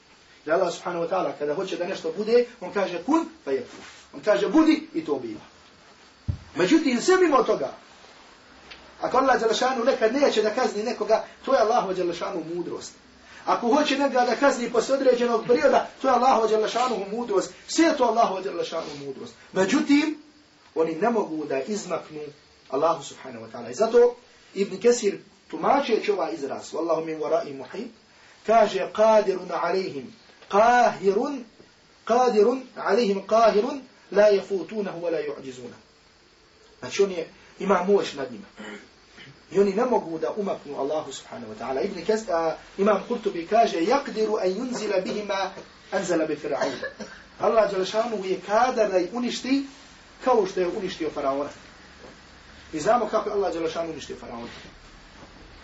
Da 0.46 0.54
Allah 0.54 0.74
subhanahu 0.74 1.06
wa 1.06 1.10
ta'ala 1.10 1.32
kada 1.40 1.54
hoće 1.54 1.78
da 1.78 1.88
nešto 1.88 2.14
bude, 2.18 2.46
on 2.62 2.74
kaže 2.74 3.04
kun, 3.04 3.30
pa 3.46 3.52
je 3.52 3.60
kun. 3.60 4.01
On 4.14 4.22
kaže 4.22 4.48
budi 4.48 4.88
i 4.94 5.06
to 5.06 5.20
biva. 5.20 5.42
Međutim, 6.56 7.02
sve 7.02 7.18
mimo 7.18 7.44
toga, 7.44 7.74
ako 9.02 9.18
Allah 9.18 9.40
Đelešanu 9.40 9.84
nekad 9.84 10.14
neće 10.14 10.42
da 10.42 10.50
kazni 10.50 10.84
nekoga, 10.84 11.26
to 11.46 11.54
je 11.54 11.60
Allah 11.60 11.96
Đelešanu 11.96 12.44
mudrost. 12.56 12.94
Ako 13.46 13.68
hoće 13.68 13.98
nekada 13.98 14.26
da 14.26 14.36
kazni 14.36 14.72
posle 14.72 14.96
određenog 14.96 15.46
perioda, 15.48 15.90
to 16.02 16.08
je 16.08 16.14
Allah 16.14 16.50
Đelešanu 16.50 17.06
mudrost. 17.12 17.54
Sve 17.68 17.86
je 17.86 17.98
to 17.98 18.04
Allah 18.04 18.44
Đelešanu 18.44 19.06
mudrost. 19.06 19.34
Međutim, 19.54 20.18
oni 20.76 20.96
ne 20.96 21.10
mogu 21.10 21.46
da 21.46 21.62
izmaknu 21.62 22.20
Allahu 22.70 23.04
Subhanahu 23.04 23.46
Wa 23.46 23.52
Ta'ala. 23.52 23.72
I 23.72 23.74
zato 23.74 24.16
Ibn 24.54 24.78
Kesir 24.78 25.18
tumače 25.48 26.04
čova 26.04 26.32
izraz. 26.32 26.74
Wallahu 26.74 27.06
min 27.06 27.20
vara 27.20 27.44
i 27.44 27.54
muhib. 27.54 27.88
Kaže, 28.46 28.90
qadirun 28.94 29.52
alihim. 29.62 30.14
Qahirun. 30.50 31.44
Qadirun 32.06 32.62
alihim. 32.76 33.22
Qahirun. 33.28 33.28
Qahirun. 33.28 33.91
لا 34.12 34.30
يفوتونه 34.30 34.96
ولا 35.02 35.20
يعجزونه 35.20 35.78
znači 36.80 37.04
on 37.04 37.12
je 37.12 37.28
ima 37.60 37.84
moć 37.84 38.14
nad 38.14 38.32
njima 38.32 38.46
i 39.52 39.60
oni 39.60 39.74
ne 39.74 39.86
mogu 39.86 40.20
da 40.20 40.32
umaknu 40.38 40.80
Allahu 40.80 41.12
subhanahu 41.12 41.54
wa 41.54 41.58
ta'ala 41.60 41.86
ibn 41.86 42.06
Kaz, 42.06 42.30
a, 42.30 42.56
imam 42.78 43.04
Kurtubi 43.08 43.48
kaže 43.48 43.78
yakdiru 43.78 44.38
an 44.42 44.50
yunzila 44.50 45.02
bihima 45.04 45.52
anzala 45.92 46.26
bi 46.26 46.36
fir'aun 46.36 46.72
Allah 47.40 47.72
Đelešanu 47.72 48.26
je 48.26 48.40
kadar 48.48 48.92
da 48.92 48.98
ih 48.98 49.10
uništi 49.14 49.66
kao 50.24 50.46
što 50.46 50.60
je 50.60 50.68
uništio 50.68 51.10
faraona 51.10 51.50
i 52.74 52.80
znamo 52.80 53.08
kako 53.08 53.30
je 53.30 53.34
Allah 53.34 53.54
Đelešanu 53.54 53.92
uništio 53.92 54.16
faraona 54.16 54.48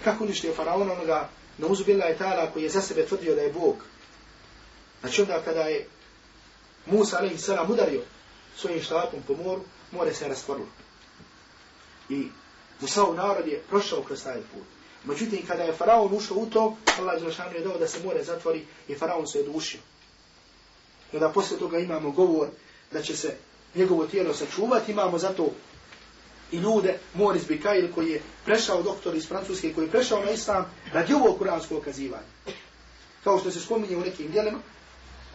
kako 0.04 0.24
uništio 0.24 0.54
faraona 0.54 0.94
onoga 0.94 1.30
na 1.58 1.68
uzubila 1.68 2.06
je 2.06 2.18
ta'ala 2.18 2.52
koji 2.54 2.64
je 2.64 2.70
za 2.70 2.82
sebe 2.82 3.06
tvrdio 3.06 3.36
da 3.36 3.42
je 3.42 3.54
Bog 3.54 3.76
Znači 5.02 5.22
onda 5.22 5.42
kada 5.46 5.62
je 5.62 5.88
Musa 6.86 7.18
alaihi 7.18 7.38
salam 7.38 7.72
udario 7.72 8.02
svojim 8.58 8.82
štapom 8.82 9.20
po 9.28 9.34
moru, 9.34 9.62
more 9.92 10.14
se 10.14 10.28
rastvorilo. 10.28 10.68
I 12.10 12.28
Musaov 12.82 13.16
narod 13.16 13.48
je 13.48 13.62
prošao 13.70 14.04
kroz 14.04 14.24
taj 14.24 14.36
put. 14.36 14.64
Međutim, 15.04 15.46
kada 15.48 15.64
je 15.64 15.74
Faraon 15.74 16.14
ušao 16.14 16.38
u 16.38 16.46
to, 16.46 16.76
Allah 17.00 17.22
Đelšanu 17.22 17.56
je 17.56 17.62
dao 17.62 17.78
da 17.78 17.88
se 17.88 18.04
more 18.04 18.24
zatvori 18.24 18.66
i 18.88 18.96
Faraon 18.96 19.28
se 19.28 19.40
je 19.40 19.46
dušio. 19.46 19.80
I 21.14 21.16
onda 21.16 21.30
posle 21.30 21.58
toga 21.58 21.80
imamo 21.80 22.12
govor 22.12 22.48
da 22.92 23.02
će 23.02 23.18
se 23.18 23.36
njegovo 23.76 24.08
tijelo 24.08 24.34
sačuvati, 24.34 24.92
imamo 24.92 25.18
zato 25.18 25.50
i 26.52 26.58
ljude, 26.58 27.00
Moris 27.14 27.48
Bikail 27.48 27.94
koji 27.96 28.10
je 28.10 28.22
prešao 28.46 28.84
doktor 28.84 29.16
iz 29.16 29.28
Francuske, 29.28 29.74
koji 29.74 29.86
je 29.86 29.92
prešao 29.92 30.26
na 30.26 30.32
Islam 30.32 30.66
radi 30.94 31.14
ovog 31.14 31.38
kuranskog 31.38 31.78
okazivanja. 31.78 32.24
Kao 33.24 33.40
što 33.40 33.52
se 33.52 33.60
spominje 33.60 33.98
u 33.98 34.02
nekim 34.02 34.32
dijelima, 34.32 34.60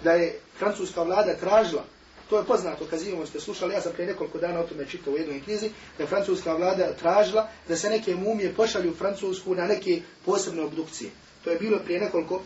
da 0.05 0.13
je 0.13 0.41
francuska 0.59 1.03
vlada 1.03 1.37
tražila, 1.37 1.85
to 2.33 2.39
je 2.39 2.45
poznato, 2.45 2.87
kazivom 2.91 3.27
ste 3.27 3.41
slušali, 3.41 3.75
ja 3.75 3.81
sam 3.81 3.93
prije 3.93 4.07
nekoliko 4.07 4.39
dana 4.39 4.61
o 4.61 4.67
tome 4.67 4.87
čitao 4.87 5.13
u 5.13 5.17
jednoj 5.17 5.41
knjizi, 5.41 5.71
da 5.99 6.05
je 6.05 6.09
francuska 6.09 6.55
vlada 6.55 6.93
tražila 6.93 7.49
da 7.69 7.77
se 7.77 7.91
neke 7.91 8.15
mumije 8.15 8.55
pošalju 8.55 8.91
u 8.91 8.95
Francusku 8.95 9.55
na 9.55 9.67
neke 9.67 10.01
posebne 10.25 10.63
obdukcije. 10.63 11.11
To 11.45 11.51
je 11.51 11.59
bilo 11.59 11.79
prije 11.79 12.01
nekoliko 12.01 12.41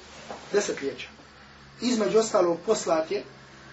desetljeća. 0.53 1.09
Između 1.81 2.19
ostalog 2.19 2.59
poslat 2.67 3.11
je, 3.11 3.23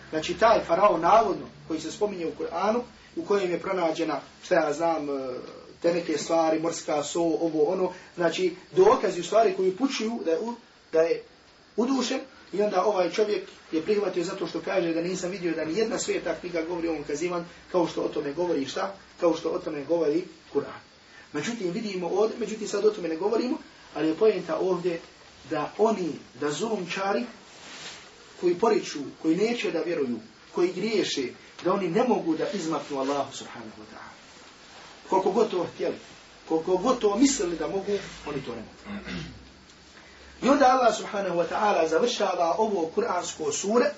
znači 0.09 0.33
taj 0.33 0.59
faraon 0.67 1.01
navodno, 1.01 1.45
koji 1.67 1.79
se 1.81 1.91
spominje 1.91 2.27
u 2.27 2.35
Koranu, 2.37 2.83
u 3.15 3.25
kojem 3.25 3.51
je 3.51 3.59
pronađena, 3.59 4.19
šta 4.43 4.55
ja 4.55 4.73
znam, 4.73 5.09
e, 5.09 5.33
te 5.81 5.93
neke 5.93 6.17
stvari, 6.17 6.59
morska 6.59 7.03
so, 7.03 7.21
ovo, 7.21 7.63
ono, 7.63 7.91
znači 8.15 8.55
dokazi 8.71 9.19
u 9.19 9.23
stvari 9.23 9.53
koji 9.57 9.69
upućuju 9.69 10.19
da 10.25 10.31
je, 10.31 10.39
da 10.91 11.01
je 11.01 11.23
udušen, 11.75 12.19
I 12.53 12.61
onda 12.61 12.85
ovaj 12.85 13.11
čovjek 13.11 13.43
je 13.71 13.81
prihvatio 13.81 14.23
zato 14.23 14.47
što 14.47 14.61
kaže 14.61 14.93
da 14.93 15.01
nisam 15.01 15.31
vidio 15.31 15.55
da 15.55 15.65
ni 15.65 15.77
jedna 15.77 15.99
sveta 15.99 16.35
knjiga 16.39 16.61
govori 16.61 16.87
o 16.87 16.91
ovom 16.91 17.03
kazivan 17.03 17.45
kao 17.71 17.87
što 17.87 18.01
o 18.01 18.07
tome 18.07 18.33
govori 18.33 18.65
šta? 18.65 18.95
Kao 19.19 19.35
što 19.35 19.49
o 19.49 19.59
tome 19.59 19.85
govori 19.85 20.23
Kur'an. 20.53 20.79
Međutim, 21.33 21.71
vidimo 21.71 22.07
ovdje, 22.07 22.37
međutim 22.39 22.67
sad 22.67 22.85
o 22.85 22.91
tome 22.91 23.09
ne 23.09 23.15
govorimo, 23.15 23.57
ali 23.95 24.07
je 24.07 24.15
pojenta 24.15 24.57
ovdje 24.57 24.99
da 25.49 25.73
oni, 25.77 26.11
da 26.39 26.51
zulumčari 26.51 27.25
koji 28.41 28.55
poriču, 28.55 28.99
koji 29.21 29.35
neće 29.35 29.71
da 29.71 29.81
vjeruju, 29.81 30.19
koji 30.51 30.73
griješe, 30.73 31.27
da 31.63 31.73
oni 31.73 31.89
ne 31.89 32.03
mogu 32.07 32.35
da 32.37 32.49
izmaknu 32.53 32.99
Allahu 32.99 33.35
subhanahu 33.35 33.81
wa 33.81 33.95
ta'ala. 33.95 34.13
Koliko 35.09 35.31
god 35.31 35.51
to 35.51 35.67
htjeli, 35.73 35.95
koliko 36.47 36.77
god 36.77 36.99
to 36.99 37.17
mislili 37.17 37.57
da 37.57 37.67
mogu, 37.67 37.97
oni 38.27 38.41
to 38.41 38.55
ne 38.55 38.61
mogu. 38.61 39.03
I 40.43 40.49
onda 40.49 40.65
Allah 40.65 40.95
subhanahu 40.95 41.37
wa 41.37 41.47
ta'ala 41.47 41.87
završava 41.87 42.55
ovo 42.57 42.91
kuransko 42.95 43.51
sure, 43.51 43.91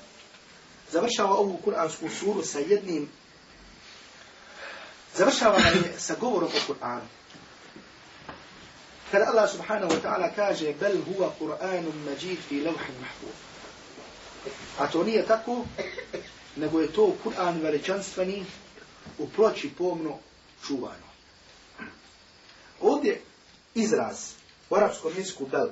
završava 0.91 1.33
ovu 1.33 1.57
kuransku 1.63 2.09
suru 2.09 2.43
sa 2.43 2.59
jednim 2.59 3.09
Završava 5.15 5.57
je 5.57 5.93
sa 5.97 6.15
govorom 6.19 6.49
o 6.49 6.73
Kur'anu. 6.73 7.07
Kada 9.11 9.25
Allah 9.31 9.49
subhanahu 9.51 9.91
wa 9.91 10.01
ta'ala 10.01 10.35
kaže 10.35 10.73
bel 10.79 10.97
huwa 11.07 11.31
Kur'anun 11.39 12.03
majid 12.05 12.37
fi 12.49 12.61
lawhin 12.61 12.99
mahfuz. 12.99 13.37
A 14.79 14.87
to 14.87 15.03
nije 15.03 15.25
tako, 15.25 15.65
nego 16.55 16.81
je 16.81 16.91
to 16.91 17.15
Kur'an 17.23 17.61
veličanstveni 17.61 18.45
u 19.17 19.29
ploči 19.29 19.71
pomno 19.77 20.19
čuvano. 20.67 21.09
Ovdje 22.81 23.21
izraz 23.75 24.31
u 24.69 24.75
arapskom 24.75 25.13
jeziku 25.17 25.45
bel, 25.45 25.67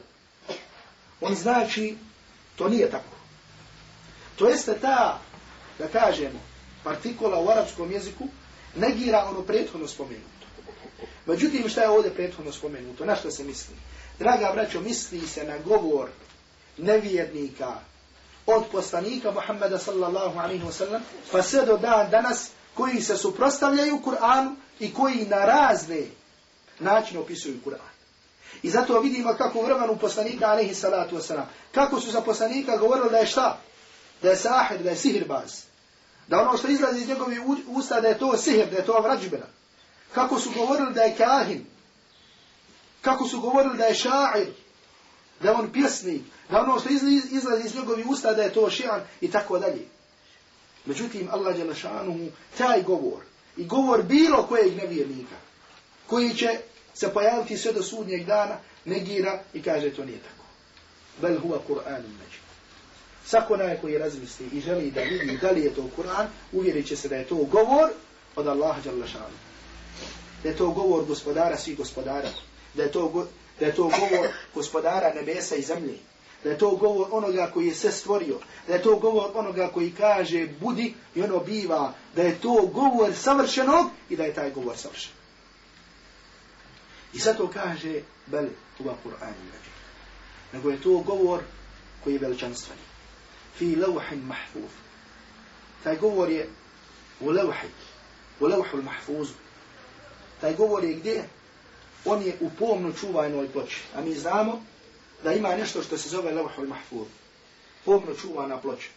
on 1.21 1.35
znači 1.35 1.97
to 2.55 2.69
nije 2.69 2.91
tako. 2.91 3.15
To 4.35 4.49
jeste 4.49 4.73
ta, 4.81 5.19
da 5.79 5.87
kažemo, 5.87 6.39
partikula 6.83 7.39
u 7.39 7.49
arapskom 7.49 7.91
jeziku 7.91 8.27
negira 8.75 9.25
ono 9.29 9.41
prethodno 9.41 9.87
spomenuto. 9.87 10.47
Međutim, 11.25 11.69
šta 11.69 11.81
je 11.81 11.89
ovdje 11.89 12.13
prethodno 12.13 12.51
spomenuto? 12.51 13.05
Na 13.05 13.15
što 13.15 13.31
se 13.31 13.43
misli? 13.43 13.75
Draga 14.19 14.51
braćo, 14.53 14.81
misli 14.81 15.27
se 15.27 15.43
na 15.43 15.57
govor 15.57 16.09
nevjernika 16.77 17.73
od 18.45 18.63
poslanika 18.71 19.31
Muhammeda 19.31 19.79
sallallahu 19.79 20.39
alaihi 20.39 20.63
wa 20.63 20.71
sallam, 20.71 21.01
pa 21.31 21.43
sve 21.43 21.65
do 21.65 21.77
dan 21.77 22.09
danas 22.09 22.49
koji 22.73 23.01
se 23.01 23.17
suprostavljaju 23.17 24.01
Kur'anu 24.05 24.55
i 24.79 24.93
koji 24.93 25.25
na 25.25 25.45
razne 25.45 26.05
načine 26.79 27.19
opisuju 27.19 27.57
Kur'an. 27.65 27.92
I 28.63 28.69
zato 28.69 28.99
vidimo 28.99 29.33
kako 29.37 29.59
u 29.59 29.65
vremenu 29.65 29.97
poslanika 29.97 30.47
alaihi 30.47 30.75
salatu 30.75 31.15
wasalam, 31.15 31.45
kako 31.71 31.99
su 31.99 32.11
za 32.11 32.21
poslanika 32.21 32.77
govorili 32.77 33.09
da 33.09 33.17
je 33.17 33.27
šta? 33.27 33.59
Da 34.21 34.29
je 34.29 34.35
sahir, 34.35 34.83
da 34.83 34.89
je 34.89 34.95
sihirbaz. 34.95 35.61
Da 36.27 36.41
ono 36.41 36.57
što 36.57 36.67
izlazi 36.67 37.01
iz 37.01 37.07
njegove 37.07 37.35
usta 37.67 38.01
da 38.01 38.07
je 38.07 38.19
to 38.19 38.37
sihir, 38.37 38.69
da 38.69 38.77
je 38.77 38.85
to 38.85 39.01
vrađbena. 39.01 39.45
Kako 40.13 40.39
su 40.39 40.51
govorili 40.55 40.93
da 40.93 41.01
je 41.01 41.15
kahin. 41.15 41.65
Kako 43.01 43.27
su 43.27 43.41
govorili 43.41 43.77
da 43.77 43.85
je 43.85 43.95
šair. 43.95 44.47
Da 45.41 45.49
je 45.49 45.55
on 45.55 45.71
pjesnik. 45.71 46.21
Da 46.49 46.61
ono 46.61 46.79
što 46.79 46.89
izlazi 47.31 47.65
iz 47.65 47.75
njegove 47.75 48.03
usta 48.07 48.33
da 48.33 48.43
je 48.43 48.53
to 48.53 48.69
šian 48.69 49.01
i 49.21 49.31
tako 49.31 49.59
dalje. 49.59 49.85
Međutim, 50.85 51.29
Allah 51.31 51.59
je 51.59 52.31
taj 52.57 52.83
govor 52.83 53.21
i 53.57 53.65
govor 53.65 54.03
bilo 54.03 54.43
kojeg 54.43 54.75
nevjernika 54.75 55.35
koji 56.07 56.35
će 56.35 56.59
se 56.93 57.13
pojaviti 57.13 57.57
sve 57.57 57.73
do 57.73 57.83
sudnjeg 57.83 58.25
dana, 58.25 58.57
negira 58.85 59.39
i 59.53 59.61
kaže 59.61 59.89
to 59.89 60.05
nije 60.05 60.19
tako. 60.19 60.45
Bel 61.21 61.37
huwa 61.39 61.59
Kur'an 61.67 62.01
među. 62.01 62.39
Svako 63.25 63.53
onaj 63.53 63.77
koji 63.81 63.97
razmisli 63.97 64.45
i 64.53 64.61
želi 64.61 64.91
da 64.91 65.01
vidi 65.01 65.37
da 65.41 65.51
li 65.51 65.61
je 65.61 65.75
to 65.75 65.89
Kur'an, 65.97 66.25
uvjerit 66.51 66.87
će 66.87 66.95
se 66.95 67.09
da 67.09 67.15
je 67.15 67.25
to 67.25 67.35
govor 67.35 67.89
od 68.35 68.47
Allaha 68.47 68.81
Đalešanu. 68.81 69.37
Da 70.43 70.49
je 70.49 70.57
to 70.57 70.71
govor 70.71 71.05
gospodara 71.05 71.57
svih 71.57 71.77
gospodara. 71.77 72.29
Da 72.73 72.83
je 72.83 72.91
to, 72.91 73.07
go, 73.07 73.25
da 73.59 73.65
je 73.65 73.75
to 73.75 73.83
govor 73.83 74.27
gospodara 74.53 75.13
nebesa 75.13 75.55
i 75.55 75.61
zemlje. 75.61 75.97
Da 76.43 76.49
je 76.49 76.57
to 76.57 76.75
govor 76.75 77.07
onoga 77.11 77.51
koji 77.53 77.67
je 77.67 77.75
sve 77.75 77.91
stvorio. 77.91 78.39
Da 78.67 78.73
je 78.73 78.81
to 78.81 78.95
govor 78.95 79.31
onoga 79.33 79.67
koji 79.73 79.91
kaže 79.91 80.47
budi 80.59 80.93
i 81.15 81.21
ono 81.21 81.39
biva. 81.39 81.93
Da 82.15 82.21
je 82.21 82.39
to 82.41 82.69
govor 82.73 83.13
savršenog 83.15 83.89
i 84.09 84.15
da 84.15 84.23
je 84.23 84.33
taj 84.33 84.51
govor 84.51 84.77
savršen. 84.77 85.22
I 87.13 87.19
sad 87.19 87.37
to 87.37 87.47
kaže 87.47 88.01
bel 88.27 88.47
uva 88.79 88.95
Kur'an 89.03 89.33
nego 90.53 90.69
je 90.69 90.81
to 90.81 90.97
govor 90.99 91.41
koji 92.03 92.13
je 92.13 92.19
veličanstveni. 92.19 92.81
Fi 93.57 93.75
lawhin 93.75 94.23
mahfuz. 94.23 94.71
Taj 95.83 95.97
govor 95.97 96.29
je 96.29 96.49
u 97.19 97.29
lawhi, 97.29 97.69
u 98.39 98.45
lawhu 98.45 98.81
mahfuz. 98.83 99.29
Taj 100.41 100.55
govor 100.55 100.83
je 100.83 100.93
gdje? 100.93 101.23
On 102.05 102.21
je 102.21 102.37
u 102.39 102.49
pomno 102.59 102.91
čuvanoj 102.91 103.51
ploči. 103.51 103.81
A 103.95 104.01
mi 104.01 104.15
znamo 104.15 104.63
da 105.23 105.33
ima 105.33 105.55
nešto 105.55 105.83
što 105.83 105.97
se 105.97 106.09
zove 106.09 106.31
lawhu 106.31 106.67
mahfuz. 106.67 107.07
Pomno 107.85 108.15
čuvana 108.21 108.57
ploča. 108.57 108.89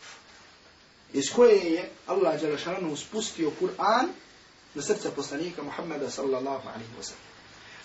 Iz 1.13 1.25
koje 1.35 1.57
je 1.57 1.91
Allah 2.07 2.41
Đelešanu 2.41 2.97
spustio 2.97 3.53
Kur'an 3.61 4.07
na 4.75 4.83
srce 4.83 5.11
poslanika 5.11 5.63
Muhammeda 5.63 6.11
sallallahu 6.11 6.69
alaihi 6.69 6.93
wa 7.01 7.03
sallam. 7.03 7.26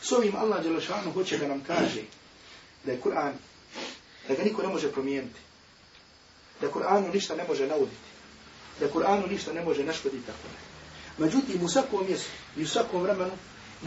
S 0.02 0.12
ovim 0.12 0.36
Allah 0.36 0.64
Đelešanu 0.64 1.12
hoće 1.12 1.38
da 1.38 1.48
nam 1.48 1.64
kaže 1.68 2.02
da 2.84 2.92
je 2.92 3.02
Kur'an, 3.02 3.34
da 4.28 4.36
ga 4.36 4.44
niko 4.44 4.62
ne 4.62 4.68
može 4.68 4.92
promijeniti, 4.92 5.40
da 6.62 6.72
Kur'anu 6.72 7.14
ništa 7.14 7.36
ne 7.36 7.44
može 7.48 7.68
nauditi, 7.68 7.98
da 8.80 8.90
Kur'anu 8.90 9.30
ništa 9.30 9.54
ne 9.54 9.64
može 9.64 9.84
naškoditi 9.84 10.26
tako 10.26 10.48
ne. 10.48 10.72
Međutim, 11.26 11.64
u 11.64 11.70
svakom 11.70 12.06
mjestu 12.08 12.30
i 12.58 12.64
u 12.64 12.68
svakom 12.68 13.02
vremenu 13.02 13.32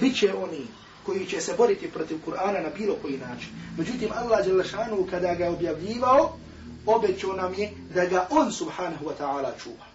bit 0.00 0.18
će 0.18 0.34
oni 0.34 0.66
koji 1.06 1.26
će 1.26 1.40
se 1.40 1.54
boriti 1.58 1.90
protiv 1.90 2.18
Kur'ana 2.26 2.62
na 2.62 2.70
bilo 2.78 2.94
koji 3.02 3.18
način. 3.18 3.48
Međutim, 3.78 4.10
Allah 4.12 4.46
Đelešanu 4.46 5.06
kada 5.10 5.34
ga 5.34 5.50
objavljivao, 5.50 6.38
obećao 6.86 7.32
nam 7.32 7.54
je 7.54 7.72
da 7.94 8.06
ga 8.06 8.26
on 8.30 8.52
subhanahu 8.52 9.06
wa 9.06 9.12
ta'ala 9.20 9.52
čuva. 9.62 9.86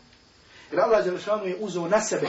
Jer 0.72 0.82
Allah 0.82 1.06
Đelešanu 1.06 1.46
je 1.46 1.58
uzao 1.60 1.88
na 1.88 2.02
sebe 2.02 2.28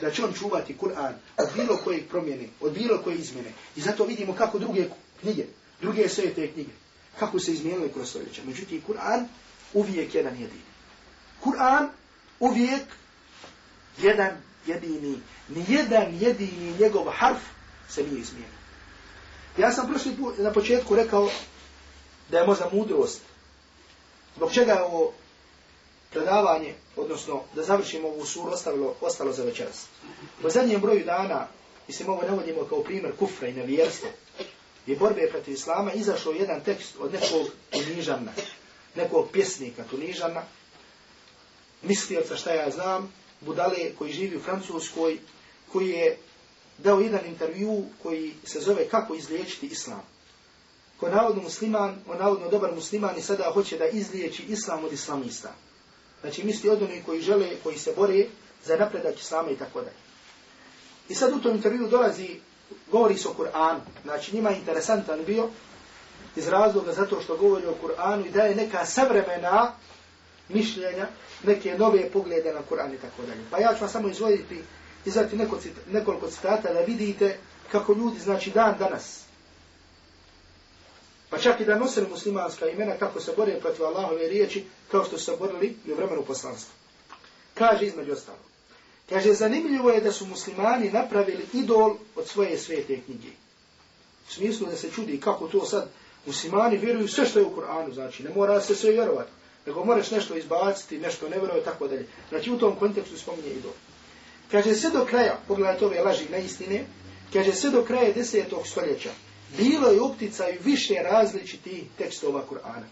da 0.00 0.10
će 0.10 0.24
on 0.24 0.32
čuvati 0.32 0.76
Kur'an 0.80 1.12
od 1.36 1.48
bilo 1.56 1.76
koje 1.76 2.02
promjene, 2.02 2.48
od 2.60 2.72
bilo 2.72 2.98
koje 2.98 3.16
izmjene. 3.16 3.52
I 3.76 3.80
zato 3.80 4.04
vidimo 4.04 4.34
kako 4.34 4.58
druge 4.58 4.84
knjige, 5.20 5.44
druge 5.80 6.08
sve 6.08 6.34
te 6.34 6.52
knjige, 6.52 6.70
kako 7.18 7.38
se 7.38 7.52
izmijenile 7.52 7.92
kroz 7.92 8.08
stoljeća. 8.08 8.42
Međutim, 8.46 8.82
Kur'an 8.88 9.24
uvijek 9.72 10.14
jedan 10.14 10.32
jedini. 10.32 10.62
Kur'an 11.44 11.88
uvijek 12.40 12.82
jedan 13.98 14.36
jedini, 14.66 15.20
nijedan 15.48 16.14
jedini 16.20 16.74
njegov 16.80 17.04
harf 17.10 17.42
se 17.88 18.02
nije 18.02 18.20
izmijenio. 18.20 18.58
Ja 19.58 19.72
sam 19.72 19.88
prošli 19.88 20.16
put 20.16 20.38
na 20.38 20.52
početku 20.52 20.96
rekao 20.96 21.30
da 22.30 22.38
je 22.38 22.46
možda 22.46 22.70
mudrost. 22.72 23.20
Zbog 24.36 24.52
čega 24.52 24.72
je 24.72 24.82
ovo 24.82 25.12
predavanje, 26.14 26.74
odnosno 26.96 27.42
da 27.54 27.62
završimo 27.62 28.08
ovu 28.08 28.26
suru, 28.26 28.50
ostalo, 28.50 28.94
ostalo 29.00 29.32
za 29.32 29.42
večeras. 29.44 29.86
Po 30.42 30.50
zadnjem 30.50 30.80
broju 30.80 31.04
dana, 31.04 31.46
mislim 31.88 32.08
ovo 32.08 32.22
navodimo 32.22 32.64
kao 32.64 32.82
primjer 32.82 33.16
kufra 33.18 33.48
i 33.48 33.52
nevjerstva, 33.52 34.08
i 34.86 34.96
borbe 34.96 35.28
protiv 35.30 35.54
islama, 35.54 35.92
izašao 35.92 36.32
jedan 36.32 36.60
tekst 36.60 36.94
od 37.00 37.12
nekog 37.12 37.46
tunižana, 37.70 38.32
nekog 38.94 39.28
pjesnika 39.32 39.84
tunižana, 39.90 40.42
mislioca 41.82 42.36
šta 42.36 42.52
ja 42.52 42.70
znam, 42.70 43.12
budale 43.40 43.94
koji 43.98 44.12
živi 44.12 44.36
u 44.36 44.40
Francuskoj, 44.40 45.18
koji 45.72 45.90
je 45.90 46.16
dao 46.78 47.00
jedan 47.00 47.26
intervju 47.26 47.84
koji 48.02 48.34
se 48.44 48.60
zove 48.60 48.88
Kako 48.88 49.14
izliječiti 49.14 49.66
islam. 49.66 50.02
Ko 51.00 51.08
navodno 51.08 51.42
musliman, 51.42 51.96
on 52.08 52.18
navodno 52.18 52.48
dobar 52.48 52.74
musliman 52.74 53.18
i 53.18 53.22
sada 53.22 53.50
hoće 53.54 53.78
da 53.78 53.86
izliječi 53.86 54.42
islam 54.42 54.84
od 54.84 54.92
islamista. 54.92 55.54
Znači 56.24 56.44
misli 56.44 56.70
od 56.70 56.82
onih 56.82 57.04
koji 57.04 57.20
žele, 57.20 57.48
koji 57.62 57.78
se 57.78 57.92
bore 57.96 58.26
za 58.64 58.76
napredak 58.76 59.20
islama 59.20 59.50
i 59.50 59.56
tako 59.56 59.80
dalje. 59.80 59.96
I 61.08 61.14
sad 61.14 61.32
u 61.32 61.40
tom 61.40 61.54
intervju 61.54 61.88
dolazi, 61.88 62.40
govori 62.90 63.18
se 63.18 63.28
o 63.28 63.34
Kur'anu. 63.38 63.80
Znači 64.04 64.36
njima 64.36 64.50
je 64.50 64.58
interesantan 64.58 65.24
bio 65.26 65.48
iz 66.36 66.48
razloga 66.48 66.92
zato 66.92 67.20
što 67.20 67.36
govori 67.36 67.66
o 67.66 67.74
Kur'anu 67.82 68.26
i 68.26 68.30
daje 68.30 68.54
neka 68.54 68.86
savremena 68.86 69.72
mišljenja, 70.48 71.08
neke 71.42 71.78
nove 71.78 72.10
poglede 72.10 72.52
na 72.52 72.60
Kur'an 72.70 72.94
i 72.94 72.98
tako 72.98 73.22
dalje. 73.22 73.40
Pa 73.50 73.58
ja 73.58 73.74
ću 73.74 73.80
vam 73.80 73.90
samo 73.90 74.08
izvoditi, 74.08 74.62
izvati 75.04 75.36
nekoliko 75.86 76.30
citata 76.30 76.72
da 76.72 76.80
vidite 76.80 77.38
kako 77.72 77.92
ljudi, 77.92 78.20
znači 78.20 78.50
dan 78.50 78.74
danas, 78.78 79.23
Pa 81.34 81.40
čak 81.40 81.60
i 81.60 81.64
da 81.64 81.78
nosili 81.78 82.06
muslimanska 82.08 82.68
imena 82.68 82.94
kako 82.98 83.20
se 83.20 83.32
bore 83.36 83.60
protiv 83.60 83.84
Allahove 83.84 84.28
riječi, 84.28 84.64
kao 84.90 85.04
što 85.04 85.18
su 85.18 85.24
se 85.24 85.36
borili 85.38 85.76
i 85.86 85.92
u 85.92 85.96
vremenu 85.96 86.22
poslanstva. 86.22 86.74
Kaže 87.54 87.86
između 87.86 88.12
ostalo. 88.12 88.38
Kaže, 89.08 89.32
zanimljivo 89.32 89.90
je 89.90 90.00
da 90.00 90.12
su 90.12 90.26
muslimani 90.26 90.90
napravili 90.90 91.46
idol 91.52 91.96
od 92.16 92.28
svoje 92.28 92.58
svete 92.58 93.00
knjige. 93.00 93.28
U 94.28 94.32
smislu 94.32 94.66
da 94.66 94.76
se 94.76 94.90
čudi 94.90 95.20
kako 95.20 95.48
to 95.48 95.64
sad 95.64 95.88
muslimani 96.26 96.76
vjeruju 96.76 97.08
sve 97.08 97.26
što 97.26 97.38
je 97.38 97.44
u 97.44 97.54
Koranu, 97.54 97.94
znači 97.94 98.22
ne 98.22 98.30
mora 98.34 98.60
se 98.60 98.74
sve 98.74 98.90
vjerovati, 98.90 99.30
nego 99.66 99.84
moraš 99.84 100.10
nešto 100.10 100.36
izbaciti, 100.36 100.98
nešto 100.98 101.28
ne 101.28 101.38
vjeruje, 101.38 101.64
tako 101.64 101.88
dalje. 101.88 102.06
Znači 102.28 102.50
u 102.50 102.58
tom 102.58 102.76
kontekstu 102.76 103.18
spominje 103.18 103.50
idol. 103.50 103.72
Kaže, 104.50 104.74
sve 104.74 104.90
do 104.90 105.04
kraja, 105.04 105.38
pogledajte 105.48 105.86
ove 105.86 106.00
laži 106.00 106.28
na 106.30 106.36
istine, 106.36 106.84
kaže, 107.32 107.52
sve 107.52 107.70
do 107.70 107.84
kraja 107.84 108.12
desetog 108.12 108.66
stoljeća, 108.66 109.10
bilo 109.56 109.88
je 109.88 110.00
opticaj 110.00 110.58
više 110.64 110.94
različitih 110.94 111.84
tekstova 111.98 112.44
Kur'ana. 112.50 112.86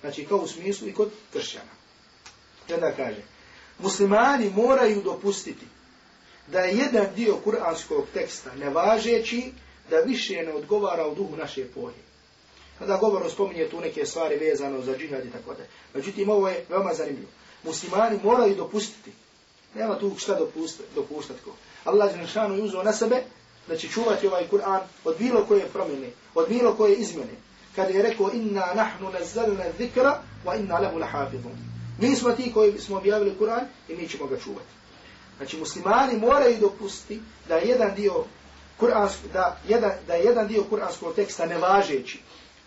Znači 0.00 0.26
kao 0.26 0.38
u 0.38 0.48
smislu 0.48 0.88
i 0.88 0.92
kod 0.92 1.10
kršćana. 1.32 1.70
Kada 2.68 2.92
kaže, 2.92 3.22
muslimani 3.78 4.50
moraju 4.50 5.02
dopustiti 5.02 5.66
da 6.46 6.60
je 6.60 6.76
jedan 6.76 7.06
dio 7.16 7.38
kur'anskog 7.44 8.02
teksta 8.14 8.54
nevažeći 8.54 9.52
da 9.90 9.96
više 9.96 10.42
ne 10.42 10.52
odgovara 10.52 11.06
u 11.06 11.14
duhu 11.14 11.36
naše 11.36 11.64
pohe. 11.64 11.96
Kada 12.78 12.96
govorno 12.96 13.30
spominje 13.30 13.68
tu 13.68 13.80
neke 13.80 14.06
stvari 14.06 14.36
vezano 14.36 14.82
za 14.82 14.96
džihad 14.98 15.26
i 15.26 15.30
tako 15.30 15.54
da. 15.54 15.62
Međutim, 15.94 16.28
ovo 16.28 16.48
je 16.48 16.64
veoma 16.68 16.94
zanimljivo. 16.94 17.30
Muslimani 17.62 18.18
moraju 18.22 18.54
dopustiti 18.54 19.12
Nema 19.74 19.98
tu 19.98 20.12
šta 20.18 20.34
dopuštati. 20.34 20.88
Dopuštat 20.94 21.36
ko. 21.44 21.50
Allah 21.84 22.12
je 22.12 22.18
našanu 22.18 22.64
uzeo 22.64 22.82
na 22.82 22.92
sebe 22.92 23.22
da 23.68 23.76
će 23.76 23.88
čuvati 23.88 24.26
ovaj 24.26 24.48
Kur'an 24.50 24.80
od 25.04 25.18
bilo 25.18 25.44
koje 25.44 25.66
promjene, 25.66 26.10
od 26.34 26.48
bilo 26.48 26.74
koje 26.74 26.94
izmjene. 26.94 27.32
Kada 27.76 27.90
je 27.90 28.02
rekao 28.02 28.30
inna 28.32 28.66
nahnu 28.74 29.10
nazzalna 29.10 29.64
dhikra 29.78 30.22
wa 30.44 30.60
inna 30.60 30.78
lahu 30.78 30.98
lahafidun. 30.98 31.52
Mi 32.00 32.16
smo 32.16 32.32
ti 32.32 32.52
koji 32.54 32.78
smo 32.78 32.96
objavili 32.96 33.36
Kur'an 33.40 33.64
i 33.88 33.96
mi 33.96 34.08
ćemo 34.08 34.26
ga 34.26 34.36
čuvati. 34.40 34.74
Znači 35.36 35.56
muslimani 35.56 36.18
moraju 36.18 36.58
dopustiti 36.60 37.20
da 37.48 37.56
jedan 37.56 37.94
dio 37.94 38.24
kuransko, 38.80 39.28
da, 39.32 39.56
jedan, 39.68 39.92
da 40.06 40.14
jedan 40.14 40.48
dio 40.48 40.64
kuranskog 40.64 41.14
teksta 41.14 41.46
ne 41.46 41.58
važeći, 41.58 42.18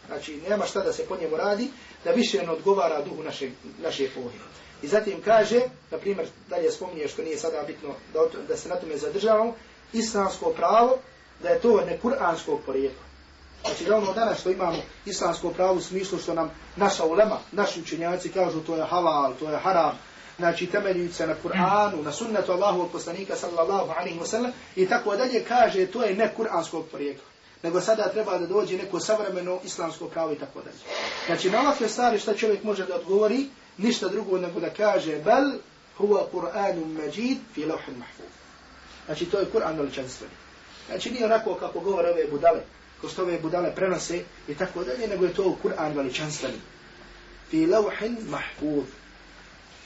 znači 0.08 0.42
nema 0.50 0.66
šta 0.66 0.84
da 0.84 0.94
se 0.94 1.06
po 1.06 1.18
njemu 1.18 1.38
radi, 1.38 1.68
da 2.04 2.12
više 2.12 2.44
ne 2.44 2.52
odgovara 2.52 3.02
duhu 3.02 3.24
naše, 3.24 3.50
naše 3.84 4.06
epohe. 4.06 4.38
I 4.82 4.88
zatim 4.88 5.22
kaže, 5.26 5.62
na 5.92 5.98
primjer, 5.98 6.28
dalje 6.50 6.72
spominje 6.72 7.08
što 7.08 7.22
nije 7.22 7.38
sada 7.38 7.64
bitno 7.68 7.90
da, 8.14 8.20
da 8.48 8.58
se 8.58 8.70
na 8.70 8.76
tome 8.76 8.98
zadržavamo, 8.98 9.56
islamsko 9.94 10.50
pravo, 10.50 10.98
da 11.44 11.50
je 11.50 11.60
to 11.60 11.86
nekuranskog 11.86 12.62
porijekla. 12.66 13.08
Znači 13.66 13.86
da 13.86 13.98
ono 13.98 14.14
danas 14.14 14.40
što 14.40 14.52
imamo 14.52 14.78
islamsko 15.06 15.50
pravo 15.50 15.74
u 15.74 15.82
smislu 15.82 16.20
što 16.20 16.34
nam 16.34 16.52
naša 16.76 17.06
ulema, 17.06 17.40
naši 17.52 17.82
učenjaci 17.82 18.30
kažu 18.30 18.60
to 18.60 18.76
je 18.76 18.86
halal, 18.86 19.34
to 19.40 19.50
je 19.50 19.58
haram, 19.58 19.98
znači 20.38 20.68
temeljuju 20.68 21.14
se 21.14 21.28
na 21.28 21.36
Kur'anu, 21.44 22.04
na 22.04 22.12
sunnetu 22.12 22.52
Allahu 22.52 22.90
poslanika 22.92 23.36
sallallahu 23.36 23.92
alaihi 24.00 24.20
wa 24.20 24.26
sallam 24.26 24.52
i 24.76 24.88
tako 24.90 25.16
dalje 25.16 25.44
kaže 25.44 25.86
to 25.86 26.04
je 26.04 26.16
ne 26.16 26.34
kuranskog 26.36 26.86
porijekla. 26.92 27.26
Nego 27.64 27.82
sada 27.82 28.10
treba 28.10 28.38
da 28.38 28.48
dođe 28.48 28.78
neko 28.78 29.00
savremeno 29.00 29.60
islamsko 29.64 30.06
pravo 30.06 30.32
i 30.32 30.36
tako 30.36 30.62
dalje. 30.62 30.78
Znači 31.26 31.50
na 31.50 31.62
ovakve 31.62 31.90
stvari 31.90 32.20
šta 32.20 32.34
čovjek 32.34 32.64
može 32.64 32.86
da 32.86 32.96
odgovori, 32.96 33.46
ništa 33.78 34.08
drugo 34.08 34.38
nego 34.38 34.60
da 34.60 34.70
kaže 34.70 35.20
bel 35.20 35.52
huwa 36.00 36.24
Kur'anum 36.34 36.98
majid 36.98 37.38
fi 37.54 37.66
lawhin 37.66 37.98
mahfuz. 37.98 38.47
Znači 39.08 39.26
to 39.26 39.40
je 39.40 39.52
Kur'an 39.54 39.78
veličanstveni. 39.78 40.34
Znači 40.88 41.12
nije 41.12 41.26
onako 41.26 41.56
kako 41.56 41.80
govore 41.80 42.10
ove 42.10 42.28
budale, 42.32 42.62
ko 43.02 43.10
što 43.10 43.22
ove 43.22 43.40
budale 43.40 43.76
prenose 43.76 44.24
i 44.48 44.56
tako 44.56 44.84
dalje, 44.84 45.08
nego 45.08 45.26
je 45.26 45.34
to 45.34 45.58
Kur'an 45.64 45.96
veličanstveni. 45.96 46.62
Fi 47.50 47.66
lauhin 47.66 48.18
mahfuz. 48.30 48.86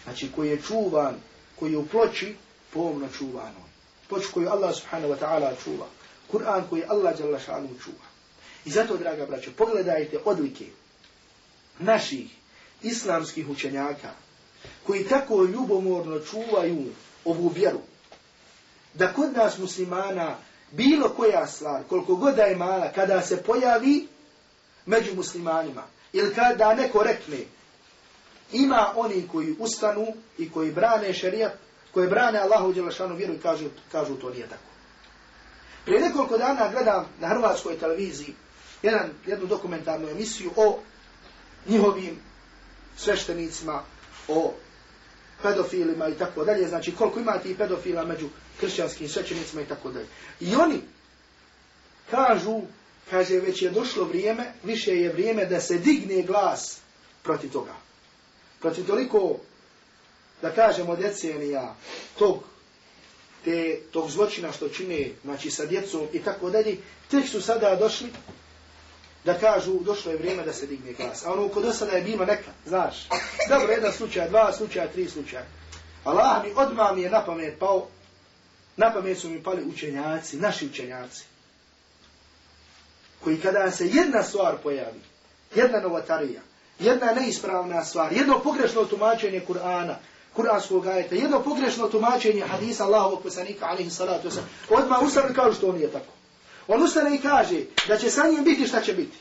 Znači 0.04 0.32
koji 0.36 0.50
je 0.50 0.62
čuvan, 0.62 1.16
koji 1.60 1.72
je 1.72 1.78
u 1.78 1.86
ploči, 1.86 2.36
pomno 2.74 3.08
čuvano. 3.18 3.62
Ploč 4.10 4.28
koju 4.28 4.50
Allah 4.50 4.76
subhanahu 4.76 5.14
wa 5.14 5.20
ta'ala 5.20 5.54
čuva. 5.64 5.88
Kur'an 6.32 6.64
koji 6.70 6.84
Allah 6.88 7.20
jalla 7.20 7.40
šanu 7.40 7.70
čuva. 7.84 8.06
I 8.66 8.70
zato, 8.70 8.98
draga 8.98 9.26
braćo, 9.26 9.52
pogledajte 9.58 10.20
odlike 10.26 10.66
naših 11.80 12.30
islamskih 12.84 13.50
učenjaka 13.50 14.12
koji 14.84 15.04
tako 15.04 15.44
ljubomorno 15.44 16.20
čuvaju 16.20 16.86
ovu 17.26 17.48
vjeru. 17.48 17.80
Da 18.94 19.14
kod 19.14 19.34
nas 19.34 19.58
muslimana 19.58 20.36
bilo 20.72 21.10
koja 21.10 21.48
stvar, 21.48 21.82
koliko 21.90 22.16
god 22.16 22.36
da 22.36 22.44
je 22.44 22.56
mala, 22.56 22.92
kada 22.96 23.22
se 23.22 23.44
pojavi 23.44 24.08
među 24.86 25.16
muslimanima, 25.16 25.84
ili 26.14 26.36
kada 26.36 26.74
neko 26.74 27.04
rekne, 27.04 27.38
ima 28.52 28.94
oni 28.96 29.28
koji 29.32 29.56
ustanu 29.60 30.08
i 30.38 30.52
koji 30.52 30.72
brane 30.72 31.14
šerijat, 31.14 31.54
koji 31.94 32.10
brane 32.10 32.40
Allahu 32.40 32.74
Đelešanu 32.74 33.16
vjeru 33.16 33.34
i 33.34 33.40
kažu, 33.40 33.66
kažu 33.92 34.16
to 34.16 34.30
nije 34.30 34.48
tako. 34.48 34.72
Prije 35.86 36.02
nekoliko 36.02 36.38
dana 36.38 36.70
gledam 36.72 37.06
na 37.20 37.28
hrvatskoj 37.28 37.80
televiziji 37.80 38.36
jedan, 38.82 39.10
jednu 39.26 39.46
dokumentarnu 39.46 40.10
emisiju 40.10 40.52
o 40.56 40.80
njihovim 41.68 42.20
sveštenicima, 42.98 43.82
o 44.28 44.54
pedofilima 45.44 46.08
i 46.08 46.14
tako 46.14 46.46
dalje. 46.46 46.68
Znači 46.68 46.96
koliko 46.96 47.20
ima 47.20 47.38
ti 47.38 47.56
pedofila 47.58 48.06
među 48.06 48.30
kršćanskim 48.60 49.10
svećenicima 49.10 49.62
i 49.62 49.66
tako 49.66 49.92
dalje. 49.92 50.08
I 50.40 50.56
oni 50.56 50.82
kažu, 52.12 52.62
kaže 53.10 53.40
već 53.40 53.62
je 53.62 53.70
došlo 53.70 54.04
vrijeme, 54.04 54.54
više 54.64 54.96
je 54.96 55.14
vrijeme 55.14 55.46
da 55.46 55.62
se 55.62 55.78
digne 55.78 56.22
glas 56.22 56.78
protiv 57.24 57.52
toga 57.52 57.74
protiv 58.62 58.88
toliko, 58.88 59.38
da 60.42 60.52
kažemo, 60.54 60.96
decenija 60.96 61.76
tog, 62.20 62.44
te, 63.46 63.80
tog 63.92 64.10
zločina 64.10 64.52
što 64.52 64.70
čine, 64.70 65.10
znači 65.24 65.52
sa 65.52 65.66
djecom 65.66 66.08
i 66.14 66.20
tako 66.20 66.50
dalje, 66.50 66.78
tek 67.12 67.28
su 67.28 67.42
sada 67.42 67.76
došli 67.76 68.10
da 69.26 69.34
kažu, 69.40 69.80
došlo 69.80 70.12
je 70.12 70.18
vrijeme 70.18 70.44
da 70.44 70.54
se 70.54 70.68
digne 70.68 70.94
glas. 70.94 71.26
A 71.26 71.34
ono 71.34 71.48
kod 71.48 71.66
osada 71.66 71.92
je 71.92 72.02
bilo 72.02 72.26
neka, 72.26 72.52
znaš, 72.66 73.08
dobro, 73.50 73.72
jedan 73.72 73.94
slučaj, 73.94 74.30
dva 74.30 74.54
slučaja, 74.54 74.88
tri 74.88 75.10
slučaja. 75.10 75.46
Allah 76.04 76.44
mi 76.44 76.54
odmah 76.56 76.96
mi 76.96 77.02
je 77.02 77.10
na 77.10 77.26
pamet 77.26 77.60
pao, 77.60 77.88
na 78.78 78.94
pamet 78.94 79.20
su 79.20 79.30
mi 79.30 79.44
pali 79.44 79.64
učenjaci, 79.64 80.38
naši 80.38 80.66
učenjaci, 80.66 81.24
koji 83.24 83.38
kada 83.38 83.72
se 83.72 83.88
jedna 83.88 84.24
stvar 84.24 84.58
pojavi, 84.64 85.00
jedna 85.56 85.80
novatarija, 85.80 86.42
jedna 86.80 87.12
neispravna 87.12 87.86
stvar, 87.86 88.14
jedno 88.14 88.40
pogrešno 88.40 88.86
tumačenje 88.86 89.42
Kur'ana, 89.48 89.96
Kur'anskog 90.38 90.88
ajeta, 90.88 91.16
jedno 91.16 91.44
pogrešno 91.44 91.88
tumačenje 91.88 92.42
hadisa 92.42 92.86
Allahovog 92.86 93.24
poslanika, 93.24 93.66
alaihi 93.66 93.90
salatu 93.90 94.30
wasalam, 94.30 94.80
odmah 94.82 95.02
ustane 95.02 95.34
kažu 95.34 95.54
što 95.54 95.68
to 95.68 95.74
nije 95.74 95.92
tako. 95.92 96.21
On 96.68 96.84
ustane 96.84 97.16
i 97.16 97.22
kaže 97.22 97.60
da 97.88 97.98
će 97.98 98.10
sa 98.10 98.28
njim 98.28 98.44
biti 98.44 98.68
šta 98.68 98.82
će 98.82 98.94
biti. 98.94 99.18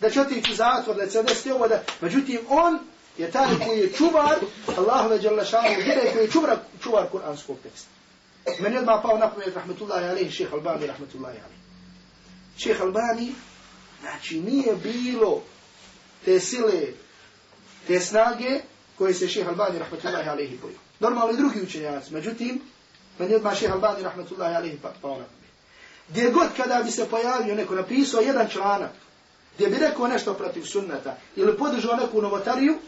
Da 0.00 0.10
će 0.10 0.20
otići 0.20 0.52
u 0.52 0.54
zatvor, 0.54 0.96
da 0.96 1.06
će 1.06 1.12
se 1.12 1.22
desiti 1.22 1.50
ovo, 1.50 1.68
da... 1.68 1.82
Međutim, 2.00 2.38
on 2.48 2.78
je 3.18 3.30
taj 3.30 3.46
koji 3.66 3.78
je 3.78 3.92
čuvar, 3.92 4.36
Allahove 4.76 5.18
djela 5.18 5.44
šanu, 5.44 5.68
vjere 5.84 6.12
koji 6.12 6.24
je 6.24 6.30
čuvar, 6.30 6.56
čuvar 6.82 7.06
Kur'anskog 7.12 7.56
teksta. 7.62 7.88
Meni 8.60 8.78
odmah 8.78 9.00
pao 9.02 9.18
na 9.18 9.30
pamet, 9.30 9.56
rahmetullahi 9.56 10.04
alihi, 10.04 10.30
šeha 10.30 10.56
Albani, 10.56 10.86
rahmetullahi 10.86 11.38
alihi. 11.38 11.60
Šeha 12.58 12.84
Albani, 12.84 13.34
znači 14.00 14.40
nije 14.40 14.76
bilo 14.76 15.42
te 16.24 16.40
sile, 16.40 16.82
te 17.86 18.00
snage 18.00 18.60
koje 18.98 19.14
se 19.14 19.28
šeha 19.28 19.50
Albani 19.50 19.78
rahmetullahi 19.78 20.28
alihi 20.28 20.58
bojio. 20.62 20.78
Normalno 21.00 21.32
i 21.32 21.36
drugi 21.36 21.62
učenjaci, 21.62 22.14
međutim, 22.14 22.60
meni 23.18 23.34
odmah 23.34 23.58
šeha 23.58 23.74
Albani 23.74 24.02
rahmetullahi 24.02 24.54
alihi 24.54 24.78
pa- 24.82 24.94
pao 25.02 25.18
na 25.18 25.24
Gdje 26.08 26.30
god 26.30 26.48
kada 26.56 26.82
bi 26.82 26.90
se 26.90 27.08
pojavio 27.10 27.54
neko 27.54 27.74
napisao 27.74 28.20
jedan 28.20 28.48
članak, 28.48 28.90
gdje 29.54 29.68
bi 29.68 29.78
rekao 29.78 30.06
nešto 30.06 30.34
protiv 30.34 30.64
sunnata, 30.64 31.16
ili 31.36 31.56
podržao 31.56 31.96
neku 31.96 32.22
novotariju, 32.22 32.78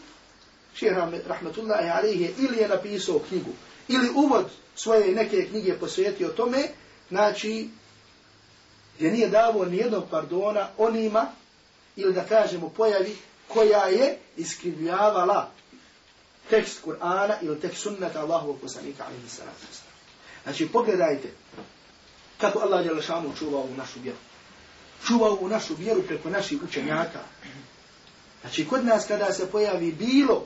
šeha 0.75 1.11
rahmatullahi 1.27 1.89
alaihi 1.89 2.33
ili 2.37 2.57
je 2.57 2.67
napisao 2.67 3.19
knjigu, 3.19 3.51
ili 3.87 4.09
uvod 4.15 4.45
svoje 4.75 5.15
neke 5.15 5.45
knjige 5.45 5.73
posvetio 5.73 6.29
tome, 6.29 6.67
znači, 7.09 7.69
gdje 8.95 9.11
nije 9.11 9.27
davo 9.27 9.65
nijednog 9.65 10.03
pardona 10.09 10.67
onima 10.77 11.27
ili 11.95 12.13
da 12.13 12.23
kažemo 12.23 12.69
pojavi 12.69 13.15
koja 13.47 13.85
je 13.85 14.17
iskrivljavala 14.37 15.51
tekst 16.49 16.85
Kur'ana 16.85 17.33
ili 17.41 17.59
tekst 17.59 17.81
sunnata 17.81 18.21
Allahovog 18.21 18.59
poslanika 18.61 19.03
alaihi 19.03 19.29
salatu 19.29 19.65
Znači 20.43 20.67
pogledajte 20.67 21.29
kako 22.37 22.59
Allah 22.59 22.85
je 22.85 22.93
lešanu 22.93 23.33
čuvao 23.39 23.61
u 23.61 23.75
našu 23.77 23.99
vjeru. 24.03 24.17
Čuvao 25.07 25.37
u 25.41 25.49
našu 25.49 25.75
vjeru 25.75 26.03
preko 26.03 26.29
naših 26.29 26.63
učenjaka. 26.63 27.19
Znači 28.41 28.67
kod 28.67 28.85
nas 28.85 29.05
kada 29.07 29.33
se 29.33 29.51
pojavi 29.51 29.91
bilo 29.91 30.45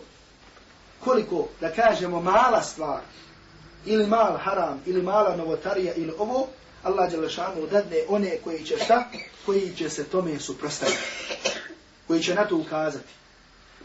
koliko 1.00 1.48
da 1.62 1.72
kažemo 1.72 2.22
mala 2.22 2.62
stvar 2.62 3.02
ili 3.86 4.08
mal 4.08 4.38
haram 4.38 4.82
ili 4.86 5.02
mala 5.02 5.36
novotarija 5.36 5.94
ili 5.94 6.14
ovo 6.18 6.48
Allah 6.84 7.12
Đelešanu 7.12 7.68
dadne 7.72 7.98
one 8.08 8.38
koji 8.44 8.64
će 8.64 8.78
šta? 8.78 9.10
Koji 9.46 9.76
će 9.76 9.90
se 9.90 10.04
tome 10.04 10.40
suprostaviti. 10.40 10.98
Koji 12.08 12.24
će 12.24 12.36
na 12.36 12.46
to 12.46 12.58
ukazati. 12.58 13.14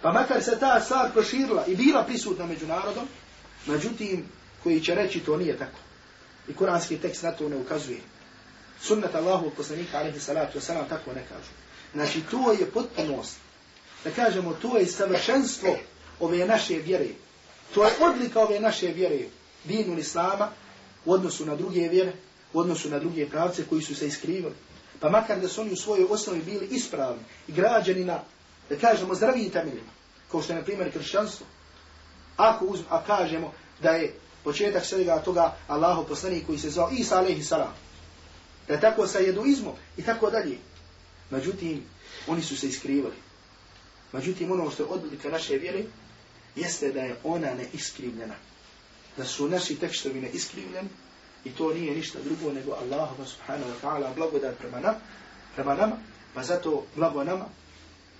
Pa 0.02 0.12
makar 0.12 0.42
se 0.42 0.59
ta 0.61 0.80
stvar 0.80 1.12
proširila 1.12 1.66
i 1.66 1.76
bila 1.76 2.02
prisutna 2.02 2.46
među 2.46 2.66
narodom, 2.66 3.09
međutim, 3.66 4.24
koji 4.62 4.80
će 4.80 4.94
reći 4.94 5.20
to 5.20 5.36
nije 5.36 5.59
tako. 5.59 5.78
I 6.49 6.55
kuranski 6.55 6.99
tekst 6.99 7.22
na 7.22 7.32
to 7.32 7.49
ne 7.49 7.57
ukazuje. 7.57 8.01
Sunnet 8.80 9.14
Allahu 9.14 9.51
poslanika 9.51 9.99
alaihi 9.99 10.20
salatu 10.20 10.59
wasalam 10.59 10.88
tako 10.88 11.12
ne 11.12 11.24
kažu. 11.28 11.51
Znači, 11.95 12.22
to 12.30 12.53
je 12.53 12.70
potpunost. 12.70 13.36
Da 14.05 14.11
kažemo, 14.11 14.55
to 14.62 14.76
je 14.76 14.86
savršenstvo 14.86 15.78
ove 16.20 16.47
naše 16.47 16.74
vjere. 16.74 17.09
To 17.74 17.84
je 17.84 17.92
odlika 18.01 18.40
ove 18.40 18.61
naše 18.61 18.86
vjere. 18.86 19.18
Dinu 19.64 19.99
Islama 19.99 20.51
u 21.05 21.12
odnosu 21.12 21.47
na 21.47 21.57
druge 21.57 21.88
vjere 21.88 22.12
u 22.55 22.59
odnosu 22.59 22.90
na 22.90 22.99
druge 22.99 23.26
pravce 23.26 23.64
koji 23.68 23.82
su 23.82 23.95
se 23.95 24.07
iskrivali. 24.07 24.55
Pa 25.01 25.11
makar 25.11 25.40
da 25.40 25.49
su 25.49 25.61
oni 25.61 25.72
u 25.72 25.76
svojoj 25.76 26.07
osnovi 26.11 26.42
bili 26.42 26.66
ispravni 26.70 27.22
i 27.49 27.53
građani 27.53 28.05
na, 28.05 28.20
da 28.68 28.76
kažemo, 28.76 29.14
zdravim 29.14 29.51
temeljima, 29.51 29.90
kao 30.30 30.42
što 30.42 30.53
je, 30.53 30.57
na 30.59 30.64
primjer, 30.64 30.92
kršćanstvo. 30.92 31.47
Ako 32.36 32.64
uzm, 32.64 32.82
a 32.88 33.05
kažemo 33.07 33.53
da 33.82 33.90
je 33.90 34.14
početak 34.45 34.84
svega 34.84 35.18
toga 35.18 35.57
Allahu 35.68 36.09
poslanik 36.09 36.47
koji 36.47 36.59
se 36.59 36.70
zvao 36.70 36.90
Isa 36.92 37.18
alaihi 37.18 37.42
salam. 37.42 37.74
Da 38.68 38.80
tako 38.80 39.07
sa 39.07 39.18
jeduizmom 39.18 39.74
i 39.97 40.03
tako 40.03 40.30
dalje. 40.30 40.59
Međutim, 41.30 41.82
oni 42.26 42.42
su 42.42 42.57
se 42.57 42.68
iskrivali. 42.68 43.16
Međutim, 44.12 44.53
ono 44.53 44.70
što 44.70 44.82
je 44.82 44.88
odlika 44.88 45.30
naše 45.30 45.57
vjere, 45.57 45.84
jeste 46.57 46.92
da 46.92 47.01
je 47.01 47.16
ona 47.24 47.55
neiskrivljena. 47.55 48.34
da 49.16 49.24
su 49.24 49.49
naši 49.49 49.76
tekstovi 49.76 50.20
neiskrivljeni 50.20 50.88
i 51.45 51.51
to 51.51 51.74
nije 51.74 51.95
ništa 51.95 52.18
drugo 52.24 52.53
nego 52.53 52.72
Allahu 52.72 53.24
subhanahu 53.24 53.70
wa 53.70 53.80
ta'ala 53.82 54.14
blagodat 54.14 54.59
prema 54.59 54.80
nam, 54.80 54.95
prema 55.55 55.74
nama, 55.74 55.97
pa 56.34 56.42
zato 56.42 56.86
blago 56.97 57.24
nama 57.24 57.45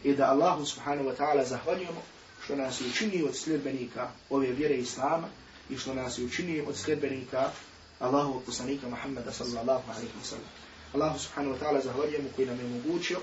i 0.05 0.15
da 0.15 0.31
Allah 0.31 0.67
subhanahu 0.67 1.09
wa 1.09 1.17
ta'ala 1.17 1.45
zahvaljujemo 1.45 2.03
što 2.45 2.57
nas 2.57 2.81
učini 2.81 2.91
učinio 2.91 3.27
od 3.27 3.37
sljedbenika 3.37 4.11
ove 4.31 4.53
vjere 4.53 4.77
Islama 4.77 5.29
i 5.71 5.79
što 5.79 5.95
nas 5.95 6.19
je 6.19 6.25
učinio 6.25 6.65
od 6.69 6.77
sljedbenika 6.77 7.51
Allahu 7.99 8.41
poslanika 8.47 8.89
Muhammeda 8.89 9.33
sallallahu 9.33 9.91
alaihi 9.91 10.13
wa 10.23 10.25
sallam. 10.25 10.49
Allahu 10.95 11.19
subhanahu 11.19 11.57
wa 11.57 11.59
ta'ala 11.59 11.85
zahvaljujemo 11.85 12.29
koji 12.37 12.47
nam 12.47 12.59
je 12.59 12.65
omogućio 12.65 13.19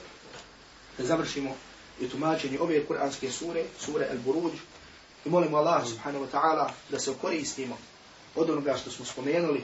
da 0.98 1.06
završimo 1.06 1.56
i 2.02 2.10
tumačenje 2.10 2.60
ove 2.60 2.86
kuranske 2.86 3.32
sure, 3.32 3.64
sure 3.80 4.08
Al-Buruđ, 4.12 4.54
i 5.26 5.30
molimo 5.30 5.58
Allah 5.58 5.88
subhanahu 5.88 6.26
wa 6.26 6.32
ta'ala 6.32 6.70
da 6.90 7.00
se 7.00 7.14
koristimo 7.22 7.78
od 8.36 8.50
onoga 8.50 8.78
što 8.78 8.92
smo 8.92 9.06
spomenuli, 9.06 9.64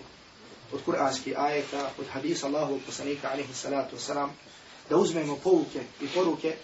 od 0.74 0.84
kuranskih 0.86 1.34
ajeta, 1.38 1.90
od 1.98 2.06
hadisa 2.08 2.48
Allahovog 2.48 2.82
poslanika 2.86 3.30
alaihi 3.32 3.54
salatu 3.54 3.96
wasalam, 3.96 4.30
da 4.90 4.98
uzmemo 4.98 5.36
pouke 5.36 5.82
i 6.02 6.08
poruke 6.08 6.56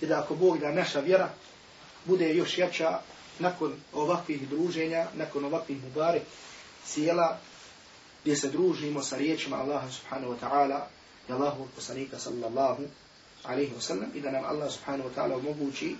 i 0.00 0.06
da 0.06 0.20
ako 0.20 0.34
Bog 0.34 0.58
da 0.58 0.72
naša 0.72 1.00
vjera 1.00 1.30
bude 2.04 2.34
još 2.34 2.58
jača 2.58 3.00
nakon 3.41 3.73
ovakvih 3.93 4.49
druženja, 4.49 5.07
nakon 5.15 5.45
ovakvih 5.45 5.83
mubarek 5.83 6.23
sjela, 6.85 7.39
gdje 8.21 8.35
se 8.35 8.49
družimo 8.49 9.03
sa 9.03 9.17
riječima 9.17 9.57
Allaha 9.57 9.91
subhanahu 9.91 10.33
wa 10.33 10.39
ta'ala 10.41 10.87
i 11.29 11.31
Allahu 11.31 11.67
poslanika 11.75 12.19
sallallahu 12.19 12.83
alaihi 13.43 13.73
wa 13.75 13.81
sallam 13.81 14.09
i 14.15 14.21
da 14.21 14.31
nam 14.31 14.45
Allah 14.45 14.71
subhanahu 14.71 15.09
wa 15.09 15.13
ta'ala 15.15 15.37
omogući 15.37 15.95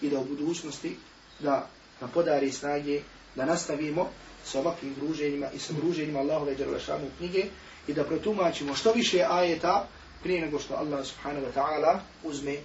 i 0.00 0.10
da 0.10 0.18
u 0.18 0.24
budućnosti 0.24 0.96
da 1.40 1.68
nam 2.00 2.10
podari 2.10 2.52
snage 2.52 3.02
da 3.36 3.44
nastavimo 3.44 4.08
sa 4.44 4.60
ovakvim 4.60 4.94
druženjima 4.94 5.50
i 5.50 5.58
sa 5.58 5.72
druženjima 5.72 6.18
Allahove 6.18 6.56
džarulašanu 6.56 7.10
knjige 7.18 7.44
i 7.86 7.94
da 7.94 8.04
protumačimo 8.04 8.74
što 8.74 8.92
više 8.92 9.24
ajeta 9.30 9.88
prije 10.22 10.40
nego 10.40 10.58
što 10.58 10.74
Allah 10.74 11.06
subhanahu 11.06 11.46
wa 11.46 11.52
ta'ala 11.54 11.98
uzme 12.24 12.56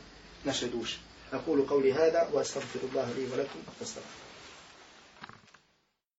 naše 0.43 0.67
duše. 0.67 0.97
أقول 1.33 1.61
قولي 1.61 1.93
هذا 1.93 2.29
وأستغفر 2.33 2.79
الله 2.83 3.13
لي 3.17 3.25
ولكم 3.33 3.59
فاستغفر 3.79 4.20